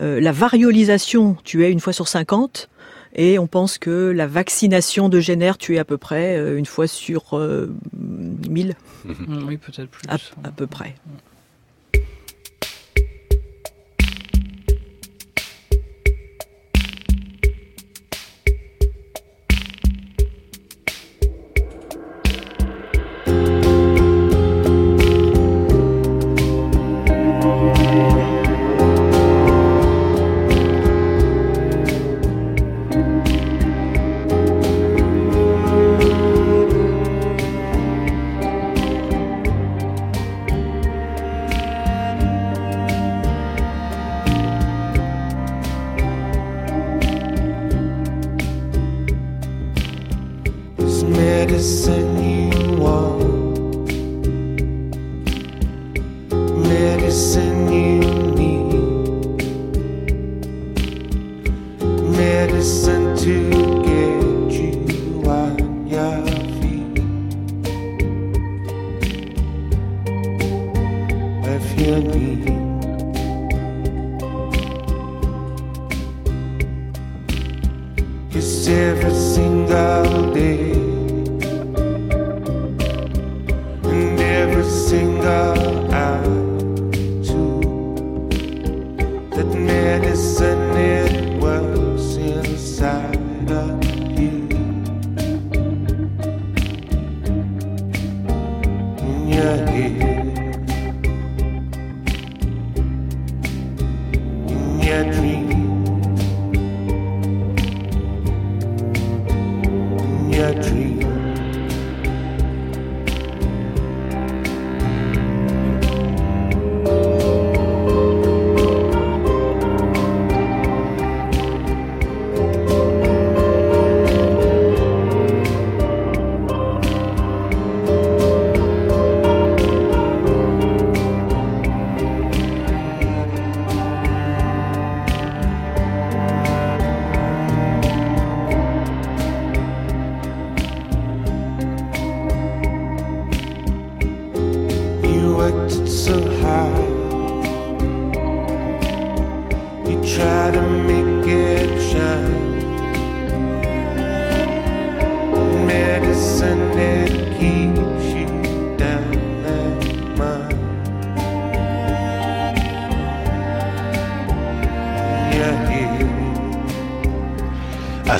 Euh, 0.00 0.20
la 0.20 0.32
variolisation 0.32 1.36
tuait 1.44 1.70
une 1.70 1.80
fois 1.80 1.92
sur 1.92 2.08
cinquante. 2.08 2.68
Et 3.14 3.38
on 3.38 3.46
pense 3.46 3.78
que 3.78 4.10
la 4.10 4.26
vaccination 4.26 5.08
de 5.08 5.18
génère 5.18 5.56
tuait 5.56 5.78
à 5.78 5.84
peu 5.84 5.96
près 5.96 6.36
une 6.58 6.66
fois 6.66 6.86
sur 6.86 7.38
euh, 7.38 7.74
1000. 7.96 8.74
Oui, 9.46 9.56
peut-être 9.56 9.88
plus. 9.88 10.02
À, 10.08 10.18
peu 10.50 10.66
près. 10.66 10.94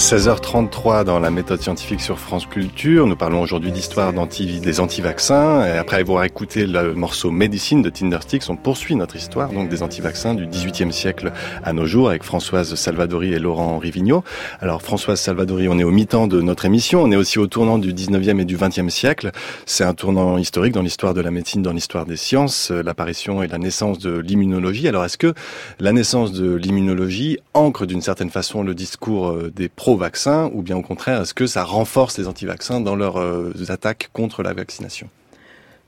16h33 0.08 1.04
dans 1.04 1.20
la 1.20 1.30
méthode 1.30 1.60
scientifique 1.60 2.00
sur 2.00 2.18
France 2.18 2.46
Culture, 2.46 3.06
nous 3.06 3.14
parlons 3.14 3.42
aujourd'hui 3.42 3.70
d'histoire 3.70 4.14
des 4.14 4.80
anti-vaccins. 4.80 5.66
Et 5.66 5.76
après 5.76 5.98
avoir 5.98 6.24
écouté 6.24 6.66
le 6.66 6.94
morceau 6.94 7.30
Médecine 7.30 7.82
de 7.82 7.90
Tindersticks, 7.90 8.48
on 8.48 8.56
poursuit 8.56 8.96
notre 8.96 9.16
histoire 9.16 9.50
donc 9.50 9.68
des 9.68 9.82
anti-vaccins 9.82 10.32
du 10.32 10.46
18e 10.46 10.92
siècle 10.92 11.30
à 11.62 11.74
nos 11.74 11.84
jours 11.84 12.08
avec 12.08 12.22
Françoise 12.22 12.74
Salvadori 12.74 13.34
et 13.34 13.38
Laurent 13.38 13.76
Rivigno. 13.76 14.24
Alors 14.62 14.80
Françoise 14.80 15.20
Salvadori, 15.20 15.68
on 15.68 15.78
est 15.78 15.84
au 15.84 15.90
mi-temps 15.90 16.26
de 16.26 16.40
notre 16.40 16.64
émission, 16.64 17.02
on 17.02 17.12
est 17.12 17.16
aussi 17.16 17.38
au 17.38 17.46
tournant 17.46 17.76
du 17.76 17.92
19e 17.92 18.40
et 18.40 18.46
du 18.46 18.56
20e 18.56 18.88
siècle. 18.88 19.30
C'est 19.66 19.84
un 19.84 19.92
tournant 19.92 20.38
historique 20.38 20.72
dans 20.72 20.80
l'histoire 20.80 21.12
de 21.12 21.20
la 21.20 21.30
médecine, 21.30 21.60
dans 21.60 21.74
l'histoire 21.74 22.06
des 22.06 22.16
sciences, 22.16 22.70
euh, 22.70 22.82
l'apparition 22.82 23.42
et 23.42 23.46
la 23.46 23.58
naissance 23.58 23.98
de 23.98 24.16
l'immunologie. 24.16 24.88
Alors 24.88 25.04
est-ce 25.04 25.18
que 25.18 25.34
la 25.78 25.92
naissance 25.92 26.32
de 26.32 26.54
l'immunologie 26.54 27.36
ancre 27.52 27.84
d'une 27.84 28.00
certaine 28.00 28.30
façon 28.30 28.62
le 28.62 28.74
discours 28.74 29.28
euh, 29.28 29.52
des 29.54 29.68
pro 29.68 29.97
vaccin 29.98 30.50
ou 30.54 30.62
bien 30.62 30.76
au 30.76 30.82
contraire, 30.82 31.22
est-ce 31.22 31.34
que 31.34 31.46
ça 31.46 31.64
renforce 31.64 32.18
les 32.18 32.26
anti-vaccins 32.26 32.80
dans 32.80 32.96
leurs 32.96 33.18
euh, 33.18 33.52
attaques 33.68 34.10
contre 34.12 34.42
la 34.42 34.54
vaccination? 34.54 35.08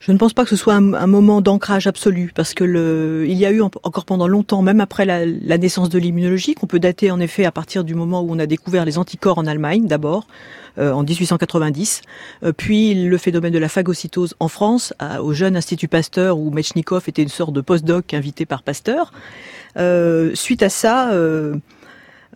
Je 0.01 0.11
ne 0.11 0.17
pense 0.17 0.33
pas 0.33 0.43
que 0.43 0.49
ce 0.49 0.55
soit 0.55 0.73
un, 0.73 1.07
moment 1.07 1.41
d'ancrage 1.41 1.85
absolu, 1.85 2.31
parce 2.33 2.55
que 2.55 3.23
il 3.23 3.37
y 3.37 3.45
a 3.45 3.51
eu 3.51 3.61
encore 3.61 4.05
pendant 4.05 4.27
longtemps, 4.27 4.63
même 4.63 4.81
après 4.81 5.05
la, 5.05 5.57
naissance 5.59 5.89
de 5.89 5.99
l'immunologie, 5.99 6.55
qu'on 6.55 6.65
peut 6.65 6.79
dater 6.79 7.11
en 7.11 7.19
effet 7.19 7.45
à 7.45 7.51
partir 7.51 7.83
du 7.83 7.93
moment 7.93 8.21
où 8.21 8.31
on 8.31 8.39
a 8.39 8.47
découvert 8.47 8.83
les 8.83 8.97
anticorps 8.97 9.37
en 9.37 9.45
Allemagne 9.45 9.85
d'abord, 9.85 10.25
euh, 10.79 10.91
en 10.91 11.03
1890, 11.03 12.01
euh, 12.43 12.51
puis 12.51 12.95
le 12.95 13.17
phénomène 13.19 13.53
de 13.53 13.59
la 13.59 13.69
phagocytose 13.69 14.33
en 14.39 14.47
France, 14.47 14.91
au 15.21 15.33
jeune 15.33 15.55
Institut 15.55 15.87
Pasteur, 15.87 16.39
où 16.39 16.49
Mechnikov 16.49 17.03
était 17.07 17.21
une 17.21 17.29
sorte 17.29 17.53
de 17.53 17.61
postdoc 17.61 18.15
invité 18.15 18.47
par 18.47 18.63
Pasteur. 18.63 19.13
suite 20.33 20.63
à 20.63 20.69
ça, 20.69 21.11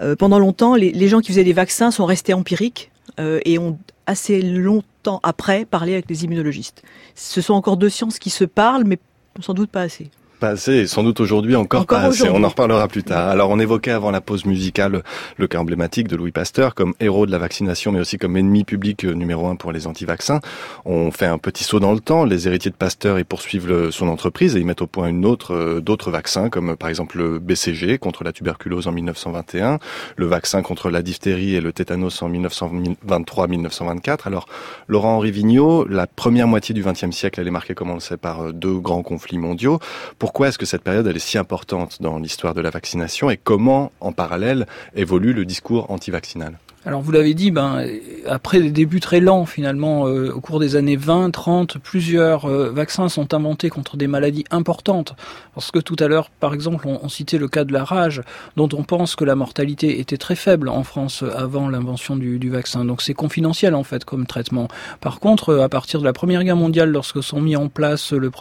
euh, 0.02 0.16
pendant 0.16 0.40
longtemps, 0.40 0.76
les, 0.76 1.08
gens 1.08 1.22
qui 1.22 1.32
faisaient 1.32 1.44
des 1.44 1.54
vaccins 1.54 1.92
sont 1.92 2.06
restés 2.06 2.34
empiriques 2.34 2.92
euh, 3.20 3.40
et 3.46 3.58
ont 3.60 3.78
assez 4.06 4.42
longtemps 4.42 5.20
après 5.24 5.66
parlé 5.66 5.94
avec 5.94 6.10
les 6.10 6.26
immunologistes. 6.26 6.84
Ce 7.16 7.42
sont 7.42 7.54
encore 7.54 7.78
deux 7.78 7.90
sciences 7.90 8.20
qui 8.20 8.30
se 8.30 8.44
parlent, 8.44 8.84
mais 8.86 9.00
sans 9.40 9.54
doute 9.54 9.70
pas 9.70 9.82
assez. 9.82 10.10
Pas 10.40 10.50
assez, 10.50 10.74
et 10.74 10.88
sans 10.88 11.04
doute 11.04 11.20
aujourd'hui 11.20 11.56
encore, 11.56 11.86
pas 11.86 12.00
assez. 12.00 12.30
On 12.30 12.44
en 12.44 12.50
reparlera 12.50 12.88
plus 12.88 13.04
tard. 13.04 13.30
Alors 13.30 13.50
on 13.50 13.60
évoquait 13.60 13.92
avant 13.92 14.12
la 14.12 14.22
pause 14.22 14.46
musicale 14.46 15.02
le 15.38 15.48
cas 15.48 15.60
emblématique 15.60 16.08
de 16.08 16.16
Louis 16.16 16.32
Pasteur 16.32 16.76
comme 16.76 16.94
héros 17.00 17.26
de 17.26 17.32
la 17.32 17.38
vaccination, 17.38 17.92
mais 17.92 18.00
aussi 18.00 18.18
comme 18.18 18.36
ennemi 18.36 18.64
public 18.64 19.06
euh, 19.06 19.14
numéro 19.14 19.48
un 19.48 19.56
pour 19.56 19.72
les 19.72 19.88
anti-vaccins. 19.88 20.42
On 20.84 21.12
fait 21.12 21.26
un 21.26 21.38
petit 21.38 21.64
saut 21.64 21.80
dans 21.80 21.94
le 21.94 22.00
temps. 22.00 22.26
Les 22.26 22.48
héritiers 22.48 22.72
de 22.72 22.76
Pasteur, 22.76 23.18
ils 23.18 23.26
poursuivent 23.26 23.90
son 23.92 24.08
entreprise 24.08 24.56
et 24.56 24.60
ils 24.60 24.66
mettent 24.66 24.82
au 24.82 24.88
point 24.88 25.08
une 25.08 25.26
autre 25.26 25.54
euh, 25.54 25.82
d'autres 25.82 26.12
vaccins, 26.12 26.50
comme 26.50 26.76
par 26.76 26.90
exemple 26.90 27.18
le 27.18 27.40
BCG 27.40 27.98
contre 27.98 28.24
la 28.24 28.34
tuberculose 28.34 28.88
en 28.88 28.92
1921, 28.92 29.80
le 30.18 30.26
vaccin 30.26 30.62
contre 30.62 30.90
la 30.90 31.02
diphtérie 31.02 31.56
et 31.56 31.62
le 31.62 31.72
tétanos 31.72 32.22
en 32.22 32.30
1923-1924. 32.30 34.20
Alors 34.26 34.48
Laurent-Henri 34.88 35.32
Vigneault, 35.32 35.86
la 35.88 36.08
première 36.08 36.48
moitié 36.48 36.74
du 36.76 36.84
XXe 36.84 37.12
siècle, 37.12 37.40
elle 37.40 37.48
est 37.48 37.52
marquée, 37.52 37.74
comme 37.74 37.90
on 37.90 37.96
le 37.96 38.00
sait, 38.00 38.18
par 38.18 38.48
euh, 38.48 38.52
deux 38.52 38.78
grands 38.80 39.04
conflits 39.04 39.38
mondiaux. 39.38 39.80
Pourquoi 40.26 40.48
est-ce 40.48 40.58
que 40.58 40.66
cette 40.66 40.82
période 40.82 41.06
est 41.06 41.20
si 41.20 41.38
importante 41.38 42.02
dans 42.02 42.18
l'histoire 42.18 42.56
de 42.56 42.62
la 42.62 42.72
vaccination 42.72 43.30
et 43.30 43.38
comment, 43.38 43.92
en 44.00 44.12
parallèle, 44.12 44.66
évolue 44.96 45.34
le 45.34 45.46
discours 45.46 45.92
anti-vaccinal? 45.92 46.58
Alors 46.86 47.02
vous 47.02 47.12
l'avez 47.12 47.34
dit, 47.34 47.50
ben 47.50 47.84
après 48.28 48.60
des 48.60 48.70
débuts 48.70 49.00
très 49.00 49.20
lents 49.20 49.46
finalement, 49.46 50.08
euh, 50.08 50.32
au 50.32 50.40
cours 50.40 50.60
des 50.60 50.76
années 50.76 50.96
20, 50.96 51.32
30, 51.32 51.80
plusieurs 51.80 52.46
euh, 52.46 52.70
vaccins 52.70 53.10
sont 53.10 53.34
inventés 53.34 53.70
contre 53.70 53.98
des 53.98 54.06
maladies 54.06 54.46
importantes. 54.52 55.16
Parce 55.56 55.72
que 55.72 55.80
tout 55.80 55.96
à 56.00 56.08
l'heure, 56.08 56.30
par 56.30 56.54
exemple, 56.54 56.88
on, 56.88 57.10
citait 57.10 57.38
le 57.38 57.48
cas 57.48 57.64
de 57.64 57.74
la 57.74 57.84
rage, 57.84 58.22
dont 58.56 58.70
on 58.74 58.84
pense 58.84 59.16
que 59.16 59.24
la 59.24 59.36
mortalité 59.36 60.00
était 60.00 60.18
très 60.18 60.36
faible 60.36 60.70
en 60.70 60.84
France 60.84 61.24
avant 61.36 61.70
l'invention 61.70 62.18
du, 62.18 62.50
vaccin. 62.50 62.86
Donc 62.86 63.02
c'est 63.02 63.14
confidentiel 63.14 63.74
en 63.74 63.84
fait 63.84 64.06
comme 64.06 64.28
traitement. 64.28 64.68
Par 65.02 65.20
contre, 65.20 65.56
à 65.56 65.70
partir 65.70 66.00
de 66.00 66.06
la 66.06 66.14
Première 66.14 66.44
Guerre 66.44 66.56
mondiale, 66.56 66.92
lorsque 66.92 67.24
sont 67.24 67.42
mis 67.42 67.56
en 67.56 67.70
place 67.70 68.12
le 68.12 68.32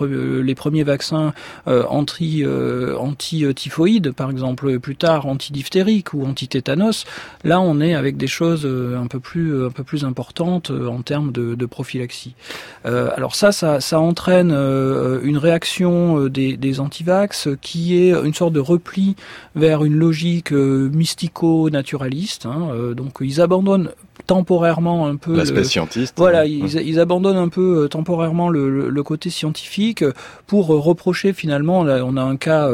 les 0.43 0.55
premiers 0.55 0.83
vaccins 0.83 1.33
euh, 1.69 1.85
anti 1.89 2.45
anti 2.99 3.45
typhoïdes, 3.55 4.13
par 4.13 4.31
exemple, 4.31 4.79
plus 4.81 4.97
tard 4.97 5.27
anti-diphtériques 5.27 6.13
ou 6.13 6.27
anti-tétanos, 6.27 7.05
là 7.45 7.61
on 7.61 7.81
est 7.81 7.95
avec 7.95 8.17
des 8.17 8.27
choses 8.35 8.67
euh, 8.67 8.99
un 8.99 9.07
peu 9.07 9.21
plus 9.21 9.65
un 9.65 9.71
plus 9.71 10.05
importantes 10.05 10.71
euh, 10.71 10.89
en 10.89 11.03
termes 11.03 11.31
de, 11.33 11.67
prophylaxie. 11.67 12.35
Euh, 12.85 13.11
alors 13.17 13.35
ça, 13.35 13.53
ça, 13.53 13.81
ça 13.81 13.99
entraîne 13.99 14.51
une 14.51 15.39
réaction 15.39 16.27
des, 16.29 16.57
des 16.57 16.81
antivax 16.81 17.49
qui 17.63 17.97
est 17.97 18.11
une 18.11 18.35
sorte 18.35 18.53
de 18.53 18.61
repli 18.61 19.17
vers 19.55 19.85
une 19.85 19.95
logique 19.95 20.53
mystico-naturaliste. 20.53 22.47
Hein, 22.47 22.93
donc 22.95 23.19
ils 23.21 23.41
abandonnent 23.41 23.91
temporairement 24.27 25.07
un 25.07 25.17
peu 25.17 25.37
l'aspect 25.37 25.65
scientiste. 25.65 26.15
Voilà, 26.17 26.47
ils, 26.47 26.75
ils, 26.87 27.01
abandonnent 27.01 27.37
un 27.37 27.49
peu 27.49 27.89
temporairement 27.91 28.49
le, 28.49 28.89
le, 28.89 29.03
côté 29.03 29.31
scientifique 29.31 30.05
pour 30.47 30.69
reprocher 30.69 31.33
finalement. 31.33 31.85
Là, 31.85 32.05
on 32.05 32.17
a 32.17 32.23
un 32.23 32.37
cas 32.37 32.71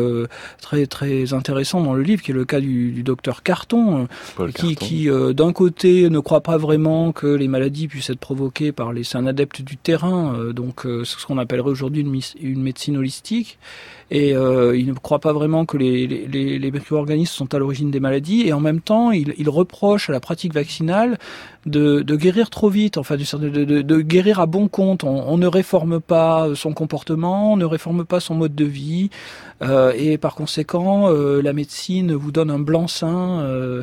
très 0.61 0.87
très 0.87 1.33
intéressant 1.33 1.83
dans 1.83 1.95
le 1.95 2.03
livre 2.03 2.23
qui 2.23 2.31
est 2.31 2.35
le 2.35 2.45
cas 2.45 2.61
du, 2.61 2.93
du 2.93 3.03
docteur 3.03 3.43
Carton, 3.43 4.07
qui, 4.55 4.77
qui 4.77 5.09
d'un 5.35 5.53
côté 5.53 6.09
ne 6.09 6.21
croit 6.21 6.43
pas 6.43 6.57
vraiment 6.57 7.13
que 7.13 7.27
les 7.27 7.49
maladies 7.49 7.89
puissent 7.89 8.11
être 8.11 8.21
provoquées 8.21 8.73
par 8.73 8.93
les... 8.93 9.05
C'est 9.05 9.19
un 9.19 9.27
adepte 9.27 9.63
du 9.63 9.77
terrain, 9.77 10.35
euh, 10.35 10.53
donc 10.53 10.87
euh, 10.87 11.05
ce 11.05 11.25
qu'on 11.27 11.39
appellerait 11.39 11.71
aujourd'hui 11.71 12.03
une, 12.03 12.21
une, 12.41 12.63
médecine 12.63 12.97
holistique. 12.97 13.59
Et 14.11 14.35
euh, 14.35 14.77
il 14.77 14.89
ne 14.89 14.93
croit 14.95 15.21
pas 15.21 15.33
vraiment 15.33 15.65
que 15.65 15.77
les, 15.77 16.07
les, 16.07 16.59
les 16.59 16.71
micro-organismes 16.71 17.33
sont 17.33 17.55
à 17.55 17.59
l'origine 17.59 17.91
des 17.93 18.01
maladies. 18.01 18.43
Et 18.47 18.53
en 18.53 18.61
même 18.61 18.81
temps, 18.81 19.13
il, 19.13 19.49
reproche 19.49 20.11
à 20.11 20.13
la 20.13 20.21
pratique 20.21 20.53
vaccinale 20.53 21.19
de, 21.67 22.03
de 22.03 22.17
guérir 22.17 22.51
trop 22.51 22.69
vite, 22.69 22.99
enfin 22.99 23.17
de, 23.17 23.49
de, 23.49 23.83
de 23.83 24.01
guérir 24.01 24.41
à 24.41 24.47
bon 24.47 24.69
compte. 24.69 25.05
On, 25.05 25.29
on, 25.29 25.39
ne 25.39 25.47
réforme 25.47 26.01
pas 26.01 26.49
son 26.55 26.73
comportement, 26.73 27.53
on 27.53 27.57
ne 27.57 27.65
réforme 27.65 28.05
pas 28.05 28.21
son 28.21 28.35
mode 28.35 28.55
de 28.55 28.65
vie, 28.65 29.11
euh, 29.63 29.93
et 29.97 30.19
par 30.19 30.35
conséquent, 30.35 31.11
euh, 31.11 31.43
la 31.43 31.53
médecine 31.53 32.15
vous 32.15 32.33
donne 32.33 32.51
un 32.51 32.59
blanc-seing 32.59 33.41
euh, 33.41 33.83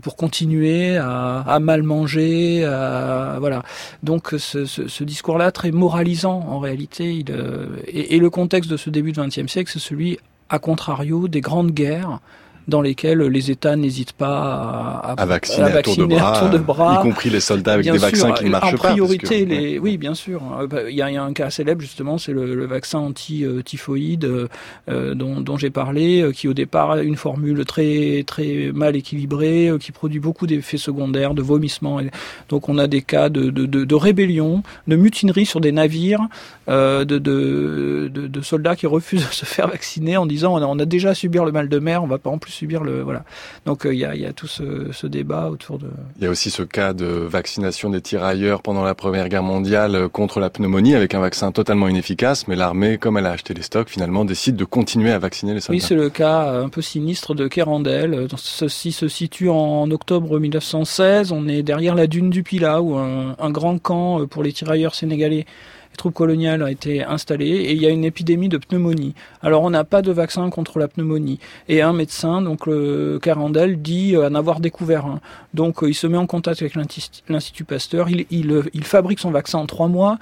pour 0.00 0.16
continuer 0.16 0.96
à, 0.96 1.40
à, 1.40 1.58
mal 1.58 1.82
manger, 1.82 2.64
à, 2.64 3.36
voilà. 3.38 3.62
Donc 4.02 4.34
ce, 4.38 4.64
ce, 4.64 4.88
ce 4.88 5.04
discours-là 5.04 5.52
très 5.52 5.70
moralisant 5.70 6.40
en 6.48 6.58
réalité, 6.58 7.14
il, 7.14 7.30
euh, 7.30 7.66
et, 7.86 8.16
et 8.16 8.18
le 8.18 8.30
contexte 8.30 8.70
de 8.70 8.76
ce 8.76 8.90
début 8.90 9.12
du 9.12 9.20
XXe 9.20 9.46
siècle, 9.46 9.70
c'est 9.72 9.78
celui, 9.78 10.18
à 10.48 10.58
contrario, 10.58 11.28
des 11.28 11.40
grandes 11.40 11.72
guerres 11.72 12.20
dans 12.68 12.82
lesquels 12.82 13.20
les 13.20 13.50
États 13.50 13.76
n'hésitent 13.76 14.12
pas 14.12 15.02
à, 15.02 15.14
à, 15.16 15.26
vacciner, 15.26 15.66
à, 15.66 15.68
vacciner 15.70 16.18
à, 16.18 16.38
tour 16.38 16.50
de 16.50 16.58
bras, 16.58 17.00
y 17.00 17.02
compris 17.02 17.30
les 17.30 17.40
soldats 17.40 17.72
avec 17.74 17.90
des 17.90 17.98
vaccins 17.98 18.32
qui 18.32 18.44
marchent 18.44 18.76
pas. 18.76 18.88
En 18.88 18.92
priorité, 18.92 19.44
les... 19.44 19.78
oui, 19.78 19.96
bien 19.96 20.14
sûr. 20.14 20.42
Bah, 20.68 20.82
il 20.88 20.94
y, 20.94 21.02
a, 21.02 21.10
il 21.10 21.14
y 21.14 21.16
a 21.16 21.22
un 21.22 21.32
cas 21.32 21.50
célèbre 21.50 21.80
justement, 21.80 22.18
c'est 22.18 22.32
le, 22.32 22.54
le, 22.54 22.66
vaccin 22.66 22.98
anti-typhoïde 22.98 24.48
euh, 24.88 25.14
dont, 25.14 25.40
dont 25.40 25.56
j'ai 25.56 25.70
parlé, 25.70 26.20
euh, 26.20 26.32
qui 26.32 26.46
au 26.46 26.54
départ 26.54 26.92
a 26.92 27.02
une 27.02 27.16
formule 27.16 27.64
très 27.64 28.22
très 28.26 28.70
mal 28.74 28.96
équilibrée, 28.96 29.68
euh, 29.68 29.78
qui 29.78 29.92
produit 29.92 30.20
beaucoup 30.20 30.46
d'effets 30.46 30.76
secondaires, 30.76 31.34
de 31.34 31.42
vomissements. 31.42 32.00
Donc 32.48 32.68
on 32.68 32.78
a 32.78 32.86
des 32.86 33.02
cas 33.02 33.28
de, 33.30 33.50
de, 33.50 33.66
de, 33.66 33.84
de 33.84 33.94
rébellion, 33.94 34.62
de 34.86 34.96
mutinerie 34.96 35.46
sur 35.46 35.60
des 35.60 35.72
navires, 35.72 36.20
euh, 36.68 37.06
de, 37.06 37.18
de, 37.18 38.10
de, 38.12 38.40
soldats 38.42 38.76
qui 38.76 38.86
refusent 38.86 39.26
de 39.26 39.32
se 39.32 39.46
faire 39.46 39.68
vacciner 39.68 40.18
en 40.18 40.26
disant 40.26 40.54
on 40.54 40.58
a, 40.58 40.66
on 40.66 40.78
a 40.78 40.84
déjà 40.84 41.10
à 41.10 41.14
subir 41.14 41.46
le 41.46 41.52
mal 41.52 41.70
de 41.70 41.78
mer, 41.78 42.02
on 42.02 42.06
va 42.06 42.18
pas 42.18 42.28
en 42.28 42.36
plus 42.36 42.52
subir 42.58 42.82
le 42.82 43.02
voilà. 43.02 43.24
Donc 43.66 43.86
euh, 43.86 43.94
il 43.94 44.00
y, 44.00 44.04
a, 44.04 44.14
y, 44.14 44.26
a, 44.26 44.32
tout 44.32 44.46
ce, 44.46 44.90
ce, 44.92 45.06
débat 45.06 45.48
autour 45.48 45.78
de. 45.78 45.88
Il 46.18 46.24
y 46.24 46.26
a 46.26 46.30
aussi 46.30 46.50
ce 46.50 46.62
cas 46.62 46.92
de 46.92 47.06
vaccination 47.06 47.90
des 47.90 48.00
tirailleurs 48.00 48.62
pendant 48.62 48.82
la 48.84 48.94
Première 48.94 49.28
Guerre 49.28 49.42
mondiale 49.42 49.94
euh, 49.94 50.08
contre 50.08 50.40
la 50.40 50.50
pneumonie 50.50 50.94
avec 50.94 51.14
un 51.14 51.20
vaccin 51.20 51.52
totalement 51.52 51.88
inefficace, 51.88 52.48
mais 52.48 52.56
l'armée, 52.56 52.98
comme 52.98 53.16
elle 53.16 53.26
a 53.26 53.32
acheté 53.32 53.54
les 53.54 53.62
stocks, 53.62 53.88
finalement 53.88 54.24
décide 54.24 54.56
de 54.56 54.64
continuer 54.64 55.12
à 55.12 55.18
vacciner 55.18 55.54
les 55.54 55.60
soldats. 55.60 55.76
Oui, 55.76 55.80
c'est 55.80 55.94
le 55.94 56.10
cas 56.10 56.50
un 56.50 56.68
peu 56.68 56.82
sinistre 56.82 57.34
de 57.34 57.46
Kerandel. 57.46 58.26
Ceci 58.36 58.92
se 58.92 59.08
situe 59.08 59.48
en 59.48 59.90
octobre 59.90 60.38
1916. 60.38 61.32
On 61.32 61.46
est 61.46 61.62
derrière 61.62 61.94
la 61.94 62.06
dune 62.06 62.30
du 62.30 62.42
Pila, 62.42 62.82
où 62.82 62.96
un, 62.96 63.36
un 63.38 63.50
grand 63.50 63.78
camp 63.78 64.26
pour 64.26 64.42
les 64.42 64.52
tirailleurs 64.52 64.94
sénégalais 64.94 65.46
troupes 65.98 66.14
coloniales 66.14 66.62
a 66.62 66.70
été 66.70 67.04
installée 67.04 67.48
et 67.48 67.72
il 67.72 67.82
y 67.82 67.86
a 67.86 67.90
une 67.90 68.04
épidémie 68.04 68.48
de 68.48 68.56
pneumonie. 68.56 69.14
Alors 69.42 69.62
on 69.62 69.70
n'a 69.70 69.84
pas 69.84 70.00
de 70.00 70.12
vaccin 70.12 70.48
contre 70.48 70.78
la 70.78 70.88
pneumonie. 70.88 71.38
Et 71.68 71.82
un 71.82 71.92
médecin, 71.92 72.40
donc 72.40 72.66
le 72.66 73.18
Carandel, 73.20 73.82
dit 73.82 74.16
en 74.16 74.34
avoir 74.34 74.60
découvert 74.60 75.04
un. 75.04 75.20
Donc 75.52 75.78
il 75.82 75.94
se 75.94 76.06
met 76.06 76.16
en 76.16 76.26
contact 76.26 76.62
avec 76.62 76.74
l'Institut 77.28 77.64
Pasteur, 77.64 78.08
il, 78.08 78.26
il, 78.30 78.62
il 78.72 78.84
fabrique 78.84 79.18
son 79.18 79.30
vaccin 79.30 79.58
en 79.58 79.66
trois 79.66 79.88
mois, 79.88 80.18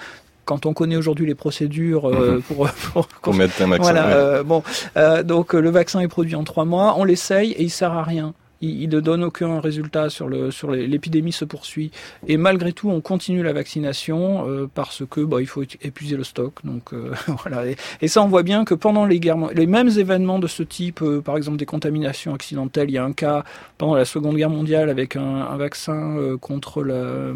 quand 0.47 0.65
on 0.65 0.73
connaît 0.73 0.97
aujourd'hui 0.97 1.27
les 1.27 1.35
procédures 1.35 2.09
euh, 2.09 2.37
mhm. 2.37 2.43
pour, 2.43 2.71
pour, 2.71 3.07
pour, 3.07 3.35
mettre 3.35 3.61
un 3.61 3.67
vaccin. 3.67 3.83
Voilà, 3.83 4.07
euh, 4.07 4.43
bon, 4.43 4.63
euh, 4.97 5.23
donc 5.23 5.53
le 5.53 5.69
vaccin 5.69 6.01
est 6.01 6.09
produit 6.09 6.37
en 6.37 6.45
trois 6.45 6.65
mois, 6.65 6.95
on 6.97 7.05
l'essaye 7.05 7.53
et 7.53 7.63
il 7.65 7.71
sert 7.71 7.93
à 7.93 8.03
rien 8.03 8.33
il, 8.61 8.89
ne 8.89 9.01
donne 9.01 9.25
aucun 9.25 9.61
résultat 9.61 10.09
sur 10.09 10.29
le 10.29 10.51
sur 10.51 10.71
l'épidémie 10.71 11.33
se 11.33 11.45
poursuit. 11.45 11.91
Et 12.27 12.37
malgré 12.37 12.73
tout 12.73 12.91
on 12.91 13.01
continue 13.01 13.43
la 13.43 13.53
vaccination 13.53 14.49
euh, 14.49 14.69
parce 14.73 15.03
que 15.09 15.21
bah, 15.21 15.41
il 15.41 15.47
faut 15.47 15.63
épuiser 15.63 16.17
le 16.17 16.25
stock. 16.25 16.55
Donc 16.65 16.93
euh, 16.93 17.13
voilà. 17.43 17.65
Et, 18.01 18.09
ça 18.09 18.23
on 18.23 18.29
voit 18.29 18.43
bien 18.43 18.65
que 18.65 18.75
pendant 18.75 19.05
les 19.05 19.21
guerres 19.21 19.37
les 19.55 19.67
mêmes 19.67 19.89
événements 19.89 20.39
de 20.39 20.47
ce 20.47 20.63
type 20.63 21.03
euh, 21.03 21.21
par 21.21 21.37
exemple 21.37 21.59
des 21.59 21.67
contaminations 21.67 22.35
accidentelles 22.35 22.89
il 22.89 22.95
y 22.95 22.99
a 22.99 23.05
un 23.05 23.13
cas 23.13 23.45
pendant 23.79 23.95
la 23.95 24.05
Seconde 24.05 24.37
Guerre 24.37 24.51
mondiale 24.51 24.89
avec 24.89 25.17
un, 25.17 25.23
un 25.23 25.57
vaccin 25.57 26.37
contre 26.41 26.83
la 26.83 27.33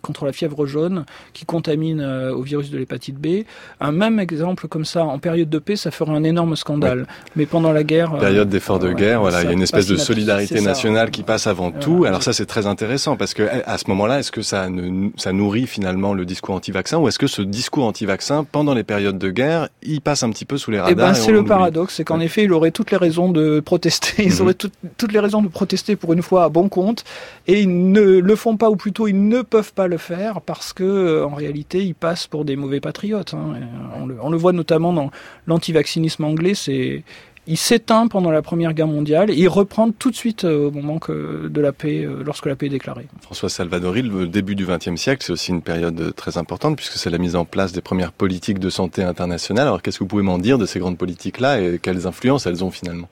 contre 0.00 0.26
la 0.26 0.32
fièvre 0.32 0.66
jaune 0.66 1.04
qui 1.32 1.44
contamine 1.44 2.02
au 2.02 2.42
virus 2.42 2.70
de 2.70 2.78
l'hépatite 2.78 3.16
B. 3.16 3.44
Un 3.80 3.92
même 3.92 4.20
exemple 4.20 4.68
comme 4.68 4.84
ça 4.84 5.04
en 5.04 5.18
période 5.18 5.50
de 5.50 5.58
paix 5.58 5.76
ça 5.76 5.90
ferait 5.90 6.12
un 6.12 6.24
énorme 6.24 6.56
scandale. 6.56 7.06
Mais 7.36 7.46
pendant 7.46 7.72
la 7.72 7.84
guerre 7.84 8.16
période 8.18 8.48
d'effort 8.48 8.78
de 8.78 8.92
guerre 8.92 9.20
voilà 9.20 9.42
il 9.42 9.46
y 9.46 9.48
a 9.48 9.52
une 9.52 9.62
espèce 9.62 9.86
de 9.86 9.96
solidarité 9.96 10.51
nationale 10.60 11.10
qui 11.10 11.22
passe 11.22 11.46
avant 11.46 11.70
tout. 11.70 12.04
Alors 12.04 12.22
ça, 12.22 12.32
c'est 12.32 12.46
très 12.46 12.66
intéressant 12.66 13.16
parce 13.16 13.34
que 13.34 13.48
à 13.66 13.78
ce 13.78 13.84
moment-là, 13.88 14.18
est-ce 14.20 14.32
que 14.32 14.42
ça, 14.42 14.68
ne, 14.68 15.10
ça 15.16 15.32
nourrit 15.32 15.66
finalement 15.66 16.14
le 16.14 16.24
discours 16.24 16.54
anti-vaccin 16.54 16.98
ou 16.98 17.08
est-ce 17.08 17.18
que 17.18 17.26
ce 17.26 17.42
discours 17.42 17.84
anti-vaccin, 17.84 18.44
pendant 18.44 18.74
les 18.74 18.84
périodes 18.84 19.18
de 19.18 19.30
guerre, 19.30 19.68
il 19.82 20.00
passe 20.00 20.22
un 20.22 20.30
petit 20.30 20.44
peu 20.44 20.58
sous 20.58 20.70
les 20.70 20.80
radars 20.80 20.92
Eh 20.92 20.94
ben, 20.94 21.14
c'est 21.14 21.32
le 21.32 21.44
paradoxe, 21.44 21.94
c'est 21.96 22.04
qu'en 22.04 22.20
effet, 22.20 22.44
il 22.44 22.52
aurait 22.52 22.70
toutes 22.70 22.90
les 22.90 22.96
raisons 22.96 23.30
de 23.30 23.60
protester. 23.60 24.24
Ils 24.24 24.34
mhm. 24.34 24.40
auraient 24.42 24.54
toutes 24.54 25.12
les 25.12 25.18
raisons 25.18 25.42
de 25.42 25.48
protester 25.48 25.96
pour 25.96 26.12
une 26.12 26.22
fois 26.22 26.44
à 26.44 26.48
bon 26.48 26.68
compte 26.68 27.04
et 27.46 27.60
ils 27.60 27.90
ne 27.90 28.02
le 28.02 28.36
font 28.36 28.56
pas 28.56 28.70
ou 28.70 28.76
plutôt 28.76 29.08
ils 29.08 29.28
ne 29.28 29.42
peuvent 29.42 29.72
pas 29.72 29.88
le 29.88 29.96
faire 29.96 30.40
parce 30.40 30.72
que 30.72 30.84
euh, 30.84 31.26
en 31.26 31.34
réalité, 31.34 31.82
ils 31.82 31.94
passent 31.94 32.26
pour 32.26 32.44
des 32.44 32.56
mauvais 32.56 32.80
patriotes. 32.80 33.34
Hein. 33.34 33.54
On, 33.96 34.06
le, 34.06 34.16
on 34.20 34.30
le 34.30 34.36
voit 34.36 34.52
notamment 34.52 34.92
dans 34.92 35.10
l'anti-vaccinisme 35.46 36.24
anglais, 36.24 36.54
c'est 36.54 37.04
il 37.46 37.56
s'éteint 37.56 38.06
pendant 38.06 38.30
la 38.30 38.42
Première 38.42 38.72
Guerre 38.72 38.86
mondiale 38.86 39.30
et 39.30 39.34
il 39.34 39.48
reprend 39.48 39.90
tout 39.90 40.10
de 40.10 40.16
suite 40.16 40.44
euh, 40.44 40.68
au 40.68 40.70
moment 40.70 40.98
que 40.98 41.48
de 41.48 41.60
la 41.60 41.72
paix, 41.72 42.04
euh, 42.04 42.22
lorsque 42.24 42.46
la 42.46 42.54
paix 42.54 42.66
est 42.66 42.70
déclarée. 42.70 43.06
François 43.20 43.48
Salvadori, 43.48 44.02
le 44.02 44.26
début 44.26 44.54
du 44.54 44.66
XXe 44.66 44.96
siècle, 44.96 45.24
c'est 45.24 45.32
aussi 45.32 45.50
une 45.50 45.62
période 45.62 46.14
très 46.14 46.38
importante 46.38 46.76
puisque 46.76 46.94
c'est 46.94 47.10
la 47.10 47.18
mise 47.18 47.34
en 47.34 47.44
place 47.44 47.72
des 47.72 47.80
premières 47.80 48.12
politiques 48.12 48.58
de 48.58 48.70
santé 48.70 49.02
internationale. 49.02 49.66
Alors 49.66 49.82
qu'est-ce 49.82 49.98
que 49.98 50.04
vous 50.04 50.08
pouvez 50.08 50.22
m'en 50.22 50.38
dire 50.38 50.58
de 50.58 50.66
ces 50.66 50.78
grandes 50.78 50.98
politiques-là 50.98 51.60
et 51.60 51.78
quelles 51.80 52.06
influences 52.06 52.46
elles 52.46 52.62
ont 52.62 52.70
finalement? 52.70 53.08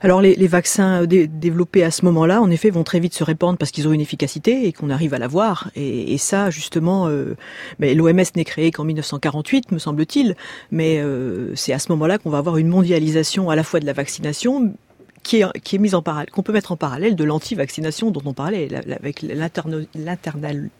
Alors 0.00 0.22
les, 0.22 0.46
vaccins 0.46 1.04
développés 1.04 1.84
à 1.84 1.90
ce 1.90 2.04
moment-là, 2.06 2.40
en 2.40 2.50
effet, 2.50 2.70
vont 2.70 2.84
très 2.84 3.00
vite 3.00 3.14
se 3.14 3.22
répandre 3.22 3.58
parce 3.58 3.70
qu'ils 3.70 3.86
ont 3.86 3.92
une 3.92 4.00
efficacité 4.00 4.66
et 4.66 4.72
qu'on 4.72 4.88
arrive 4.88 5.12
à 5.12 5.18
l'avoir. 5.18 5.70
Et, 5.76 6.14
et 6.14 6.18
ça, 6.18 6.50
justement, 6.50 7.06
euh, 7.08 7.36
l'OMS 7.78 8.22
n'est 8.34 8.44
créé 8.44 8.70
qu'en 8.70 8.84
1948, 8.84 9.72
me 9.72 9.78
semble-t-il, 9.78 10.36
mais 10.70 11.00
euh, 11.00 11.54
c'est 11.54 11.74
à 11.74 11.78
ce 11.78 11.92
moment-là 11.92 12.18
qu'on 12.18 12.30
va 12.30 12.38
avoir 12.38 12.56
une 12.56 12.68
mondialisation 12.68 13.50
à 13.50 13.56
la 13.56 13.62
fois 13.62 13.78
de 13.78 13.86
la 13.86 13.92
vaccination, 13.92 14.74
qui 15.22 15.42
est, 15.42 15.60
qui 15.62 15.78
mise 15.78 15.94
en 15.94 16.02
parallèle, 16.02 16.30
qu'on 16.30 16.42
peut 16.42 16.52
mettre 16.52 16.72
en 16.72 16.76
parallèle 16.76 17.14
de 17.14 17.24
l'anti-vaccination 17.24 18.10
dont 18.10 18.22
on 18.24 18.32
parlait, 18.32 18.68
avec 18.90 19.22
l'internal 19.22 20.70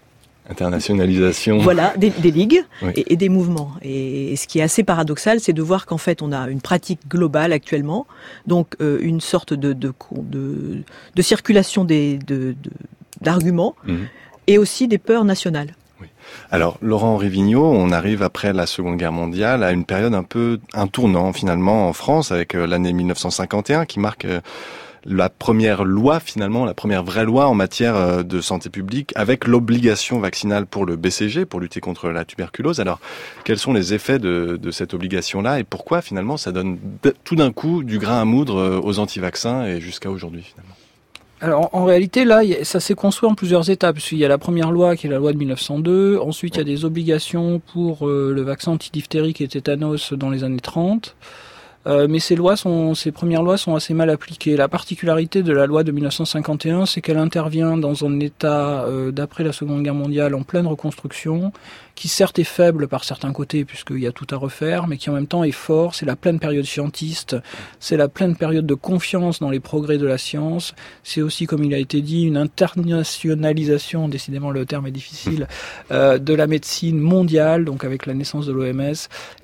Internationalisation. 0.48 1.58
Voilà, 1.58 1.94
des, 1.96 2.10
des 2.10 2.30
ligues 2.30 2.64
et, 2.96 3.12
et, 3.12 3.16
des 3.16 3.28
mouvements. 3.28 3.72
Et, 3.82 4.34
ce 4.36 4.46
qui 4.46 4.58
est 4.58 4.62
assez 4.62 4.82
paradoxal, 4.82 5.38
c'est 5.38 5.52
de 5.52 5.62
voir 5.62 5.86
qu'en 5.86 5.98
fait, 5.98 6.22
on 6.22 6.32
a 6.32 6.48
une 6.48 6.60
pratique 6.60 7.00
globale 7.08 7.52
actuellement, 7.52 8.06
donc 8.46 8.74
euh, 8.80 8.98
une 9.00 9.20
sorte 9.20 9.54
de, 9.54 9.72
de, 9.72 9.92
de, 10.12 10.82
de 11.14 11.22
circulation 11.22 11.84
des, 11.84 12.18
d'arguments 13.20 13.76
mhm. 13.84 14.06
et 14.46 14.58
aussi 14.58 14.88
des 14.88 14.98
peurs 14.98 15.24
nationales. 15.24 15.74
Oui. 16.00 16.08
Alors, 16.50 16.78
Laurent 16.80 17.16
Rivigno, 17.16 17.64
on 17.64 17.92
arrive 17.92 18.22
après 18.22 18.52
la 18.52 18.66
Seconde 18.66 18.96
Guerre 18.96 19.12
mondiale 19.12 19.62
à 19.62 19.72
une 19.72 19.84
période 19.84 20.14
un 20.14 20.22
peu, 20.22 20.58
un 20.74 20.86
tournant 20.86 21.32
finalement 21.32 21.88
en 21.88 21.92
France 21.92 22.32
avec 22.32 22.54
euh, 22.54 22.66
l'année 22.66 22.92
1951 22.92 23.84
qui 23.84 24.00
marque 24.00 24.24
euh, 24.24 24.40
la 25.04 25.28
première 25.28 25.84
loi 25.84 26.20
finalement, 26.20 26.64
la 26.64 26.74
première 26.74 27.02
vraie 27.02 27.24
loi 27.24 27.46
en 27.46 27.54
matière 27.54 27.96
euh, 27.96 28.22
de 28.22 28.40
santé 28.40 28.70
publique 28.70 29.12
avec 29.16 29.46
l'obligation 29.46 30.18
vaccinale 30.18 30.66
pour 30.66 30.86
le 30.86 30.96
BCG, 30.96 31.46
pour 31.46 31.60
lutter 31.60 31.80
contre 31.80 32.08
la 32.08 32.24
tuberculose. 32.24 32.80
Alors, 32.80 33.00
quels 33.44 33.58
sont 33.58 33.72
les 33.72 33.94
effets 33.94 34.18
de, 34.18 34.58
cette 34.70 34.94
obligation-là 34.94 35.58
et 35.58 35.64
pourquoi 35.64 36.00
finalement 36.00 36.36
ça 36.36 36.52
donne 36.52 36.78
tout 37.24 37.34
d'un 37.34 37.52
coup 37.52 37.82
du 37.82 37.98
grain 37.98 38.20
à 38.20 38.24
moudre 38.24 38.58
euh, 38.58 38.80
aux 38.82 38.98
anti-vaccins 38.98 39.64
et 39.64 39.80
jusqu'à 39.80 40.10
aujourd'hui 40.10 40.42
finalement? 40.42 40.74
Alors 41.42 41.70
en 41.72 41.86
réalité 41.86 42.26
là, 42.26 42.42
ça 42.64 42.80
s'est 42.80 42.94
construit 42.94 43.28
en 43.28 43.34
plusieurs 43.34 43.70
étapes. 43.70 43.98
Il 44.12 44.18
y 44.18 44.26
a 44.26 44.28
la 44.28 44.36
première 44.36 44.70
loi 44.70 44.94
qui 44.94 45.06
est 45.06 45.10
la 45.10 45.16
loi 45.16 45.32
de 45.32 45.38
1902. 45.38 46.18
Ensuite, 46.18 46.56
il 46.56 46.58
y 46.58 46.60
a 46.60 46.64
des 46.64 46.84
obligations 46.84 47.62
pour 47.72 48.06
euh, 48.06 48.32
le 48.34 48.42
vaccin 48.42 48.72
antidiphtérique 48.72 49.40
et 49.40 49.48
tétanos 49.48 50.12
dans 50.12 50.28
les 50.28 50.44
années 50.44 50.60
30. 50.60 51.16
Euh, 51.86 52.06
mais 52.08 52.18
ces 52.18 52.36
lois 52.36 52.56
sont, 52.56 52.94
ces 52.94 53.10
premières 53.10 53.42
lois 53.42 53.56
sont 53.56 53.74
assez 53.74 53.94
mal 53.94 54.10
appliquées. 54.10 54.56
La 54.56 54.68
particularité 54.68 55.42
de 55.42 55.52
la 55.52 55.66
loi 55.66 55.82
de 55.82 55.92
1951, 55.92 56.84
c'est 56.84 57.00
qu'elle 57.00 57.16
intervient 57.16 57.78
dans 57.78 58.04
un 58.04 58.20
état 58.20 58.84
euh, 58.84 59.10
d'après 59.12 59.44
la 59.44 59.52
Seconde 59.52 59.82
Guerre 59.82 59.94
mondiale 59.94 60.34
en 60.34 60.42
pleine 60.42 60.66
reconstruction, 60.66 61.52
qui 62.00 62.08
certes 62.08 62.38
est 62.38 62.44
faible 62.44 62.88
par 62.88 63.04
certains 63.04 63.30
côtés 63.30 63.66
puisqu'il 63.66 63.98
y 63.98 64.06
a 64.06 64.12
tout 64.12 64.26
à 64.30 64.36
refaire, 64.36 64.86
mais 64.86 64.96
qui 64.96 65.10
en 65.10 65.12
même 65.12 65.26
temps 65.26 65.44
est 65.44 65.50
fort. 65.50 65.94
C'est 65.94 66.06
la 66.06 66.16
pleine 66.16 66.38
période 66.38 66.64
scientiste, 66.64 67.36
c'est 67.78 67.98
la 67.98 68.08
pleine 68.08 68.36
période 68.36 68.64
de 68.64 68.72
confiance 68.72 69.38
dans 69.38 69.50
les 69.50 69.60
progrès 69.60 69.98
de 69.98 70.06
la 70.06 70.16
science. 70.16 70.74
C'est 71.04 71.20
aussi, 71.20 71.44
comme 71.44 71.62
il 71.62 71.74
a 71.74 71.78
été 71.78 72.00
dit, 72.00 72.22
une 72.22 72.38
internationalisation, 72.38 74.08
décidément 74.08 74.50
le 74.50 74.64
terme 74.64 74.86
est 74.86 74.92
difficile, 74.92 75.46
euh, 75.90 76.16
de 76.16 76.32
la 76.32 76.46
médecine 76.46 76.98
mondiale, 76.98 77.66
donc 77.66 77.84
avec 77.84 78.06
la 78.06 78.14
naissance 78.14 78.46
de 78.46 78.52
l'OMS. 78.52 78.94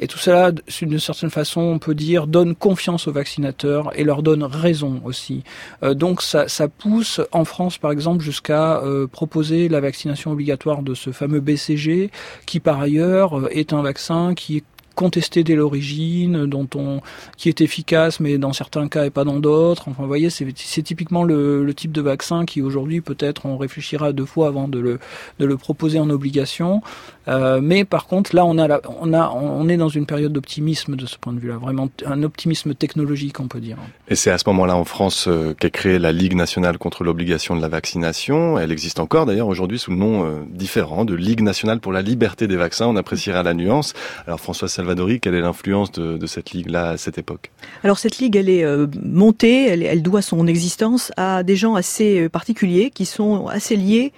Et 0.01 0.07
tout 0.07 0.19
cela, 0.19 0.51
d'une 0.51 0.99
certaine 0.99 1.29
façon, 1.29 1.61
on 1.61 1.79
peut 1.79 1.95
dire, 1.95 2.27
donne 2.27 2.55
confiance 2.55 3.07
aux 3.07 3.13
vaccinateurs 3.13 3.91
et 3.97 4.03
leur 4.03 4.23
donne 4.23 4.45
raison 4.45 5.03
aussi. 5.05 5.45
Euh, 5.83 5.93
donc 5.93 6.23
ça, 6.23 6.49
ça, 6.49 6.69
pousse 6.69 7.21
en 7.33 7.45
France, 7.45 7.77
par 7.77 7.93
exemple, 7.93 8.25
jusqu'à 8.25 8.79
euh, 8.79 9.07
proposer 9.07 9.69
la 9.69 9.81
vaccination 9.81 10.31
obligatoire 10.31 10.83
de 10.83 10.95
ce 10.95 11.13
fameux 11.13 11.41
BCG 11.41 12.11
qui 12.47 12.61
par 12.61 12.81
ailleurs 12.81 13.39
euh, 13.39 13.49
est 13.51 13.73
un 13.73 13.83
vaccin 13.83 14.35
qui 14.35 14.59
est 14.59 14.65
contesté 14.97 15.45
dès 15.45 15.55
l'origine, 15.55 16.47
dont 16.47 16.67
on, 16.75 17.01
qui 17.37 17.49
est 17.49 17.61
efficace, 17.61 18.19
mais 18.19 18.39
dans 18.39 18.55
certains 18.55 18.89
cas 18.89 19.05
et 19.05 19.11
pas 19.11 19.25
dans 19.25 19.39
d'autres. 19.39 19.89
Enfin, 19.89 20.03
vous 20.03 20.09
voyez, 20.09 20.31
c'est 20.31 20.83
typiquement 20.83 21.23
le, 21.23 21.63
le, 21.65 21.75
type 21.75 21.93
de 21.93 22.01
vaccin 22.01 22.47
qui 22.47 22.63
aujourd'hui 22.63 23.03
peut-être 23.03 23.45
on 23.45 23.59
réfléchira 23.59 24.13
deux 24.13 24.25
fois 24.25 24.49
avant 24.49 24.67
de 24.69 24.79
le, 24.79 24.99
de 25.39 25.45
le 25.45 25.57
proposer 25.59 26.01
en 26.01 26.09
obligation. 26.09 26.81
Euh, 27.29 27.61
mais 27.61 27.85
par 27.85 28.07
contre, 28.07 28.35
là, 28.35 28.45
on 28.45 28.59
a, 28.59 28.69
la, 28.69 28.81
on 29.01 29.13
a, 29.13 29.31
on 29.31 29.69
est 29.69 29.77
dans 29.77 29.89
une 29.89 30.07
période 30.07 30.33
d'optimisme 30.33 30.97
de 30.97 31.07
ce 31.07 31.17
point 31.19 31.33
de 31.33 31.41
vue-là, 31.41 31.57
vraiment 31.57 31.89
un 32.05 32.23
optimisme 32.23 32.75
technologique, 32.75 33.41
on 33.41 33.49
peut 33.49 33.61
dire. 33.61 33.77
Et 34.09 34.15
c'est 34.15 34.31
à 34.31 34.39
ce 34.39 34.45
moment-là 34.49 34.77
en 34.77 34.85
France 34.85 35.27
euh, 35.29 35.55
qu'est 35.59 35.71
créée 35.71 35.99
la 35.99 36.13
Ligue 36.13 36.35
nationale 36.35 36.79
contre 36.79 37.05
l'obligation 37.05 37.57
de 37.57 37.61
la 37.61 37.69
vaccination. 37.69 38.59
Elle 38.59 38.73
existe 38.73 39.01
encore 39.01 39.27
d'ailleurs 39.27 39.49
aujourd'hui 39.49 39.79
sous 39.79 39.91
le 39.91 39.97
nom 39.97 40.25
euh, 40.25 40.43
différent 40.51 41.05
de 41.05 41.15
Ligue 41.15 41.43
nationale 41.43 41.81
pour 41.81 41.93
la 41.93 42.03
liberté 42.03 42.47
des 42.47 42.57
vaccins. 42.57 42.87
On 42.87 42.97
appréciera 42.97 43.43
la 43.43 43.55
nuance. 43.55 43.95
Alors 44.27 44.41
François 44.41 44.69
Salvadori, 44.69 45.21
quelle 45.21 45.35
est 45.35 45.41
l'influence 45.41 45.91
de, 45.93 46.17
de, 46.17 46.27
cette 46.27 46.53
ligue-là 46.53 46.91
à 46.91 46.97
cette 46.97 47.19
époque? 47.19 47.51
Alors 47.83 47.99
cette 47.99 48.19
ligue, 48.19 48.37
elle 48.37 48.49
est 48.49 48.65
euh, 48.65 48.87
montée, 49.03 49.67
elle, 49.67 49.83
elle 49.83 50.03
doit 50.03 50.23
son 50.23 50.47
existence 50.47 51.13
à 51.17 51.43
des 51.43 51.57
gens 51.57 51.75
assez 51.75 52.29
particuliers 52.29 52.91
qui 52.91 53.05
sont 53.05 53.49
assez 53.49 53.77
liés 53.77 54.13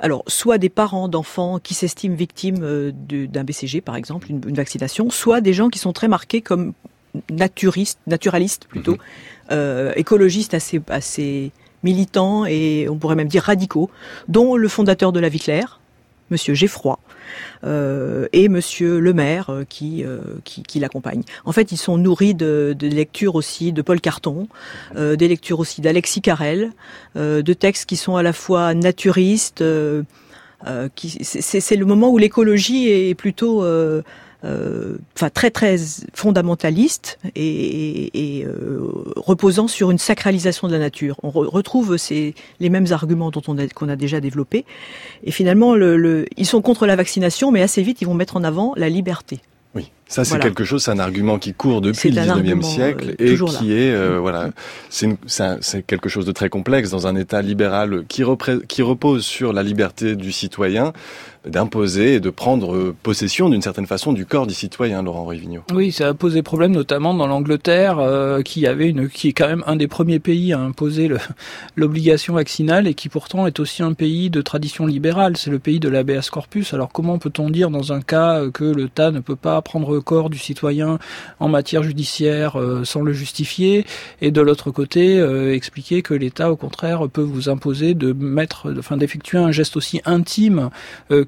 alors, 0.00 0.24
soit 0.26 0.58
des 0.58 0.68
parents 0.68 1.08
d'enfants 1.08 1.58
qui 1.58 1.74
s'estiment 1.74 2.16
victimes 2.16 2.62
euh, 2.62 2.92
d'un 2.92 3.44
BCG, 3.44 3.80
par 3.80 3.96
exemple, 3.96 4.30
une, 4.30 4.40
vaccination, 4.40 5.10
soit 5.10 5.40
des 5.40 5.52
gens 5.52 5.68
qui 5.68 5.78
sont 5.78 5.92
très 5.92 6.08
marqués 6.08 6.42
comme 6.42 6.72
naturistes, 7.30 8.00
naturalistes 8.06 8.66
plutôt, 8.66 8.92
mhm. 8.92 8.98
euh, 9.52 9.92
écologistes 9.96 10.54
assez, 10.54 10.80
assez 10.88 11.52
militants 11.84 12.44
et 12.44 12.88
on 12.90 12.96
pourrait 12.96 13.14
même 13.14 13.28
dire 13.28 13.44
radicaux, 13.44 13.88
dont 14.26 14.56
le 14.56 14.68
fondateur 14.68 15.12
de 15.12 15.20
la 15.20 15.28
Vie 15.28 15.38
Claire, 15.38 15.80
Monsieur 16.30 16.54
Geffroy, 16.54 16.98
et 17.62 18.48
Monsieur 18.48 19.00
le 19.00 19.12
maire 19.12 19.50
euh, 19.50 19.64
qui, 19.68 20.04
euh, 20.04 20.18
qui, 20.44 20.80
l'accompagne. 20.80 21.22
En 21.44 21.52
fait, 21.52 21.72
ils 21.72 21.76
sont 21.76 21.96
nourris 21.96 22.34
de, 22.34 22.76
lectures 22.80 23.34
aussi 23.34 23.72
de 23.72 23.82
Paul 23.82 24.00
Carton, 24.00 24.48
euh, 24.96 25.16
des 25.16 25.28
lectures 25.28 25.60
aussi 25.60 25.80
d'Alexis 25.80 26.20
Carrel, 26.20 26.72
de 27.16 27.52
textes 27.52 27.86
qui 27.86 27.96
sont 27.96 28.16
à 28.16 28.22
la 28.22 28.32
fois 28.32 28.74
naturistes. 28.74 29.62
c'est 29.62 30.06
le 31.76 31.84
moment 31.84 32.10
où 32.10 32.18
l'écologie 32.18 32.88
est 32.88 33.14
plutôt 33.14 33.62
euh, 33.62 34.02
enfin 34.44 35.30
très 35.30 35.50
très 35.50 35.76
fondamentaliste 36.12 37.18
et, 37.34 38.44
euh, 38.46 38.80
reposant 39.16 39.68
sur 39.68 39.90
une 39.90 39.98
sacralisation 39.98 40.68
de 40.68 40.72
la 40.72 40.78
nature. 40.78 41.16
On 41.22 41.30
retrouve 41.30 41.96
ces, 41.96 42.34
les 42.60 42.68
mêmes 42.68 42.86
arguments 42.90 43.30
dont 43.30 43.42
on 43.48 43.58
a, 43.58 43.66
qu'on 43.68 43.88
a 43.88 43.96
déjà 43.96 44.20
développés. 44.20 44.64
Et 45.22 45.30
finalement, 45.30 45.74
le, 45.74 45.96
le, 45.96 46.26
ils 46.36 46.46
sont 46.46 46.62
contre 46.62 46.86
la 46.86 46.96
vaccination, 46.96 47.50
mais 47.52 47.62
assez 47.62 47.82
vite, 47.82 48.02
ils 48.02 48.06
vont 48.06 48.14
mettre 48.14 48.36
en 48.36 48.44
avant 48.44 48.74
la 48.76 48.88
liberté. 48.88 49.40
Oui, 49.74 49.90
ça 50.06 50.24
c'est 50.24 50.38
quelque 50.38 50.64
chose, 50.64 50.84
c'est 50.84 50.90
un 50.90 50.98
argument 50.98 51.38
qui 51.38 51.54
court 51.54 51.80
depuis 51.80 52.10
le 52.10 52.20
19e 52.20 52.62
siècle 52.62 53.14
euh, 53.20 53.34
et 53.34 53.36
qui 53.36 53.72
est 53.72 53.92
euh, 53.92 54.18
voilà, 54.18 54.50
c'est 54.90 55.86
quelque 55.86 56.08
chose 56.08 56.26
de 56.26 56.32
très 56.32 56.48
complexe 56.48 56.90
dans 56.90 57.06
un 57.06 57.16
État 57.16 57.42
libéral 57.42 58.04
qui, 58.08 58.22
qui 58.68 58.82
repose 58.82 59.24
sur 59.24 59.52
la 59.52 59.62
liberté 59.62 60.14
du 60.14 60.32
citoyen 60.32 60.92
d'imposer 61.46 62.14
et 62.14 62.20
de 62.20 62.30
prendre 62.30 62.94
possession 63.02 63.48
d'une 63.48 63.62
certaine 63.62 63.86
façon 63.86 64.12
du 64.12 64.26
corps 64.26 64.46
du 64.46 64.54
citoyen, 64.54 65.02
Laurent 65.02 65.26
Rivigno. 65.26 65.62
Oui, 65.72 65.92
ça 65.92 66.08
a 66.08 66.14
posé 66.14 66.42
problème 66.42 66.72
notamment 66.72 67.14
dans 67.14 67.26
l'Angleterre, 67.26 67.98
euh, 67.98 68.42
qui 68.42 68.66
avait 68.66 68.88
une, 68.88 69.08
qui 69.08 69.28
est 69.28 69.32
quand 69.32 69.48
même 69.48 69.62
un 69.66 69.76
des 69.76 69.88
premiers 69.88 70.18
pays 70.18 70.52
à 70.52 70.58
imposer 70.58 71.10
l'obligation 71.76 72.34
vaccinale 72.34 72.86
et 72.86 72.94
qui 72.94 73.08
pourtant 73.08 73.46
est 73.46 73.60
aussi 73.60 73.82
un 73.82 73.92
pays 73.92 74.30
de 74.30 74.40
tradition 74.42 74.86
libérale. 74.86 75.36
C'est 75.36 75.50
le 75.50 75.58
pays 75.58 75.80
de 75.80 75.88
l'habeas 75.88 76.28
corpus. 76.30 76.72
Alors 76.72 76.90
comment 76.92 77.18
peut-on 77.18 77.50
dire 77.50 77.70
dans 77.70 77.92
un 77.92 78.00
cas 78.00 78.48
que 78.52 78.64
l'État 78.64 79.10
ne 79.10 79.20
peut 79.20 79.36
pas 79.36 79.60
prendre 79.62 79.93
le 79.94 80.00
corps 80.00 80.30
du 80.30 80.38
citoyen 80.38 80.98
en 81.40 81.48
matière 81.48 81.82
judiciaire 81.82 82.58
euh, 82.58 82.84
sans 82.84 83.02
le 83.02 83.12
justifier 83.12 83.86
et 84.20 84.30
de 84.30 84.40
l'autre 84.40 84.70
côté 84.70 85.18
euh, 85.18 85.54
expliquer 85.54 86.02
que 86.02 86.14
l'État 86.14 86.50
au 86.50 86.56
contraire 86.56 87.08
peut 87.08 87.22
vous 87.22 87.48
imposer 87.48 87.94
de 87.94 88.12
mettre, 88.12 88.74
enfin 88.78 88.96
d'effectuer 88.96 89.38
un 89.38 89.52
geste 89.52 89.76
aussi 89.76 90.00
intime 90.04 90.70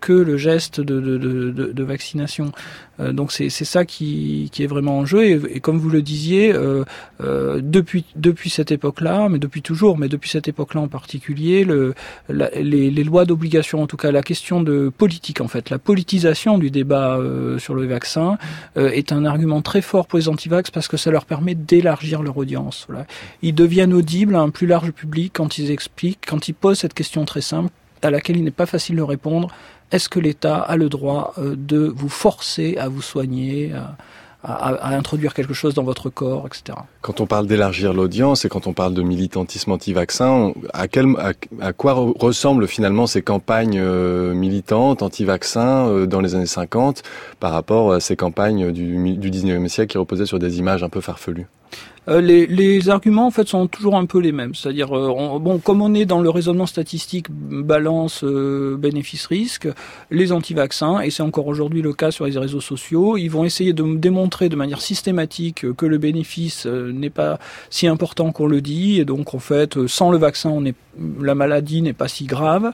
que 0.01 0.12
le 0.12 0.37
geste 0.37 0.81
de, 0.81 1.83
vaccination. 1.83 2.53
Euh, 3.01 3.12
donc 3.12 3.33
c'est 3.33 3.51
ça 3.51 3.85
qui, 3.85 4.49
qui, 4.53 4.62
est 4.62 4.67
vraiment 4.67 4.99
en 4.99 5.07
jeu. 5.07 5.25
Et, 5.25 5.61
comme 5.61 5.79
vous 5.79 5.91
le 5.91 6.03
disiez, 6.03 6.53
euh, 6.53 6.85
euh, 7.23 7.61
depuis, 7.62 8.05
depuis 8.17 8.51
cette 8.51 8.71
époque-là, 8.71 9.29
mais 9.29 9.39
depuis 9.39 9.62
toujours, 9.62 9.99
mais 9.99 10.09
depuis 10.09 10.31
cette 10.31 10.49
époque-là 10.49 10.81
en 10.81 10.89
particulier, 10.89 11.64
le, 11.64 11.95
les, 12.29 13.05
lois 13.05 13.25
d'obligation, 13.25 13.83
en 13.83 13.87
tout 13.87 13.97
cas 13.97 14.11
la 14.11 14.23
question 14.23 14.62
de 14.62 14.91
politique 14.97 15.41
en 15.41 15.49
fait, 15.49 15.71
la 15.71 15.79
politisation 15.79 16.59
du 16.59 16.71
débat 16.71 17.17
euh, 17.17 17.59
sur 17.59 17.75
le 17.75 17.87
vaccin 17.87 18.39
est 18.76 19.12
un 19.12 19.24
argument 19.24 19.62
très 19.62 19.82
fort 19.82 20.07
pour 20.07 20.18
les 20.18 20.28
antivax 20.28 20.70
parce 20.70 20.88
que 20.88 20.96
ça 20.96 21.11
leur 21.11 21.24
permet 21.24 21.54
d'élargir 21.54 22.22
leur 22.22 22.36
audience. 22.36 22.86
Ils 23.42 23.54
deviennent 23.54 23.92
audibles 23.92 24.34
à 24.36 24.40
un 24.40 24.50
plus 24.50 24.66
large 24.66 24.90
public 24.90 25.32
quand 25.34 25.59
ils 25.59 25.70
expliquent, 25.70 26.24
quand 26.26 26.48
ils 26.48 26.54
posent 26.54 26.80
cette 26.80 26.94
question 26.94 27.24
très 27.24 27.40
simple 27.40 27.70
à 28.02 28.11
laquelle 28.11 28.36
il 28.36 28.44
n'est 28.44 28.50
pas 28.50 28.66
facile 28.66 28.96
de 28.96 29.02
répondre 29.02 29.48
est-ce 29.92 30.09
que 30.09 30.18
l'État 30.18 30.59
a 30.59 30.76
le 30.76 30.88
droit 30.88 31.32
euh, 31.38 31.54
de 31.57 31.78
vous 31.78 32.09
forcer 32.09 32.76
à 32.76 32.88
vous 32.88 33.02
soigner, 33.02 33.72
introduire 34.45 35.34
quelque 35.34 35.55
chose 35.55 35.74
dans 35.74 35.82
votre 35.82 36.11
corps, 36.11 36.47
etc. 36.47 36.78
Quand 37.01 37.20
on 37.20 37.26
parle 37.26 37.47
d'élargir 37.47 37.93
l'audience 37.93 38.45
et 38.45 38.49
quand 38.49 38.66
on 38.66 38.72
parle 38.72 38.95
de 38.95 39.03
militantisme 39.03 39.72
anti-vaccin, 39.72 40.53
à, 40.72 40.87
à, 41.61 41.72
quoi 41.72 41.95
ressemblent 42.18 42.68
finalement 42.68 43.07
ces 43.07 43.22
campagnes 43.22 43.80
euh, 43.80 44.34
militantes 44.34 45.03
anti-vaccin 45.03 45.89
euh, 45.89 46.07
dans 46.07 46.20
les 46.20 46.34
années 46.34 46.47
50 46.47 47.03
par 47.41 47.53
rapport 47.53 47.93
à 47.93 48.01
ces 48.01 48.16
campagnes 48.16 48.72
du, 48.72 49.16
du 49.16 49.30
19e 49.30 49.68
siècle 49.68 49.93
qui 49.93 49.99
reposaient 49.99 50.26
sur 50.26 50.39
des 50.39 50.59
images 50.59 50.82
un 50.82 50.89
peu 50.89 51.01
farfelues? 51.01 51.47
Euh, 52.09 52.20
les, 52.20 52.88
arguments 52.88 53.26
en 53.26 53.30
fait 53.30 53.48
sont 53.48 53.66
toujours 53.66 53.96
un 53.96 54.07
peu 54.07 54.18
les 54.20 54.32
mêmes. 54.32 54.54
C'est-à-dire, 54.54 54.96
euh, 54.96 55.38
bon, 55.40 55.59
comme 55.59 55.82
on 55.82 55.92
est 55.94 56.04
dans 56.04 56.20
le 56.20 56.30
raisonnement 56.30 56.66
statistique 56.66 57.26
balance 57.30 58.22
euh, 58.22 58.76
bénéfice-risque, 58.76 59.68
les 60.11 60.32
anti-vaccins, 60.32 61.00
et 61.00 61.11
c'est 61.11 61.22
encore 61.22 61.46
aujourd'hui 61.48 61.82
le 61.82 61.92
cas 61.92 62.11
sur 62.11 62.26
les 62.26 62.38
réseaux 62.38 62.61
sociaux, 62.61 63.16
ils 63.16 63.28
vont 63.28 63.44
essayer 63.44 63.72
de 63.72 63.96
démontrer 63.96 64.48
de 64.48 64.57
manière 64.57 64.80
systématique 64.80 65.72
que 65.74 65.86
le 65.86 65.98
bénéfice 65.98 66.66
n'est 66.66 67.11
pas 67.11 67.38
si 67.70 67.86
important 67.86 68.30
qu'on 68.30 68.46
le 68.46 68.61
dit, 68.61 69.00
et 69.00 69.04
donc 69.04 69.34
en 69.34 69.40
fait, 69.40 69.86
sans 69.86 70.11
le 70.11 70.18
vaccin, 70.18 70.62
la 71.20 71.34
maladie 71.34 71.82
n'est 71.82 71.92
pas 71.92 72.09
si 72.09 72.24
grave. 72.24 72.72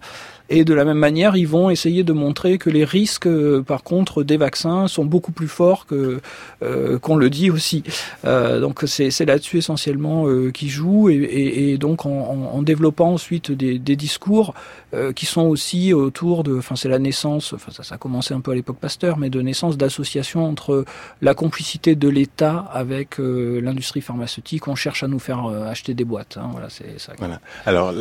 Et 0.54 0.64
de 0.64 0.74
la 0.74 0.84
même 0.84 0.98
manière, 0.98 1.34
ils 1.34 1.48
vont 1.48 1.70
essayer 1.70 2.04
de 2.04 2.12
montrer 2.12 2.58
que 2.58 2.68
les 2.68 2.84
risques, 2.84 3.26
euh, 3.26 3.62
par 3.62 3.82
contre, 3.82 4.22
des 4.22 4.36
vaccins 4.36 4.86
sont 4.86 5.06
beaucoup 5.06 5.32
plus 5.32 5.48
forts 5.48 5.86
que 5.86 6.20
euh, 6.62 6.98
qu'on 6.98 7.16
le 7.16 7.30
dit 7.30 7.50
aussi. 7.50 7.82
Euh, 8.26 8.60
donc 8.60 8.82
c'est 8.84 9.24
là-dessus 9.24 9.56
essentiellement 9.56 10.26
euh, 10.26 10.50
qu'ils 10.50 10.68
jouent 10.68 11.08
et, 11.08 11.78
donc 11.78 12.04
en, 12.04 12.60
développant 12.60 13.14
ensuite 13.14 13.50
des 13.50 13.96
discours 13.96 14.52
euh, 14.94 15.12
qui 15.12 15.26
sont 15.26 15.42
aussi 15.42 15.92
autour 15.92 16.44
de, 16.44 16.56
enfin 16.56 16.76
c'est 16.76 16.88
la 16.88 16.98
naissance, 16.98 17.52
enfin 17.52 17.72
ça, 17.72 17.82
ça 17.82 17.94
a 17.96 17.98
commencé 17.98 18.34
un 18.34 18.40
peu 18.40 18.50
à 18.52 18.54
l'époque 18.54 18.78
Pasteur, 18.78 19.18
mais 19.18 19.30
de 19.30 19.40
naissance 19.40 19.76
d'associations 19.76 20.44
entre 20.44 20.84
la 21.20 21.34
complicité 21.34 21.94
de 21.94 22.08
l'État 22.08 22.68
avec 22.72 23.16
l'industrie 23.18 24.00
pharmaceutique. 24.00 24.66
On 24.66 24.74
cherche 24.74 25.02
à 25.02 25.08
nous 25.08 25.18
faire 25.18 25.46
acheter 25.46 25.94
des 25.94 26.04
boîtes. 26.04 26.36
Hein, 26.36 26.48
voilà, 26.52 26.68
c'est 26.70 26.98
ça. 26.98 27.12
Voilà. 27.18 27.40
Alors 27.66 27.92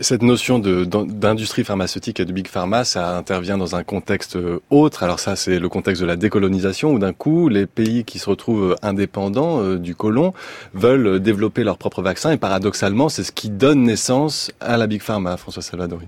cette 0.00 0.22
notion 0.22 0.58
d'industrie 0.58 1.64
pharmaceutique 1.64 2.20
et 2.20 2.24
de 2.24 2.32
Big 2.32 2.48
Pharma, 2.48 2.84
ça 2.84 3.16
intervient 3.16 3.58
dans 3.58 3.76
un 3.76 3.84
contexte 3.84 4.36
euh, 4.36 4.60
autre. 4.70 5.02
Alors 5.02 5.20
ça, 5.20 5.36
c'est 5.36 5.58
le 5.58 5.68
contexte 5.68 6.02
de 6.02 6.06
la 6.06 6.16
décolonisation 6.16 6.92
où 6.92 6.98
d'un 6.98 7.12
coup, 7.12 7.48
les 7.48 7.66
pays 7.66 8.04
qui 8.04 8.18
se 8.18 8.28
retrouvent 8.28 8.76
indépendants 8.82 9.62
euh, 9.62 9.78
du 9.78 9.94
colon 9.94 10.32
veulent 10.74 11.20
développer 11.20 11.64
leur 11.64 11.78
propre 11.78 12.02
vaccin 12.02 12.32
et 12.32 12.36
paradoxalement, 12.36 13.08
c'est 13.08 13.24
ce 13.24 13.32
qui 13.32 13.50
donne 13.50 13.82
naissance 13.82 14.50
à 14.60 14.76
la 14.76 14.86
Big 14.86 15.02
Pharma, 15.02 15.36
François 15.36 15.62
Salvadori. 15.62 16.06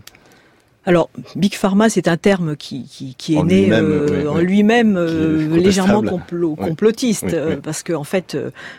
Alors, 0.84 1.10
Big 1.36 1.54
Pharma, 1.54 1.88
c'est 1.88 2.08
un 2.08 2.16
terme 2.16 2.56
qui, 2.56 2.84
qui, 2.84 3.14
qui 3.14 3.36
est 3.36 3.42
né 3.44 3.68
euh, 3.70 4.28
en 4.28 4.38
lui-même 4.38 4.96
euh, 4.96 5.56
légèrement 5.56 6.02
complotiste, 6.02 7.32
euh, 7.34 7.56
parce 7.56 7.84
que 7.84 7.92
en 7.92 8.02
fait, 8.02 8.36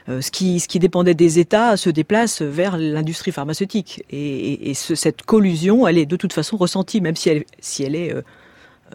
ce 0.07 0.31
qui 0.31 0.59
ce 0.59 0.67
qui 0.67 0.79
dépendait 0.79 1.13
des 1.13 1.39
États 1.39 1.77
se 1.77 1.89
déplace 1.89 2.41
vers 2.41 2.77
l'industrie 2.77 3.31
pharmaceutique, 3.31 4.03
et, 4.09 4.17
et, 4.17 4.69
et 4.71 4.73
ce, 4.73 4.95
cette 4.95 5.21
collusion, 5.21 5.87
elle 5.87 5.97
est 5.97 6.05
de 6.05 6.17
toute 6.17 6.33
façon 6.33 6.57
ressentie, 6.57 6.99
même 6.99 7.15
si 7.15 7.29
elle 7.29 7.45
si 7.59 7.83
elle 7.83 7.95
est 7.95 8.13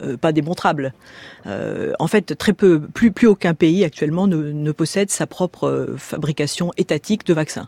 euh, 0.02 0.16
pas 0.16 0.32
démontrable. 0.32 0.92
Euh, 1.46 1.92
en 1.98 2.06
fait, 2.06 2.36
très 2.36 2.52
peu, 2.52 2.80
plus, 2.80 3.10
plus 3.10 3.26
aucun 3.26 3.54
pays 3.54 3.84
actuellement 3.84 4.26
ne, 4.26 4.52
ne 4.52 4.72
possède 4.72 5.10
sa 5.10 5.26
propre 5.26 5.68
euh, 5.68 5.96
fabrication 5.96 6.72
étatique 6.76 7.26
de 7.26 7.34
vaccins. 7.34 7.66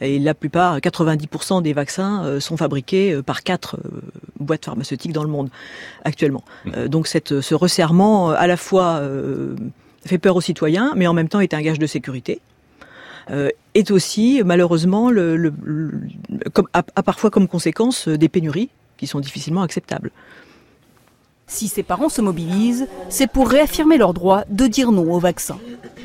Et 0.00 0.18
la 0.18 0.34
plupart, 0.34 0.78
90% 0.78 1.62
des 1.62 1.72
vaccins 1.72 2.40
sont 2.40 2.56
fabriqués 2.56 3.20
par 3.22 3.42
quatre 3.42 3.78
boîtes 4.38 4.64
pharmaceutiques 4.64 5.12
dans 5.12 5.24
le 5.24 5.28
monde 5.28 5.50
actuellement. 6.04 6.44
Mmh. 6.64 6.88
donc 6.88 7.06
cette, 7.06 7.40
ce 7.40 7.54
resserrement 7.54 8.30
à 8.30 8.46
la 8.46 8.56
fois 8.56 9.02
fait 10.06 10.18
peur 10.18 10.36
aux 10.36 10.40
citoyens, 10.40 10.92
mais 10.96 11.06
en 11.06 11.12
même 11.12 11.28
temps 11.28 11.40
est 11.40 11.54
un 11.54 11.60
gage 11.60 11.78
de 11.78 11.86
sécurité. 11.86 12.40
est 13.74 13.90
aussi 13.90 14.42
malheureusement 14.44 15.10
le, 15.10 15.36
le, 15.36 15.52
le 15.62 15.92
comme, 16.52 16.68
a, 16.72 16.82
a 16.94 17.02
parfois 17.02 17.30
comme 17.30 17.48
conséquence 17.48 18.08
des 18.08 18.28
pénuries 18.28 18.70
qui 18.96 19.06
sont 19.06 19.20
difficilement 19.20 19.62
acceptables. 19.62 20.10
Si 21.50 21.66
ses 21.66 21.82
parents 21.82 22.08
se 22.08 22.22
mobilisent, 22.22 22.86
c'est 23.08 23.26
pour 23.26 23.48
réaffirmer 23.48 23.98
leur 23.98 24.14
droit 24.14 24.44
de 24.48 24.68
dire 24.68 24.92
non 24.92 25.12
au 25.12 25.18
vaccin. 25.18 25.58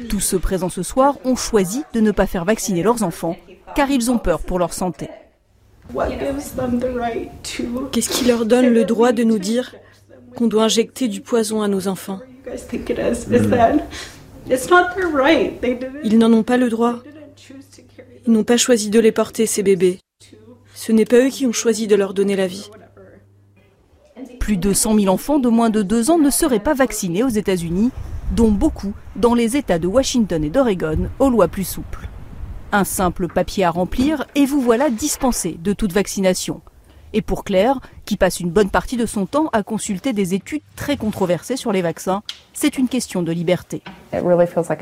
Tous 0.09 0.19
ceux 0.19 0.39
présents 0.39 0.69
ce 0.69 0.81
soir 0.81 1.19
ont 1.23 1.35
choisi 1.35 1.83
de 1.93 1.99
ne 2.01 2.09
pas 2.09 2.25
faire 2.25 2.45
vacciner 2.45 2.81
leurs 2.81 3.03
enfants 3.03 3.37
car 3.75 3.91
ils 3.91 4.09
ont 4.09 4.17
peur 4.17 4.41
pour 4.41 4.57
leur 4.57 4.73
santé. 4.73 5.07
Qu'est-ce 7.91 8.09
qui 8.09 8.25
leur 8.25 8.47
donne 8.47 8.73
le 8.73 8.85
droit 8.85 9.11
de 9.11 9.23
nous 9.23 9.37
dire 9.37 9.75
qu'on 10.35 10.47
doit 10.47 10.63
injecter 10.63 11.07
du 11.07 11.21
poison 11.21 11.61
à 11.61 11.67
nos 11.67 11.87
enfants? 11.87 12.19
Ils 16.03 16.17
n'en 16.17 16.33
ont 16.33 16.43
pas 16.43 16.57
le 16.57 16.69
droit. 16.69 17.03
Ils 18.25 18.33
n'ont 18.33 18.43
pas 18.43 18.57
choisi 18.57 18.89
de 18.89 18.99
les 18.99 19.11
porter, 19.11 19.45
ces 19.45 19.61
bébés. 19.61 19.99
Ce 20.73 20.91
n'est 20.91 21.05
pas 21.05 21.17
eux 21.17 21.29
qui 21.29 21.45
ont 21.45 21.53
choisi 21.53 21.85
de 21.85 21.95
leur 21.95 22.15
donner 22.15 22.35
la 22.35 22.47
vie. 22.47 22.71
Plus 24.45 24.57
de 24.57 24.73
100 24.73 24.99
000 24.99 25.11
enfants 25.11 25.39
de 25.39 25.49
moins 25.49 25.71
de 25.71 25.81
2 25.81 26.11
ans 26.11 26.19
ne 26.19 26.29
seraient 26.29 26.59
pas 26.59 26.75
vaccinés 26.75 27.23
aux 27.23 27.29
États-Unis, 27.29 27.89
dont 28.35 28.51
beaucoup 28.51 28.93
dans 29.15 29.33
les 29.33 29.57
États 29.57 29.79
de 29.79 29.87
Washington 29.87 30.43
et 30.43 30.51
d'Oregon, 30.51 31.09
aux 31.17 31.31
lois 31.31 31.47
plus 31.47 31.63
souples. 31.63 32.07
Un 32.71 32.83
simple 32.83 33.27
papier 33.27 33.63
à 33.63 33.71
remplir 33.71 34.27
et 34.35 34.45
vous 34.45 34.61
voilà 34.61 34.91
dispensé 34.91 35.57
de 35.63 35.73
toute 35.73 35.93
vaccination. 35.93 36.61
Et 37.13 37.23
pour 37.23 37.43
Claire, 37.43 37.79
qui 38.05 38.17
passe 38.17 38.39
une 38.39 38.51
bonne 38.51 38.69
partie 38.69 38.97
de 38.97 39.07
son 39.07 39.25
temps 39.25 39.49
à 39.51 39.63
consulter 39.63 40.13
des 40.13 40.35
études 40.35 40.61
très 40.75 40.95
controversées 40.95 41.57
sur 41.57 41.71
les 41.71 41.81
vaccins, 41.81 42.21
c'est 42.53 42.77
une 42.77 42.87
question 42.87 43.23
de 43.23 43.31
liberté. 43.31 43.81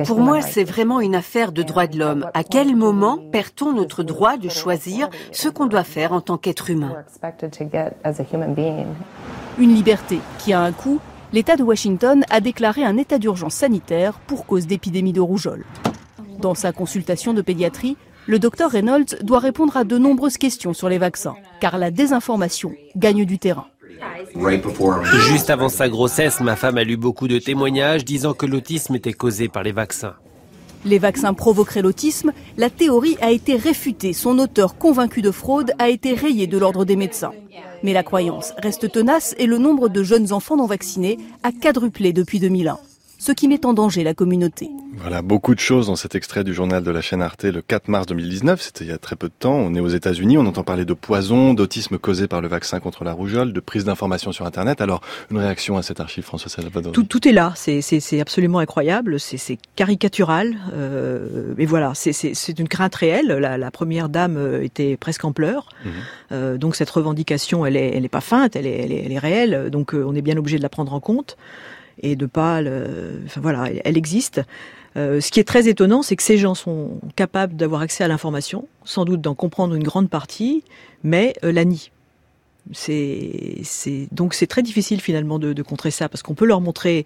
Pour 0.05 0.19
moi, 0.19 0.41
c'est 0.41 0.65
vraiment 0.65 0.99
une 0.99 1.15
affaire 1.15 1.53
de 1.53 1.63
droit 1.63 1.87
de 1.87 1.97
l'homme. 1.97 2.29
À 2.33 2.43
quel 2.43 2.75
moment 2.75 3.17
perd-on 3.31 3.71
notre 3.71 4.03
droit 4.03 4.35
de 4.35 4.49
choisir 4.49 5.09
ce 5.31 5.47
qu'on 5.47 5.67
doit 5.67 5.85
faire 5.85 6.11
en 6.11 6.19
tant 6.19 6.37
qu'être 6.37 6.69
humain? 6.69 6.97
Une 9.59 9.75
liberté 9.75 10.19
qui 10.39 10.51
a 10.51 10.61
un 10.61 10.71
coût. 10.71 10.99
L'État 11.31 11.55
de 11.55 11.63
Washington 11.63 12.23
a 12.31 12.39
déclaré 12.39 12.83
un 12.83 12.97
état 12.97 13.19
d'urgence 13.19 13.53
sanitaire 13.53 14.19
pour 14.25 14.45
cause 14.45 14.65
d'épidémie 14.65 15.13
de 15.13 15.21
rougeole. 15.21 15.63
Dans 16.39 16.55
sa 16.55 16.71
consultation 16.71 17.33
de 17.33 17.41
pédiatrie, 17.41 17.95
le 18.25 18.39
docteur 18.39 18.71
Reynolds 18.71 19.15
doit 19.21 19.39
répondre 19.39 19.77
à 19.77 19.83
de 19.83 19.97
nombreuses 19.97 20.37
questions 20.37 20.73
sur 20.73 20.89
les 20.89 20.97
vaccins, 20.97 21.35
car 21.59 21.77
la 21.77 21.91
désinformation 21.91 22.73
gagne 22.95 23.25
du 23.25 23.37
terrain. 23.37 23.67
Juste 25.27 25.49
avant 25.51 25.69
sa 25.69 25.87
grossesse, 25.87 26.39
ma 26.39 26.55
femme 26.55 26.77
a 26.77 26.83
lu 26.83 26.97
beaucoup 26.97 27.27
de 27.27 27.37
témoignages 27.37 28.05
disant 28.05 28.33
que 28.33 28.47
l'autisme 28.47 28.95
était 28.95 29.13
causé 29.13 29.49
par 29.49 29.61
les 29.61 29.71
vaccins. 29.71 30.15
Les 30.85 30.99
vaccins 30.99 31.33
provoqueraient 31.33 31.81
l'autisme, 31.81 32.33
la 32.57 32.69
théorie 32.69 33.17
a 33.21 33.31
été 33.31 33.55
réfutée. 33.55 34.13
Son 34.13 34.39
auteur 34.39 34.77
convaincu 34.77 35.21
de 35.21 35.31
fraude 35.31 35.73
a 35.77 35.89
été 35.89 36.13
rayé 36.13 36.47
de 36.47 36.57
l'ordre 36.57 36.85
des 36.85 36.95
médecins. 36.95 37.31
Mais 37.83 37.93
la 37.93 38.03
croyance 38.03 38.53
reste 38.57 38.91
tenace 38.91 39.35
et 39.37 39.45
le 39.45 39.57
nombre 39.57 39.89
de 39.89 40.03
jeunes 40.03 40.33
enfants 40.33 40.57
non 40.57 40.65
vaccinés 40.65 41.19
a 41.43 41.51
quadruplé 41.51 42.13
depuis 42.13 42.39
2001 42.39 42.79
ce 43.23 43.31
qui 43.31 43.47
met 43.47 43.65
en 43.65 43.73
danger 43.73 44.03
la 44.03 44.13
communauté. 44.13 44.69
Voilà, 44.97 45.21
beaucoup 45.21 45.55
de 45.55 45.59
choses 45.59 45.87
dans 45.87 45.95
cet 45.95 46.13
extrait 46.13 46.43
du 46.43 46.53
journal 46.53 46.83
de 46.83 46.91
la 46.91 46.99
chaîne 46.99 47.21
Arte 47.21 47.45
le 47.45 47.61
4 47.61 47.87
mars 47.87 48.05
2019, 48.05 48.61
c'était 48.61 48.83
il 48.83 48.89
y 48.89 48.93
a 48.93 48.97
très 48.97 49.15
peu 49.15 49.27
de 49.27 49.33
temps, 49.37 49.55
on 49.55 49.73
est 49.75 49.79
aux 49.79 49.87
États-Unis, 49.87 50.37
on 50.37 50.45
entend 50.45 50.63
parler 50.63 50.83
de 50.83 50.93
poison, 50.93 51.53
d'autisme 51.53 51.97
causé 51.97 52.27
par 52.27 52.41
le 52.41 52.49
vaccin 52.49 52.81
contre 52.81 53.05
la 53.05 53.13
rougeole, 53.13 53.53
de 53.53 53.59
prise 53.61 53.85
d'informations 53.85 54.33
sur 54.33 54.45
Internet. 54.45 54.81
Alors, 54.81 54.99
une 55.31 55.37
réaction 55.37 55.77
à 55.77 55.83
cet 55.83 56.01
archive, 56.01 56.25
François 56.25 56.49
Salvador 56.49 56.91
tout, 56.91 57.03
tout, 57.03 57.25
est 57.25 57.31
là, 57.31 57.53
c'est 57.55 58.19
absolument 58.19 58.59
incroyable, 58.59 59.21
c'est 59.21 59.57
caricatural, 59.77 60.57
euh, 60.73 61.53
et 61.57 61.65
voilà, 61.65 61.93
c'est 61.95 62.59
une 62.59 62.67
crainte 62.67 62.95
réelle. 62.95 63.27
La, 63.27 63.57
la, 63.57 63.71
première 63.71 64.09
dame 64.09 64.35
euh, 64.35 64.63
était 64.63 64.97
presque 64.97 65.23
en 65.23 65.31
pleurs, 65.31 65.69
mmh. 65.85 65.89
euh, 66.33 66.57
donc 66.57 66.75
cette 66.75 66.89
revendication, 66.89 67.65
elle 67.65 67.77
est, 67.77 67.95
elle 67.95 68.03
est 68.03 68.09
pas 68.09 68.21
feinte, 68.21 68.57
elle 68.57 68.67
est, 68.67 68.81
elle 68.81 68.91
est, 68.91 69.03
elle 69.05 69.11
est 69.13 69.19
réelle, 69.19 69.69
donc 69.71 69.95
euh, 69.95 70.03
on 70.05 70.13
est 70.13 70.21
bien 70.21 70.35
obligé 70.35 70.57
de 70.57 70.63
la 70.63 70.69
prendre 70.69 70.93
en 70.93 70.99
compte 70.99 71.37
et 72.01 72.15
de 72.15 72.25
pas, 72.25 72.61
enfin 73.25 73.41
voilà, 73.41 73.69
elle 73.83 73.97
existe. 73.97 74.41
Euh, 74.95 75.21
ce 75.21 75.31
qui 75.31 75.39
est 75.39 75.43
très 75.43 75.67
étonnant, 75.67 76.01
c'est 76.03 76.15
que 76.15 76.23
ces 76.23 76.37
gens 76.37 76.55
sont 76.55 76.99
capables 77.15 77.55
d'avoir 77.55 77.81
accès 77.81 78.03
à 78.03 78.07
l'information, 78.07 78.67
sans 78.85 79.05
doute 79.05 79.21
d'en 79.21 79.35
comprendre 79.35 79.73
une 79.73 79.83
grande 79.83 80.09
partie, 80.09 80.63
mais 81.03 81.33
euh, 81.43 81.51
la 81.51 81.65
nient. 81.65 81.89
Donc 84.11 84.33
c'est 84.33 84.47
très 84.47 84.61
difficile 84.61 85.01
finalement 85.01 85.39
de, 85.39 85.53
de 85.53 85.63
contrer 85.63 85.91
ça, 85.91 86.09
parce 86.09 86.21
qu'on 86.21 86.35
peut 86.35 86.45
leur 86.45 86.61
montrer 86.61 87.05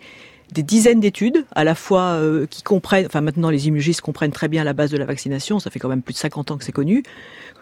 des 0.52 0.64
dizaines 0.64 1.00
d'études, 1.00 1.46
à 1.56 1.64
la 1.64 1.76
fois 1.76 2.02
euh, 2.02 2.46
qui 2.46 2.62
comprennent, 2.62 3.06
enfin 3.06 3.22
maintenant 3.22 3.50
les 3.50 3.68
immunologistes 3.68 4.02
comprennent 4.02 4.32
très 4.32 4.48
bien 4.48 4.64
la 4.64 4.74
base 4.74 4.92
de 4.92 4.98
la 4.98 5.06
vaccination, 5.06 5.60
ça 5.60 5.70
fait 5.70 5.80
quand 5.80 5.90
même 5.90 6.02
plus 6.02 6.14
de 6.14 6.20
50 6.20 6.52
ans 6.52 6.58
que 6.58 6.64
c'est 6.64 6.72
connu. 6.72 7.04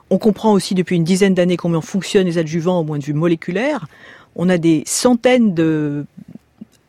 On 0.10 0.18
comprend 0.18 0.54
aussi 0.54 0.76
depuis 0.76 0.96
une 0.96 1.04
dizaine 1.04 1.34
d'années 1.34 1.58
comment 1.58 1.82
fonctionnent 1.82 2.28
les 2.28 2.38
adjuvants 2.38 2.80
au 2.80 2.84
point 2.84 3.00
de 3.00 3.04
vue 3.04 3.14
moléculaire. 3.14 3.88
On 4.36 4.50
a 4.50 4.58
des 4.58 4.84
centaines 4.86 5.56
de, 5.56 6.06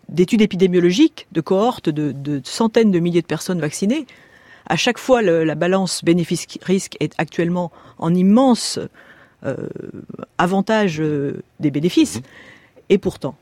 d'études 0.09 0.43
épidémiologiques, 0.43 1.27
de 1.33 1.41
cohortes 1.41 1.89
de, 1.89 2.13
de, 2.13 2.41
centaines 2.45 2.91
de 2.91 2.99
milliers 2.99 3.23
de 3.23 3.27
personnes 3.27 3.61
vaccinées. 3.61 4.07
À 4.67 4.77
chaque 4.77 4.99
fois, 4.99 5.23
le, 5.23 5.45
la 5.45 5.55
balance 5.55 6.05
bénéfice-risque 6.05 6.97
est 7.01 7.13
actuellement 7.19 7.71
en 7.99 8.15
immense 8.15 8.79
euh, 9.45 9.69
avantage 10.39 11.01
euh, 11.01 11.43
des 11.61 11.71
bénéfices. 11.71 12.17
Mmh. 12.17 12.23
Et 12.91 12.99
pourtant, 12.99 13.37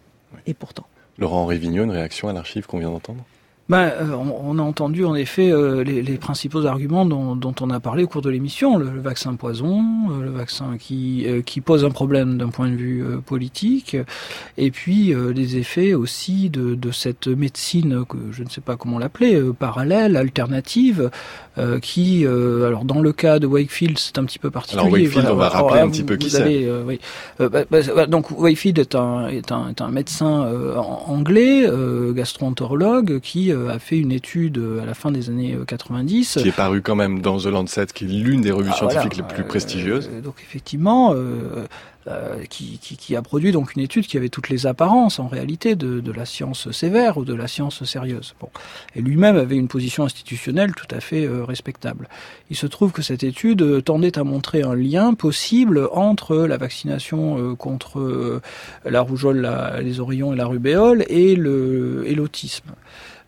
et 0.47 0.55
pourtant. 0.55 0.87
Laurent 1.19 1.47
Rivignot, 1.47 1.85
une 1.85 1.91
réaction 1.91 2.29
à 2.29 2.33
l'archive 2.33 2.67
qu'on 2.67 2.79
vient 2.79 2.91
d'entendre? 2.91 3.25
Ben, 3.71 3.79
euh, 3.79 4.11
on, 4.13 4.59
a 4.59 4.63
entendu 4.63 5.07
en 5.07 5.15
effet 5.15 5.51
euh, 5.51 5.83
les, 5.85 6.03
les, 6.03 6.19
principaux 6.19 6.67
arguments 6.67 7.07
dont, 7.07 7.35
dont, 7.35 7.55
on 7.63 7.71
a 7.71 7.81
parlé 7.81 8.05
au 8.05 8.07
cours 8.07 8.21
de 8.21 8.29
l'émission 8.29 8.77
le, 8.77 8.85
vaccin 9.01 9.37
poison, 9.37 9.83
euh, 10.11 10.23
le 10.23 10.31
vaccin 10.31 10.77
qui, 10.79 11.27
qui 11.47 11.63
pose 11.63 11.83
un 11.83 11.91
problème 11.91 12.37
d'un 12.37 12.51
point 12.51 12.69
de 12.69 12.77
vue 12.77 13.03
politique, 13.25 13.97
et 14.59 14.71
puis 14.71 15.15
les 15.35 15.57
effets 15.57 15.95
aussi 15.95 16.51
de, 16.51 16.75
de, 16.75 16.91
cette 16.91 17.27
médecine 17.27 18.05
que 18.07 18.19
je 18.33 18.43
ne 18.43 18.51
sais 18.51 18.61
pas 18.61 18.77
comment 18.77 18.99
l'appeler, 18.99 19.41
parallèle, 19.59 20.17
alternative, 20.17 21.11
qui, 21.81 22.27
alors 22.27 22.85
dans 22.85 23.01
le 23.01 23.13
cas 23.13 23.39
de 23.39 23.47
Wakefield, 23.47 23.99
c'est 23.99 24.19
un 24.19 24.25
petit 24.25 24.39
peu 24.39 24.51
particulier. 24.51 24.87
Alors 24.87 24.93
Wakefield, 24.93 25.29
on 25.31 25.37
va 25.37 25.49
rappeler 25.49 25.81
un 25.81 25.89
petit 25.89 26.05
peu 26.05 26.17
qui 26.17 26.31
c'est. 26.31 26.69
oui. 26.85 27.01
Bah, 27.39 27.65
bah, 27.71 28.07
donc 28.07 28.31
Wakefield 28.31 28.79
est 28.79 28.95
un, 28.95 29.29
est 29.29 29.53
un, 29.53 29.71
est 29.71 29.81
un 29.81 29.89
médecin 29.89 30.53
anglais, 31.07 31.67
gastroentérologue, 32.15 33.21
qui 33.21 33.54
euh, 33.54 33.54
a 33.55 33.79
fait 33.79 33.99
une 33.99 34.13
étude 34.13 34.59
euh, 34.59 34.83
à 34.83 34.87
la 34.87 34.95
fin 34.95 35.11
des 35.11 35.31
années 35.31 35.57
90. 35.67 36.37
Euh, 36.37 36.43
qui 36.43 36.49
est 36.49 36.53
paru 36.53 36.83
quand 36.83 36.95
même 36.95 37.21
dans 37.21 37.39
The 37.39 37.47
Lancet, 37.47 37.87
qui 37.87 38.05
est 38.05 38.09
l'une 38.09 38.41
des 38.41 38.51
revues 38.51 38.71
ah, 38.73 38.77
scientifiques 38.77 39.17
les 39.17 39.23
plus 39.23 39.45
prestigieuses. 39.45 40.11
donc 40.23 40.37
effectivement, 40.43 41.15
qui, 42.51 42.79
qui, 42.79 42.99
qui, 42.99 43.17
a 43.17 43.23
produit 43.23 43.51
donc 43.51 43.77
une 43.77 43.83
étude 43.83 44.07
qui 44.07 44.19
avait 44.19 44.29
toutes 44.29 44.51
les 44.51 44.67
apparences 44.67 45.19
en 45.19 45.27
réalité 45.27 45.75
de, 45.75 46.01
de 46.01 46.13
la 46.13 46.27
science 46.27 46.71
sévère 46.71 47.17
ou 47.17 47.25
de 47.25 47.33
la 47.33 47.49
science 47.49 47.83
sérieuse. 47.85 48.35
Bon. 48.41 48.51
Et 48.95 49.01
lui-même 49.01 49.37
avait 49.37 49.57
une 49.57 49.69
position 49.69 50.05
institutionnelle 50.05 50.75
tout 50.75 50.95
à 50.95 51.01
fait 51.01 51.27
respectable. 51.27 52.09
Il 52.51 52.57
se 52.57 52.67
trouve 52.67 52.93
que 52.93 53.01
cette 53.01 53.25
étude 53.25 53.83
tendait 53.85 54.19
à 54.19 54.25
montrer 54.25 54.63
un 54.63 54.75
lien 54.75 55.15
possible 55.15 55.89
entre 55.93 56.37
la 56.37 56.59
vaccination 56.59 57.57
contre 57.57 58.43
la 58.85 59.01
rougeole, 59.01 59.41
la, 59.41 59.81
les 59.81 59.99
oreillons 59.99 60.35
et 60.35 60.37
la 60.37 60.47
rubéole 60.47 61.07
et 61.09 61.37
l'autisme. 61.37 62.71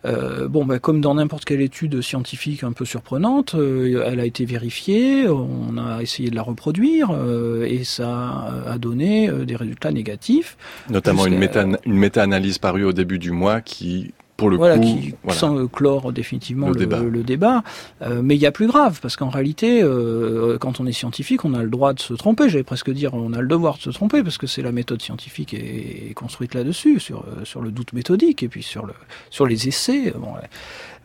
Euh, 0.07 0.47
bon, 0.47 0.65
bah, 0.65 0.79
comme 0.79 1.01
dans 1.01 1.15
n'importe 1.15 1.45
quelle 1.45 1.61
étude 1.61 2.01
scientifique 2.01 2.63
un 2.63 2.71
peu 2.71 2.85
surprenante, 2.85 3.55
euh, 3.55 4.03
elle 4.05 4.19
a 4.19 4.25
été 4.25 4.45
vérifiée, 4.45 5.27
on 5.27 5.77
a 5.77 6.01
essayé 6.01 6.29
de 6.29 6.35
la 6.35 6.41
reproduire 6.41 7.11
euh, 7.11 7.65
et 7.65 7.83
ça 7.83 8.63
a 8.65 8.77
donné 8.77 9.29
des 9.45 9.55
résultats 9.55 9.91
négatifs. 9.91 10.57
Notamment 10.89 11.25
une 11.25 11.37
méta-analyse 11.85 12.57
parue 12.57 12.85
au 12.85 12.93
début 12.93 13.19
du 13.19 13.31
mois 13.31 13.61
qui 13.61 14.13
pour 14.37 14.49
le 14.49 14.57
voilà, 14.57 14.77
coup, 14.77 14.83
qui 14.83 15.15
sans 15.29 15.67
clore 15.67 16.13
définitivement 16.13 16.69
le, 16.69 17.23
débat. 17.23 17.63
Euh, 18.03 18.21
mais 18.23 18.35
il 18.35 18.41
y 18.41 18.45
a 18.45 18.51
plus 18.51 18.67
grave, 18.67 18.99
parce 19.01 19.15
qu'en 19.15 19.29
réalité, 19.29 19.81
euh, 19.81 20.57
quand 20.59 20.79
on 20.79 20.85
est 20.85 20.91
scientifique, 20.91 21.43
on 21.43 21.55
a 21.55 21.63
le 21.63 21.69
droit 21.69 21.93
de 21.93 21.99
se 21.99 22.13
tromper. 22.13 22.47
J'allais 22.47 22.63
presque 22.63 22.91
dire, 22.91 23.15
on 23.15 23.33
a 23.33 23.41
le 23.41 23.47
devoir 23.47 23.77
de 23.77 23.81
se 23.81 23.89
tromper, 23.89 24.21
parce 24.23 24.37
que 24.37 24.45
c'est 24.45 24.61
la 24.61 24.71
méthode 24.71 25.01
scientifique 25.01 25.55
est, 25.55 26.13
construite 26.13 26.53
là-dessus, 26.53 26.99
sur, 26.99 27.21
euh, 27.21 27.43
sur 27.43 27.61
le 27.61 27.71
doute 27.71 27.93
méthodique 27.93 28.43
et 28.43 28.47
puis 28.47 28.61
sur, 28.61 28.85
le, 28.85 28.93
sur 29.31 29.47
les 29.47 29.67
essais. 29.67 30.13
Bon, 30.15 30.33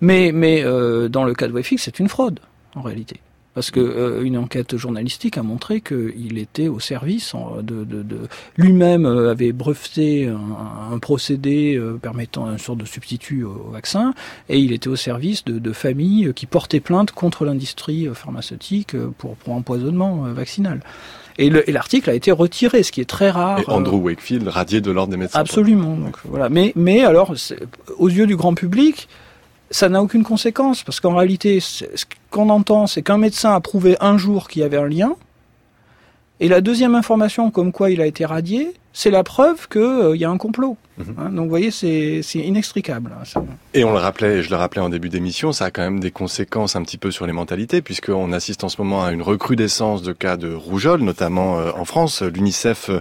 Mais, 0.03 0.30
mais 0.33 0.62
dans 1.09 1.24
le 1.24 1.35
cas 1.35 1.49
de 1.49 1.53
WFX, 1.53 1.78
c'est 1.78 1.99
une 1.99 2.09
fraude, 2.09 2.39
en 2.74 2.83
réalité. 2.83 3.20
Parce 3.55 3.70
que 3.70 3.80
euh, 3.80 4.22
une 4.22 4.38
enquête 4.38 4.76
journalistique 4.76 5.36
a 5.36 5.42
montré 5.42 5.82
qu'il 5.82 6.38
était 6.38 6.68
au 6.68 6.80
service 6.80 7.34
de, 7.62 7.84
de, 7.84 8.03
de 8.03 8.18
lui-même 8.57 9.05
euh, 9.05 9.30
avait 9.30 9.53
breveté 9.53 10.26
un, 10.26 10.94
un 10.94 10.98
procédé 10.98 11.76
euh, 11.76 11.98
permettant 12.00 12.50
une 12.50 12.59
sorte 12.59 12.78
de 12.78 12.86
substitut 12.86 13.44
au, 13.44 13.70
vaccin, 13.70 14.14
et 14.48 14.59
il 14.59 14.72
était 14.72 14.88
au 14.88 14.96
service 14.96 15.44
de, 15.44 15.59
de 15.59 15.72
familles 15.72 16.32
qui 16.34 16.46
portaient 16.46 16.80
plainte 16.80 17.12
contre 17.12 17.44
l'industrie 17.44 18.09
pharmaceutique 18.14 18.96
pour, 19.18 19.36
pour 19.36 19.55
empoisonnement 19.55 20.22
vaccinal. 20.32 20.80
Et 21.38 21.50
l'article 21.50 22.11
a 22.11 22.14
été 22.14 22.30
retiré, 22.30 22.82
ce 22.82 22.92
qui 22.92 23.00
est 23.00 23.09
très 23.09 23.30
rare. 23.30 23.59
Et 23.61 23.64
Andrew 23.66 23.96
Wakefield, 23.96 24.46
radié 24.48 24.80
de 24.80 24.90
l'ordre 24.90 25.12
des 25.12 25.16
médecins. 25.16 25.40
Absolument. 25.40 25.96
Donc, 25.96 26.16
voilà. 26.24 26.50
Mais, 26.50 26.72
mais 26.76 27.05
alors, 27.05 27.34
aux 27.98 28.09
yeux 28.09 28.26
du 28.26 28.36
grand 28.36 28.55
public, 28.55 29.09
ça 29.73 29.89
n'a 29.89 30.03
aucune 30.03 30.23
conséquence, 30.23 30.85
parce 30.85 31.01
qu'en 31.01 31.16
réalité, 31.16 31.59
ce 31.61 31.85
qu'on 32.31 32.49
entend, 32.51 32.87
c'est 32.87 33.03
qu'un 33.03 33.18
médecin 33.18 33.55
a 33.55 33.61
prouvé 33.61 33.97
un 34.01 34.16
jour 34.18 34.49
qu'il 34.49 34.62
y 34.62 34.64
avait 34.64 34.77
un 34.77 34.87
lien, 34.87 35.16
et 36.41 36.49
la 36.49 36.61
deuxième 36.61 36.95
information 36.95 37.51
comme 37.51 37.73
quoi 37.73 37.91
il 37.91 38.01
a 38.01 38.07
été 38.07 38.25
radié, 38.25 38.75
c'est 38.93 39.11
la 39.11 39.24
preuve 39.24 39.68
qu'il 39.68 39.80
euh, 39.80 40.16
y 40.16 40.24
a 40.24 40.30
un 40.30 40.36
complot. 40.36 40.76
Mhm. 40.99 41.14
Hein, 41.18 41.28
donc 41.30 41.45
vous 41.45 41.49
voyez, 41.51 41.70
c'est 41.70 42.22
inextricable. 42.34 43.12
Hein, 43.18 43.45
et 43.72 43.84
on 43.84 43.93
le 43.93 43.99
rappelait, 43.99 44.43
je 44.43 44.51
le 44.51 44.57
rappelais 44.57 44.82
en 44.82 44.90
début 44.90 45.09
d'émission, 45.09 45.53
ça 45.53 45.66
a 45.66 45.70
quand 45.70 45.82
même 45.82 46.01
des 46.01 46.11
conséquences 46.11 46.76
un 46.76 46.82
petit 46.82 46.99
peu 46.99 47.11
sur 47.11 47.26
les 47.26 47.32
mentalités, 47.32 47.80
puisqu'on 47.80 48.32
assiste 48.32 48.64
en 48.64 48.68
ce 48.68 48.80
moment 48.80 49.05
à 49.05 49.12
une 49.12 49.22
recrudescence 49.22 50.03
de 50.03 50.12
cas 50.12 50.36
de 50.36 50.53
rougeole, 50.53 51.01
notamment 51.01 51.59
euh, 51.59 51.70
en 51.74 51.86
France. 51.86 52.22
L'UNICEF 52.22 52.90
euh, 52.90 53.01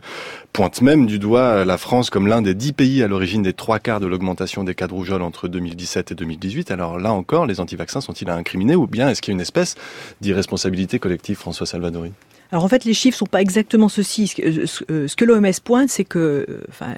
pointe 0.54 0.82
même 0.82 1.06
du 1.06 1.20
doigt 1.20 1.66
la 1.66 1.78
France 1.78 2.10
comme 2.10 2.28
l'un 2.28 2.42
des 2.42 2.54
dix 2.54 2.74
pays 2.74 3.04
à 3.04 3.08
l'origine 3.08 3.42
des 3.42 3.54
trois 3.54 3.80
quarts 3.80 4.00
de 4.00 4.08
l'augmentation 4.08 4.64
des 4.64 4.76
cas 4.76 4.88
de 4.88 4.94
rougeole 4.94 5.22
entre 5.22 5.48
2017 5.48 6.12
et 6.12 6.16
2018. 6.16 6.72
Alors 6.72 7.00
là 7.00 7.12
encore, 7.14 7.46
les 7.46 7.60
antivaccins 7.60 8.02
sont-ils 8.02 8.30
à 8.30 8.36
incriminer 8.36 8.76
ou 8.76 8.88
bien 8.88 9.10
est-ce 9.10 9.22
qu'il 9.22 9.32
y 9.32 9.34
a 9.34 9.36
une 9.36 9.42
espèce 9.42 9.76
d'irresponsabilité 10.22 11.00
collective, 11.00 11.38
François 11.38 11.66
Salvadori? 11.66 12.12
Alors 12.52 12.66
en 12.66 12.68
fait, 12.68 12.84
les 12.84 12.94
chiffres 12.94 13.18
sont 13.18 13.26
pas 13.26 13.42
exactement 13.42 13.88
ceci. 13.88 14.28
Ce 14.28 14.36
que, 14.36 14.92
euh, 14.92 15.26
l'OMS 15.26 15.52
pointe, 15.64 15.90
c'est 15.90 16.04
que, 16.04 16.46
euh, 16.50 16.64
enfin, 16.68 16.96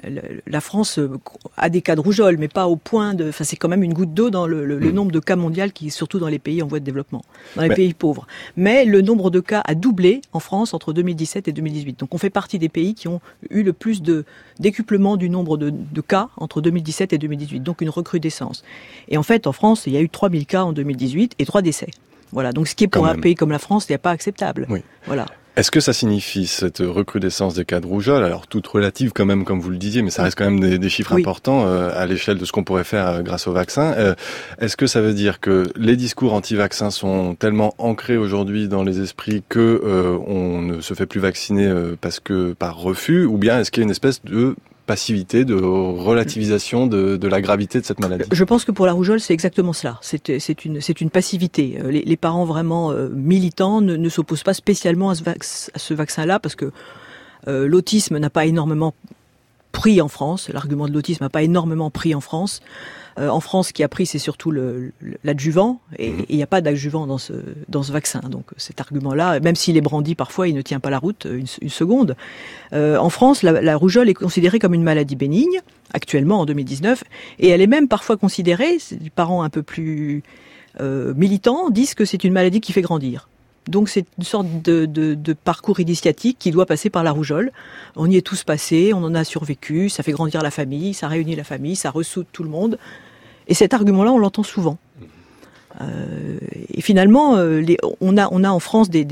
la 0.48 0.60
France 0.60 0.98
euh, 0.98 1.08
a 1.56 1.70
des 1.70 1.80
cas 1.80 1.94
de 1.94 2.00
rougeole, 2.00 2.38
mais 2.38 2.48
pas 2.48 2.66
au 2.66 2.74
point 2.74 3.14
de. 3.14 3.28
Enfin, 3.28 3.44
c'est 3.44 3.54
quand 3.54 3.68
même 3.68 3.84
une 3.84 3.94
goutte 3.94 4.12
d'eau 4.12 4.30
dans 4.30 4.48
le, 4.48 4.64
mm. 4.78 4.90
nombre 4.90 5.12
de 5.12 5.20
cas 5.20 5.36
mondial, 5.36 5.72
qui 5.72 5.90
surtout 5.90 6.18
dans 6.18 6.26
les 6.26 6.40
pays 6.40 6.60
en 6.60 6.66
voie 6.66 6.80
de 6.80 6.84
développement, 6.84 7.24
dans 7.54 7.62
les 7.62 7.68
pays 7.68 7.94
pauvres. 7.94 8.26
Mais 8.56 8.84
le 8.84 9.00
nombre 9.00 9.30
de 9.30 9.38
cas 9.38 9.62
a 9.64 9.76
doublé 9.76 10.22
en 10.32 10.40
France 10.40 10.74
entre 10.74 10.92
2017 10.92 11.46
et 11.46 11.52
2018. 11.52 12.00
Donc 12.00 12.14
on 12.14 12.18
fait 12.18 12.30
partie 12.30 12.58
des 12.58 12.68
pays 12.68 12.94
qui 12.94 13.06
ont 13.06 13.20
eu 13.50 13.62
le 13.62 13.72
plus 13.72 14.02
de 14.02 14.24
décuplement 14.58 15.16
du 15.16 15.30
nombre 15.30 15.56
de, 15.56 15.70
de 15.70 16.00
cas 16.00 16.30
entre 16.36 16.62
2017 16.62 17.12
et 17.12 17.18
2018. 17.18 17.60
Donc 17.60 17.80
une 17.80 17.90
recrudescence. 17.90 18.64
Et 19.08 19.16
en 19.16 19.22
fait, 19.22 19.46
en 19.46 19.52
France, 19.52 19.84
il 19.86 19.92
y 19.92 19.96
a 19.96 20.00
eu 20.00 20.08
3000 20.08 20.46
cas 20.46 20.64
en 20.64 20.72
2018 20.72 21.34
et 21.38 21.46
3 21.46 21.62
décès. 21.62 21.90
Voilà. 22.32 22.52
Donc 22.52 22.66
ce 22.66 22.74
qui 22.74 22.82
est 22.82 22.88
pour 22.88 23.06
un 23.06 23.14
pays 23.14 23.36
comme 23.36 23.52
la 23.52 23.60
France 23.60 23.88
n'est 23.88 23.98
pas 23.98 24.10
acceptable. 24.10 24.66
Oui. 24.68 24.82
Voilà. 25.06 25.26
Est-ce 25.56 25.70
que 25.70 25.78
ça 25.78 25.92
signifie 25.92 26.48
cette 26.48 26.78
recrudescence 26.78 27.54
des 27.54 27.64
cas 27.64 27.78
de 27.78 27.86
rougeole, 27.86 28.24
alors 28.24 28.48
toute 28.48 28.66
relative 28.66 29.12
quand 29.14 29.24
même, 29.24 29.44
comme 29.44 29.60
vous 29.60 29.70
le 29.70 29.76
disiez, 29.76 30.02
mais 30.02 30.10
ça 30.10 30.24
reste 30.24 30.36
quand 30.36 30.50
même 30.50 30.78
des, 30.78 30.88
chiffres 30.88 31.12
importants 31.12 31.64
euh, 31.64 31.90
à 31.94 32.06
l'échelle 32.06 32.38
de 32.38 32.44
ce 32.44 32.50
qu'on 32.50 32.64
pourrait 32.64 32.82
faire 32.82 33.06
euh, 33.06 33.22
grâce 33.22 33.46
au 33.46 33.52
vaccin. 33.52 33.92
Euh, 33.92 34.16
est-ce 34.58 34.76
que 34.76 34.88
ça 34.88 35.00
veut 35.00 35.14
dire 35.14 35.38
que 35.38 35.70
les 35.76 35.94
discours 35.94 36.34
anti-vaccins 36.34 36.90
sont 36.90 37.36
tellement 37.36 37.72
ancrés 37.78 38.16
aujourd'hui 38.16 38.66
dans 38.66 38.82
les 38.82 39.00
esprits 39.00 39.44
que 39.48 39.80
on 40.26 40.60
ne 40.60 40.80
se 40.80 40.94
fait 40.94 41.06
plus 41.06 41.20
vacciner 41.20 41.72
parce 42.00 42.18
que 42.18 42.52
par 42.52 42.76
refus, 42.76 43.24
ou 43.24 43.38
bien 43.38 43.60
est-ce 43.60 43.70
qu'il 43.70 43.82
y 43.82 43.84
a 43.84 43.86
une 43.86 43.90
espèce 43.90 44.24
de 44.24 44.56
passivité, 44.86 45.44
de 45.44 45.54
relativisation 45.54 46.86
de, 46.86 47.26
la 47.26 47.40
gravité 47.40 47.80
de 47.80 47.86
cette 47.86 48.00
maladie 48.00 48.24
Je 48.30 48.44
pense 48.44 48.64
que 48.64 48.72
pour 48.72 48.86
la 48.86 48.92
rougeole, 48.92 49.20
c'est 49.20 49.34
exactement 49.34 49.72
cela. 49.72 49.98
C'est 50.02 50.64
une, 50.64 51.10
passivité. 51.10 51.78
Euh, 51.82 51.90
les, 51.90 52.16
parents 52.16 52.44
vraiment 52.44 52.90
euh, 52.90 53.08
militants 53.08 53.80
ne, 53.80 54.08
s'opposent 54.08 54.42
pas 54.42 54.54
spécialement 54.54 55.10
à 55.10 55.14
ce, 55.14 55.22
ce 55.74 55.94
vaccin-là 55.94 56.38
parce 56.38 56.54
que 56.54 56.70
euh, 57.48 57.66
l'autisme 57.66 58.18
n'a 58.18 58.30
pas 58.30 58.46
énormément 58.46 58.94
pris 59.72 60.00
en 60.00 60.08
France. 60.08 60.48
L'argument 60.48 60.88
de 60.88 60.92
l'autisme 60.92 61.24
n'a 61.24 61.30
pas 61.30 61.42
énormément 61.42 61.90
pris 61.90 62.14
en 62.14 62.20
France. 62.20 62.60
Euh, 63.18 63.28
en 63.28 63.40
France, 63.40 63.68
ce 63.68 63.72
qui 63.72 63.82
a 63.82 63.88
pris, 63.88 64.06
c'est 64.06 64.18
surtout 64.18 64.52
l'adjuvant, 65.22 65.80
et 65.98 66.10
mhm. 66.10 66.24
il 66.28 66.36
n'y 66.36 66.42
a 66.42 66.46
pas 66.46 66.60
d'adjuvant 66.60 67.06
dans 67.06 67.18
ce, 67.18 67.32
dans 67.68 67.82
ce 67.82 67.92
vaccin. 67.92 68.20
Donc 68.28 68.46
cet 68.56 68.80
argument-là, 68.80 69.40
même 69.40 69.56
s'il 69.56 69.76
est 69.76 69.80
brandi 69.80 70.14
parfois, 70.14 70.48
il 70.48 70.54
ne 70.54 70.62
tient 70.62 70.80
pas 70.80 70.90
la 70.90 70.98
route 70.98 71.26
une, 71.30 71.46
une 71.60 71.68
seconde. 71.68 72.16
Euh, 72.72 72.96
en 72.96 73.10
France, 73.10 73.42
la, 73.42 73.60
la, 73.60 73.76
rougeole 73.76 74.08
est 74.08 74.14
considérée 74.14 74.58
comme 74.58 74.74
une 74.74 74.82
maladie 74.82 75.16
bénigne, 75.16 75.60
actuellement 75.92 76.40
en 76.40 76.46
2019, 76.46 77.04
et 77.38 77.48
elle 77.48 77.60
est 77.60 77.66
même 77.66 77.88
parfois 77.88 78.16
considérée, 78.16 78.78
des 78.90 79.10
parents 79.10 79.42
un 79.42 79.50
peu 79.50 79.62
plus 79.62 80.22
euh, 80.80 81.14
militants 81.14 81.70
disent 81.70 81.94
que 81.94 82.04
c'est 82.04 82.24
une 82.24 82.32
maladie 82.32 82.60
qui 82.60 82.72
fait 82.72 82.82
grandir. 82.82 83.28
Donc 83.68 83.88
c'est 83.88 84.04
une 84.18 84.24
sorte 84.24 84.46
de, 84.62 84.84
de, 84.84 85.14
de, 85.14 85.32
parcours 85.32 85.80
initiatique 85.80 86.36
qui 86.38 86.50
doit 86.50 86.66
passer 86.66 86.90
par 86.90 87.02
la 87.02 87.12
rougeole. 87.12 87.50
On 87.96 88.10
y 88.10 88.16
est 88.16 88.22
tous 88.22 88.44
passés, 88.44 88.92
on 88.92 89.02
en 89.02 89.14
a 89.14 89.24
survécu, 89.24 89.88
ça 89.88 90.02
fait 90.02 90.12
grandir 90.12 90.42
la 90.42 90.50
famille, 90.50 90.92
ça 90.92 91.08
réunit 91.08 91.34
la 91.34 91.44
famille, 91.44 91.76
ça 91.76 91.90
ressoude 91.90 92.26
tout 92.30 92.42
le 92.42 92.50
monde. 92.50 92.78
Et 93.48 93.54
cet 93.54 93.74
argument-là, 93.74 94.12
on 94.12 94.18
l'entend 94.18 94.42
souvent. 94.42 94.78
Euh, 95.80 96.38
et 96.72 96.80
finalement, 96.80 97.36
euh, 97.36 97.62
on, 98.00 98.16
a, 98.16 98.28
en 98.28 98.58
France 98.60 98.90
des, 98.90 99.04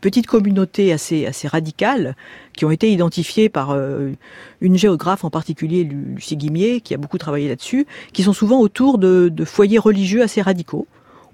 petites 0.00 0.26
communautés 0.26 0.92
assez, 0.92 1.30
radicales 1.44 2.16
qui 2.56 2.64
ont 2.64 2.70
été 2.70 2.90
identifiées 2.90 3.48
par 3.48 3.70
euh, 3.70 4.12
une 4.60 4.76
géographe 4.76 5.24
en 5.24 5.30
particulier, 5.30 5.84
Lucie 5.84 6.36
Guimier, 6.36 6.80
qui 6.80 6.94
a 6.94 6.96
beaucoup 6.96 7.18
travaillé 7.18 7.48
là-dessus, 7.48 7.86
qui 8.12 8.22
sont 8.22 8.32
souvent 8.32 8.60
autour 8.60 8.98
de 8.98 9.44
foyers 9.44 9.78
religieux 9.78 10.22
assez 10.22 10.40
radicaux 10.40 10.86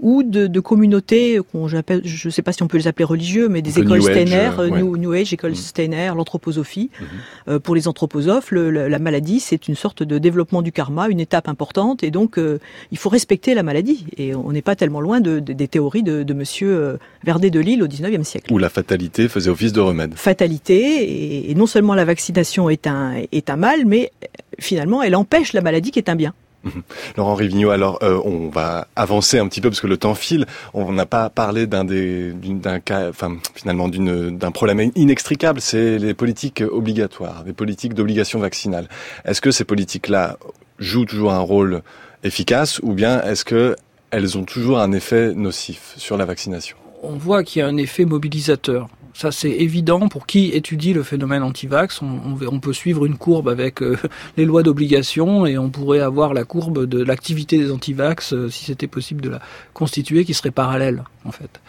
ou 0.05 0.22
de, 0.22 0.46
de 0.46 0.61
communautés 0.61 1.40
qu'on 1.50 1.66
j'appelle, 1.66 2.02
je 2.05 2.28
ne 2.28 2.30
sais 2.30 2.42
pas 2.42 2.52
si 2.52 2.62
on 2.62 2.68
peut 2.68 2.76
les 2.76 2.86
appeler 2.86 3.07
religieux, 3.07 3.48
mais 3.48 3.62
des 3.62 3.80
écoles 3.80 4.02
Steiner, 4.02 4.50
euh, 4.59 4.68
New, 4.68 5.12
Age, 5.12 5.32
école 5.32 5.52
mm. 5.52 5.55
Steiner, 5.55 6.12
l'anthroposophie. 6.14 6.90
Mm-hmm. 6.92 7.05
Euh, 7.48 7.59
pour 7.59 7.74
les 7.74 7.88
anthroposophes, 7.88 8.50
le, 8.50 8.70
la 8.70 8.98
maladie, 8.98 9.40
c'est 9.40 9.66
une 9.66 9.74
sorte 9.74 10.02
de 10.02 10.18
développement 10.18 10.61
du 10.61 10.72
karma, 10.72 11.09
une 11.09 11.20
étape 11.20 11.48
importante, 11.48 12.05
et 12.05 12.11
donc 12.11 12.36
euh, 12.38 12.59
il 12.92 12.98
faut 12.98 13.09
respecter 13.09 13.55
la 13.55 13.62
maladie. 13.62 14.05
Et 14.18 14.34
on 14.34 14.52
n'est 14.52 14.61
pas 14.61 14.76
tellement 14.76 15.00
loin 15.00 15.22
de, 15.22 15.38
des 15.38 15.68
théories 15.68 16.02
de, 16.02 16.22
de 16.22 16.34
Monsieur 16.34 16.98
Verdet 17.24 17.48
de 17.48 17.61
Lille 17.61 17.82
au 17.82 17.88
XIXe 17.88 18.28
siècle. 18.28 18.52
Où 18.52 18.59
la 18.59 18.68
fatalité 18.68 19.28
faisait 19.28 19.48
office 19.48 19.72
de 19.72 19.80
remède. 19.80 20.12
Fatalité, 20.16 20.76
et, 20.76 21.50
et 21.50 21.55
non 21.55 21.66
seulement 21.66 21.94
la 21.94 22.05
vaccination 22.05 22.68
est 22.68 22.86
un, 22.86 23.14
est 23.32 23.48
un 23.48 23.57
mal, 23.57 23.86
mais 23.86 24.12
finalement 24.59 25.02
elle 25.02 25.16
empêche 25.16 25.55
la 25.55 25.62
maladie 25.62 25.92
qui 25.92 25.98
est 25.98 26.11
un 26.11 26.16
bien. 26.16 26.34
Laurent 27.16 27.34
Rivigno, 27.34 27.70
alors 27.70 27.98
euh, 28.02 28.20
on 28.24 28.48
va 28.48 28.88
avancer 28.96 29.38
un 29.38 29.48
petit 29.48 29.60
peu 29.60 29.70
parce 29.70 29.80
que 29.80 29.86
le 29.86 29.96
temps 29.96 30.14
file. 30.14 30.46
On 30.72 30.92
n'a 30.92 31.06
pas 31.06 31.30
parlé 31.30 31.66
d'un 31.66 31.84
des 31.84 32.32
d'un 32.32 32.80
cas, 32.80 33.08
enfin 33.08 33.36
finalement 33.54 33.88
d'une 33.88 34.36
d'un 34.36 34.50
problème 34.50 34.90
inextricable, 34.94 35.60
c'est 35.60 35.98
les 35.98 36.14
politiques 36.14 36.62
obligatoires, 36.68 37.42
les 37.46 37.52
politiques 37.52 37.94
d'obligation 37.94 38.38
vaccinale. 38.38 38.88
Est-ce 39.24 39.40
que 39.40 39.50
ces 39.50 39.64
politiques-là 39.64 40.38
jouent 40.78 41.06
toujours 41.06 41.32
un 41.32 41.40
rôle 41.40 41.82
efficace 42.22 42.80
ou 42.82 42.92
bien 42.94 43.22
est-ce 43.22 43.44
que 43.44 43.76
elles 44.10 44.38
ont 44.38 44.44
toujours 44.44 44.78
un 44.78 44.92
effet 44.92 45.34
nocif 45.34 45.94
sur 45.96 46.16
la 46.16 46.24
vaccination? 46.24 46.76
On 47.02 47.16
voit 47.16 47.44
qu'il 47.44 47.60
y 47.60 47.62
a 47.62 47.66
un 47.66 47.76
effet 47.76 48.04
mobilisateur. 48.04 48.88
Ça, 49.14 49.30
c'est 49.30 49.50
évident 49.50 50.08
pour 50.08 50.26
qui 50.26 50.48
étudie 50.48 50.92
le 50.92 51.04
phénomène 51.04 51.44
anti-vax. 51.44 52.02
On, 52.02 52.36
on, 52.44 52.58
peut 52.58 52.72
suivre 52.72 53.06
une 53.06 53.16
courbe 53.16 53.48
avec 53.48 53.80
euh, 53.80 53.96
les 54.36 54.44
lois 54.44 54.64
d'obligation 54.64 55.46
et 55.46 55.56
on 55.56 55.70
pourrait 55.70 56.00
avoir 56.00 56.34
la 56.34 56.42
courbe 56.42 56.84
de 56.86 57.00
l'activité 57.00 57.56
des 57.56 57.70
anti-vax, 57.70 58.32
euh, 58.32 58.48
si 58.48 58.64
c'était 58.64 58.88
possible 58.88 59.20
de 59.20 59.28
la 59.30 59.40
constituer, 59.72 60.24
qui 60.24 60.34
serait 60.34 60.50
parallèle, 60.50 61.04
en 61.24 61.30
fait. 61.30 61.60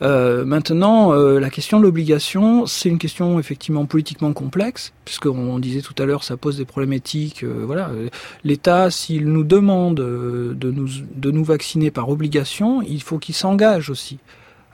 Euh, 0.00 0.44
maintenant, 0.44 1.12
euh, 1.12 1.40
la 1.40 1.50
question 1.50 1.78
de 1.78 1.82
l'obligation, 1.82 2.66
c'est 2.66 2.88
une 2.88 2.98
question 2.98 3.40
effectivement 3.40 3.84
politiquement 3.84 4.32
complexe, 4.32 4.92
puisqu'on 5.04 5.58
disait 5.58 5.82
tout 5.82 6.00
à 6.00 6.06
l'heure, 6.06 6.22
ça 6.22 6.36
pose 6.36 6.56
des 6.56 6.64
problèmes 6.64 6.92
éthiques. 6.92 7.44
voilà, 7.44 7.90
l'État, 8.44 8.92
s'il 8.92 9.26
nous 9.26 9.44
demande 9.44 9.96
de 9.96 10.70
nous 10.70 10.88
de 11.16 11.30
nous 11.32 11.44
vacciner 11.44 11.90
par 11.90 12.08
obligation, 12.08 12.80
il 12.82 13.02
faut 13.02 13.18
qu'il 13.18 13.34
s'engage 13.34 13.90
aussi 13.90 14.18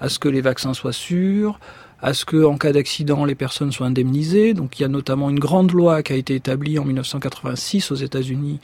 à 0.01 0.09
ce 0.09 0.19
que 0.19 0.29
les 0.29 0.41
vaccins 0.41 0.75
soient 0.75 0.93
sûrs, 0.93 1.59
à 2.01 2.15
ce 2.15 2.25
que, 2.25 2.45
en 2.45 2.57
cas 2.57 2.73
d'accident, 2.73 3.25
les 3.25 3.35
personnes 3.35 3.73
soient 3.73 3.87
indemnisées. 3.87 4.55
Donc, 4.55 4.79
il 4.79 4.83
y 4.83 4.85
a 4.85 4.89
notamment 4.89 5.31
une 5.31 5.39
grande 5.39 5.73
loi 5.73 6.03
qui 6.03 6.13
a 6.13 6.17
été 6.17 6.35
établie 6.35 6.79
en 6.79 6.85
1986 6.85 7.91
aux 7.91 7.97
États-Unis 7.97 8.61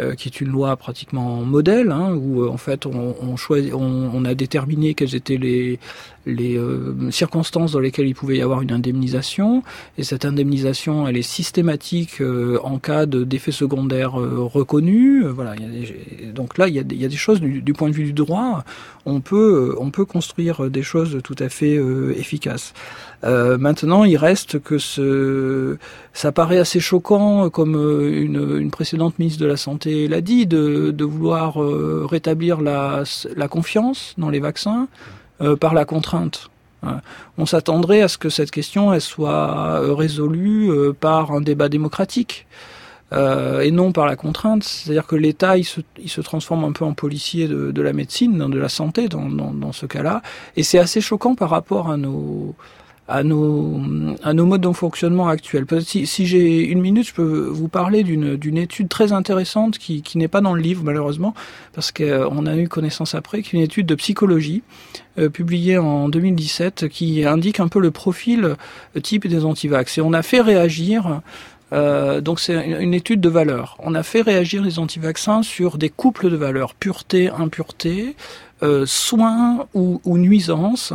euh, 0.00 0.16
qui 0.16 0.28
est 0.28 0.40
une 0.40 0.48
loi 0.48 0.76
pratiquement 0.76 1.42
modèle, 1.42 1.92
hein, 1.92 2.12
où 2.14 2.42
euh, 2.42 2.48
en 2.48 2.56
fait 2.56 2.84
on, 2.84 3.14
on, 3.22 3.36
choisit, 3.36 3.72
on, 3.74 4.10
on, 4.12 4.24
a 4.24 4.34
déterminé 4.34 4.94
quelles 4.94 5.14
étaient 5.14 5.36
les, 5.36 5.78
les 6.26 6.58
euh, 6.58 7.12
circonstances 7.12 7.70
dans 7.70 7.78
lesquelles 7.78 8.08
il 8.08 8.14
pouvait 8.16 8.38
y 8.38 8.42
avoir 8.42 8.62
une 8.62 8.72
indemnisation, 8.72 9.62
et 9.96 10.02
cette 10.02 10.24
indemnisation 10.24 11.06
elle 11.06 11.16
est 11.16 11.22
systématique 11.22 12.20
en 12.64 12.80
cas 12.80 13.06
d'effets 13.06 13.52
secondaires 13.52 14.14
reconnus. 14.14 15.26
voilà, 15.26 15.54
donc 16.34 16.58
là 16.58 16.66
il 16.66 16.74
y, 16.74 16.80
a, 16.80 16.82
il 16.90 17.00
y 17.00 17.04
a 17.04 17.08
des 17.08 17.14
choses 17.14 17.40
du, 17.40 17.62
du, 17.62 17.72
point 17.72 17.88
de 17.88 17.94
vue 17.94 18.06
du 18.06 18.12
droit, 18.12 18.64
on 19.06 19.20
peut 19.20 19.76
on 19.78 19.92
peut 19.92 20.04
construire 20.04 20.70
des 20.70 20.82
choses 20.82 21.20
tout 21.22 21.36
à 21.38 21.48
fait 21.48 21.80
efficaces. 22.16 22.74
Euh, 23.24 23.56
maintenant, 23.56 24.04
il 24.04 24.16
reste 24.16 24.60
que 24.60 24.78
ce, 24.78 25.76
ça 26.12 26.30
paraît 26.30 26.58
assez 26.58 26.80
choquant, 26.80 27.48
comme 27.48 27.76
euh, 27.76 28.22
une, 28.22 28.58
une 28.58 28.70
précédente 28.70 29.18
ministre 29.18 29.40
de 29.40 29.46
la 29.46 29.56
Santé 29.56 29.83
l'a 29.86 30.20
dit, 30.20 30.46
de, 30.46 31.04
vouloir 31.04 31.62
euh, 31.62 32.06
rétablir 32.08 32.60
la, 32.60 33.04
confiance 33.48 34.14
dans 34.18 34.30
les 34.30 34.40
vaccins 34.40 34.88
euh, 35.40 35.56
par 35.56 35.74
la 35.74 35.84
contrainte. 35.84 36.50
On 37.38 37.46
s'attendrait 37.46 38.02
à 38.02 38.08
ce 38.08 38.18
que 38.18 38.28
cette 38.28 38.50
question 38.50 38.92
elle 38.92 39.00
soit 39.00 39.80
résolue 39.94 40.70
par 41.00 41.32
un 41.32 41.40
débat 41.40 41.70
démocratique. 41.70 42.46
Euh, 43.12 43.60
et 43.60 43.70
non 43.70 43.92
par 43.92 44.06
la 44.06 44.16
contrainte. 44.16 44.64
C'est-à-dire 44.64 45.06
que 45.06 45.14
l'État, 45.14 45.56
il 45.56 45.64
se, 45.64 46.20
transforme 46.20 46.64
un 46.64 46.72
peu 46.72 46.84
en 46.84 46.94
policier 46.94 47.46
de, 47.46 47.82
la 47.82 47.92
médecine, 47.92 48.36
de 48.36 48.58
la 48.58 48.68
santé 48.68 49.08
dans 49.08 49.72
ce 49.72 49.86
cas-là. 49.86 50.20
Et 50.56 50.62
c'est 50.62 50.78
assez 50.78 51.00
choquant 51.00 51.34
par 51.34 51.50
rapport 51.50 51.90
à 51.90 51.96
nos, 51.96 52.54
à 53.06 53.22
nos, 53.22 53.80
à 54.22 54.32
nos 54.32 54.46
modes 54.46 54.62
de 54.62 54.72
fonctionnement 54.72 55.28
actuels. 55.28 55.66
Si, 55.84 56.06
si 56.06 56.26
j'ai 56.26 56.64
une 56.64 56.80
minute, 56.80 57.06
je 57.08 57.14
peux 57.14 57.48
vous 57.50 57.68
parler 57.68 58.02
d'une 58.02 58.58
étude 58.58 58.88
très 58.88 59.12
intéressante 59.12 59.78
qui, 59.78 60.02
qui 60.02 60.16
n'est 60.16 60.28
pas 60.28 60.40
dans 60.40 60.54
le 60.54 60.62
livre 60.62 60.82
malheureusement, 60.84 61.34
parce 61.74 61.92
qu'on 61.92 62.46
a 62.46 62.56
eu 62.56 62.68
connaissance 62.68 63.14
après, 63.14 63.42
qui 63.42 63.56
est 63.56 63.58
une 63.58 63.64
étude 63.64 63.86
de 63.86 63.94
psychologie 63.94 64.62
euh, 65.18 65.28
publiée 65.28 65.78
en 65.78 66.08
2017 66.08 66.88
qui 66.88 67.24
indique 67.24 67.60
un 67.60 67.68
peu 67.68 67.80
le 67.80 67.90
profil 67.90 68.56
euh, 68.96 69.00
type 69.00 69.26
des 69.26 69.44
antivax. 69.44 69.98
Et 69.98 70.00
on 70.00 70.12
a 70.12 70.22
fait 70.22 70.40
réagir 70.40 71.20
euh, 71.72 72.20
donc 72.20 72.40
c'est 72.40 72.54
une 72.54 72.94
étude 72.94 73.20
de 73.20 73.28
valeurs. 73.28 73.76
On 73.80 73.94
a 73.94 74.02
fait 74.02 74.22
réagir 74.22 74.62
les 74.62 74.78
antivaccins 74.78 75.42
sur 75.42 75.76
des 75.78 75.88
couples 75.88 76.30
de 76.30 76.36
valeurs, 76.36 76.74
pureté, 76.74 77.28
impureté, 77.28 78.16
euh, 78.62 78.86
soins 78.86 79.66
ou, 79.74 80.00
ou 80.04 80.16
nuisance, 80.16 80.92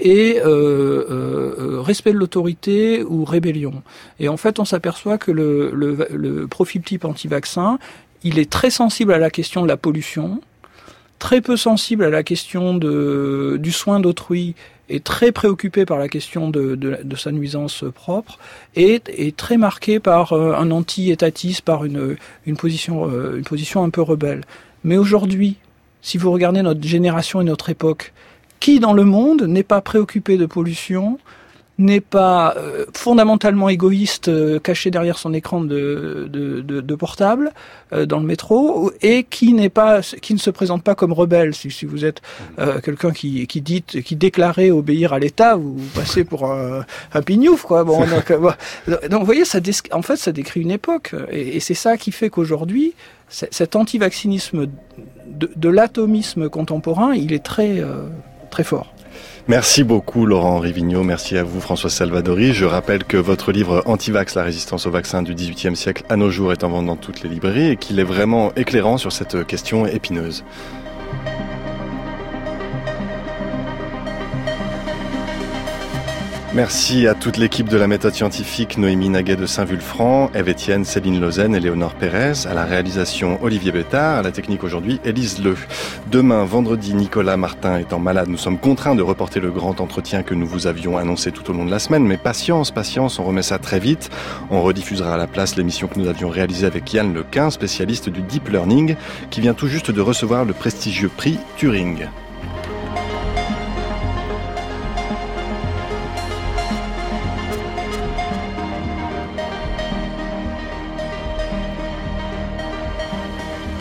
et 0.00 0.40
euh, 0.40 1.04
euh, 1.10 1.80
respect 1.80 2.12
de 2.12 2.18
l'autorité 2.18 3.02
ou 3.02 3.24
rébellion. 3.24 3.82
Et 4.18 4.28
en 4.28 4.36
fait, 4.36 4.58
on 4.58 4.64
s'aperçoit 4.64 5.18
que 5.18 5.30
le, 5.30 5.70
le, 5.72 6.08
le 6.10 6.46
profil 6.46 6.82
type 6.82 7.04
anti-vaccin, 7.04 7.78
il 8.22 8.38
est 8.38 8.50
très 8.50 8.70
sensible 8.70 9.12
à 9.12 9.18
la 9.18 9.30
question 9.30 9.62
de 9.62 9.68
la 9.68 9.76
pollution, 9.76 10.40
très 11.18 11.40
peu 11.40 11.56
sensible 11.56 12.04
à 12.04 12.10
la 12.10 12.22
question 12.22 12.74
de, 12.74 13.58
du 13.60 13.70
soin 13.70 14.00
d'autrui 14.00 14.54
est 14.88 15.04
très 15.04 15.30
préoccupé 15.30 15.86
par 15.86 15.98
la 15.98 16.08
question 16.08 16.50
de, 16.50 16.74
de, 16.74 16.98
de 17.02 17.16
sa 17.16 17.30
nuisance 17.30 17.84
propre 17.94 18.38
et 18.74 19.00
est 19.06 19.36
très 19.36 19.56
marqué 19.56 20.00
par 20.00 20.32
euh, 20.32 20.54
un 20.54 20.70
anti-étatisme, 20.72 21.62
par 21.64 21.84
une, 21.84 22.16
une, 22.46 22.56
position, 22.56 23.08
euh, 23.08 23.36
une 23.36 23.44
position 23.44 23.84
un 23.84 23.90
peu 23.90 24.02
rebelle. 24.02 24.42
Mais 24.82 24.96
aujourd'hui, 24.96 25.56
si 26.02 26.18
vous 26.18 26.32
regardez 26.32 26.62
notre 26.62 26.82
génération 26.82 27.40
et 27.40 27.44
notre 27.44 27.70
époque, 27.70 28.12
qui 28.60 28.78
dans 28.78 28.92
le 28.92 29.04
monde 29.04 29.42
n'est 29.42 29.62
pas 29.62 29.80
préoccupé 29.80 30.36
de 30.36 30.46
pollution, 30.46 31.18
n'est 31.80 32.00
pas 32.00 32.54
euh, 32.56 32.84
fondamentalement 32.94 33.68
égoïste, 33.68 34.28
euh, 34.28 34.60
caché 34.60 34.90
derrière 34.90 35.18
son 35.18 35.32
écran 35.32 35.62
de, 35.62 36.28
de, 36.30 36.60
de, 36.60 36.80
de 36.80 36.94
portable 36.94 37.52
euh, 37.92 38.06
dans 38.06 38.20
le 38.20 38.26
métro, 38.26 38.92
et 39.00 39.24
qui 39.24 39.54
n'est 39.54 39.70
pas, 39.70 40.02
qui 40.02 40.34
ne 40.34 40.38
se 40.38 40.50
présente 40.50 40.84
pas 40.84 40.94
comme 40.94 41.12
rebelle. 41.12 41.54
Si, 41.54 41.70
si 41.70 41.86
vous 41.86 42.04
êtes 42.04 42.20
euh, 42.58 42.80
quelqu'un 42.80 43.12
qui, 43.12 43.46
qui 43.46 43.62
dit, 43.62 43.82
qui 43.82 44.14
déclarait 44.14 44.70
obéir 44.70 45.14
à 45.14 45.18
l'État, 45.18 45.56
vous, 45.56 45.76
passez 45.94 46.24
pour 46.24 46.44
un, 46.52 46.84
un 47.14 47.22
pignouf, 47.22 47.62
quoi. 47.62 47.82
Bon, 47.82 48.00
donc, 48.06 48.30
bon, 48.30 48.52
donc, 48.86 49.20
vous 49.20 49.26
voyez, 49.26 49.46
ça, 49.46 49.58
en 49.92 50.02
fait, 50.02 50.16
ça 50.16 50.32
décrit 50.32 50.60
une 50.60 50.70
époque, 50.70 51.14
et, 51.32 51.56
et 51.56 51.60
c'est 51.60 51.74
ça 51.74 51.96
qui 51.96 52.12
fait 52.12 52.28
qu'aujourd'hui, 52.28 52.92
cet 53.28 53.74
antivaccinisme 53.76 54.66
de, 55.26 55.50
de 55.54 55.68
l'atomisme 55.68 56.50
contemporain, 56.50 57.14
il 57.14 57.32
est 57.32 57.44
très 57.44 57.82
très 58.50 58.64
fort. 58.64 58.92
Merci 59.48 59.82
beaucoup 59.82 60.26
Laurent 60.26 60.58
Rivigno, 60.58 61.02
merci 61.02 61.36
à 61.36 61.42
vous 61.42 61.60
François 61.60 61.90
Salvadori. 61.90 62.52
Je 62.52 62.64
rappelle 62.64 63.04
que 63.04 63.16
votre 63.16 63.52
livre 63.52 63.82
Antivax, 63.86 64.34
la 64.34 64.44
résistance 64.44 64.86
au 64.86 64.90
vaccin 64.90 65.22
du 65.22 65.34
XVIIIe 65.34 65.76
siècle 65.76 66.04
à 66.08 66.16
nos 66.16 66.30
jours 66.30 66.52
est 66.52 66.62
en 66.62 66.68
vente 66.68 66.86
dans 66.86 66.96
toutes 66.96 67.22
les 67.22 67.28
librairies 67.28 67.70
et 67.70 67.76
qu'il 67.76 67.98
est 67.98 68.04
vraiment 68.04 68.52
éclairant 68.54 68.98
sur 68.98 69.12
cette 69.12 69.46
question 69.46 69.86
épineuse. 69.86 70.44
Merci 76.52 77.06
à 77.06 77.14
toute 77.14 77.36
l'équipe 77.36 77.68
de 77.68 77.76
la 77.76 77.86
méthode 77.86 78.12
scientifique, 78.12 78.76
Noémie 78.76 79.08
Naguet 79.08 79.36
de 79.36 79.46
Saint-Vulfranc, 79.46 80.32
Eve 80.34 80.48
Etienne, 80.48 80.84
Céline 80.84 81.20
Lausanne 81.20 81.54
et 81.54 81.60
Léonore 81.60 81.94
Pérez, 81.94 82.44
à 82.44 82.54
la 82.54 82.64
réalisation 82.64 83.38
Olivier 83.40 83.70
Bétard, 83.70 84.18
à 84.18 84.22
la 84.22 84.32
technique 84.32 84.64
aujourd'hui 84.64 85.00
Élise 85.04 85.40
Leu. 85.40 85.56
Demain, 86.10 86.44
vendredi, 86.44 86.92
Nicolas 86.92 87.36
Martin 87.36 87.78
étant 87.78 88.00
malade, 88.00 88.26
nous 88.28 88.36
sommes 88.36 88.58
contraints 88.58 88.96
de 88.96 89.02
reporter 89.02 89.38
le 89.38 89.52
grand 89.52 89.80
entretien 89.80 90.24
que 90.24 90.34
nous 90.34 90.46
vous 90.46 90.66
avions 90.66 90.98
annoncé 90.98 91.30
tout 91.30 91.48
au 91.48 91.54
long 91.54 91.64
de 91.64 91.70
la 91.70 91.78
semaine, 91.78 92.04
mais 92.04 92.16
patience, 92.16 92.72
patience, 92.72 93.20
on 93.20 93.24
remet 93.24 93.42
ça 93.42 93.60
très 93.60 93.78
vite. 93.78 94.10
On 94.50 94.60
rediffusera 94.60 95.14
à 95.14 95.18
la 95.18 95.28
place 95.28 95.54
l'émission 95.54 95.86
que 95.86 96.00
nous 96.00 96.08
avions 96.08 96.30
réalisée 96.30 96.66
avec 96.66 96.92
Yann 96.92 97.14
Lequin, 97.14 97.50
spécialiste 97.50 98.08
du 98.08 98.22
deep 98.22 98.48
learning, 98.48 98.96
qui 99.30 99.40
vient 99.40 99.54
tout 99.54 99.68
juste 99.68 99.92
de 99.92 100.00
recevoir 100.00 100.44
le 100.44 100.52
prestigieux 100.52 101.10
prix 101.16 101.38
Turing. 101.56 102.08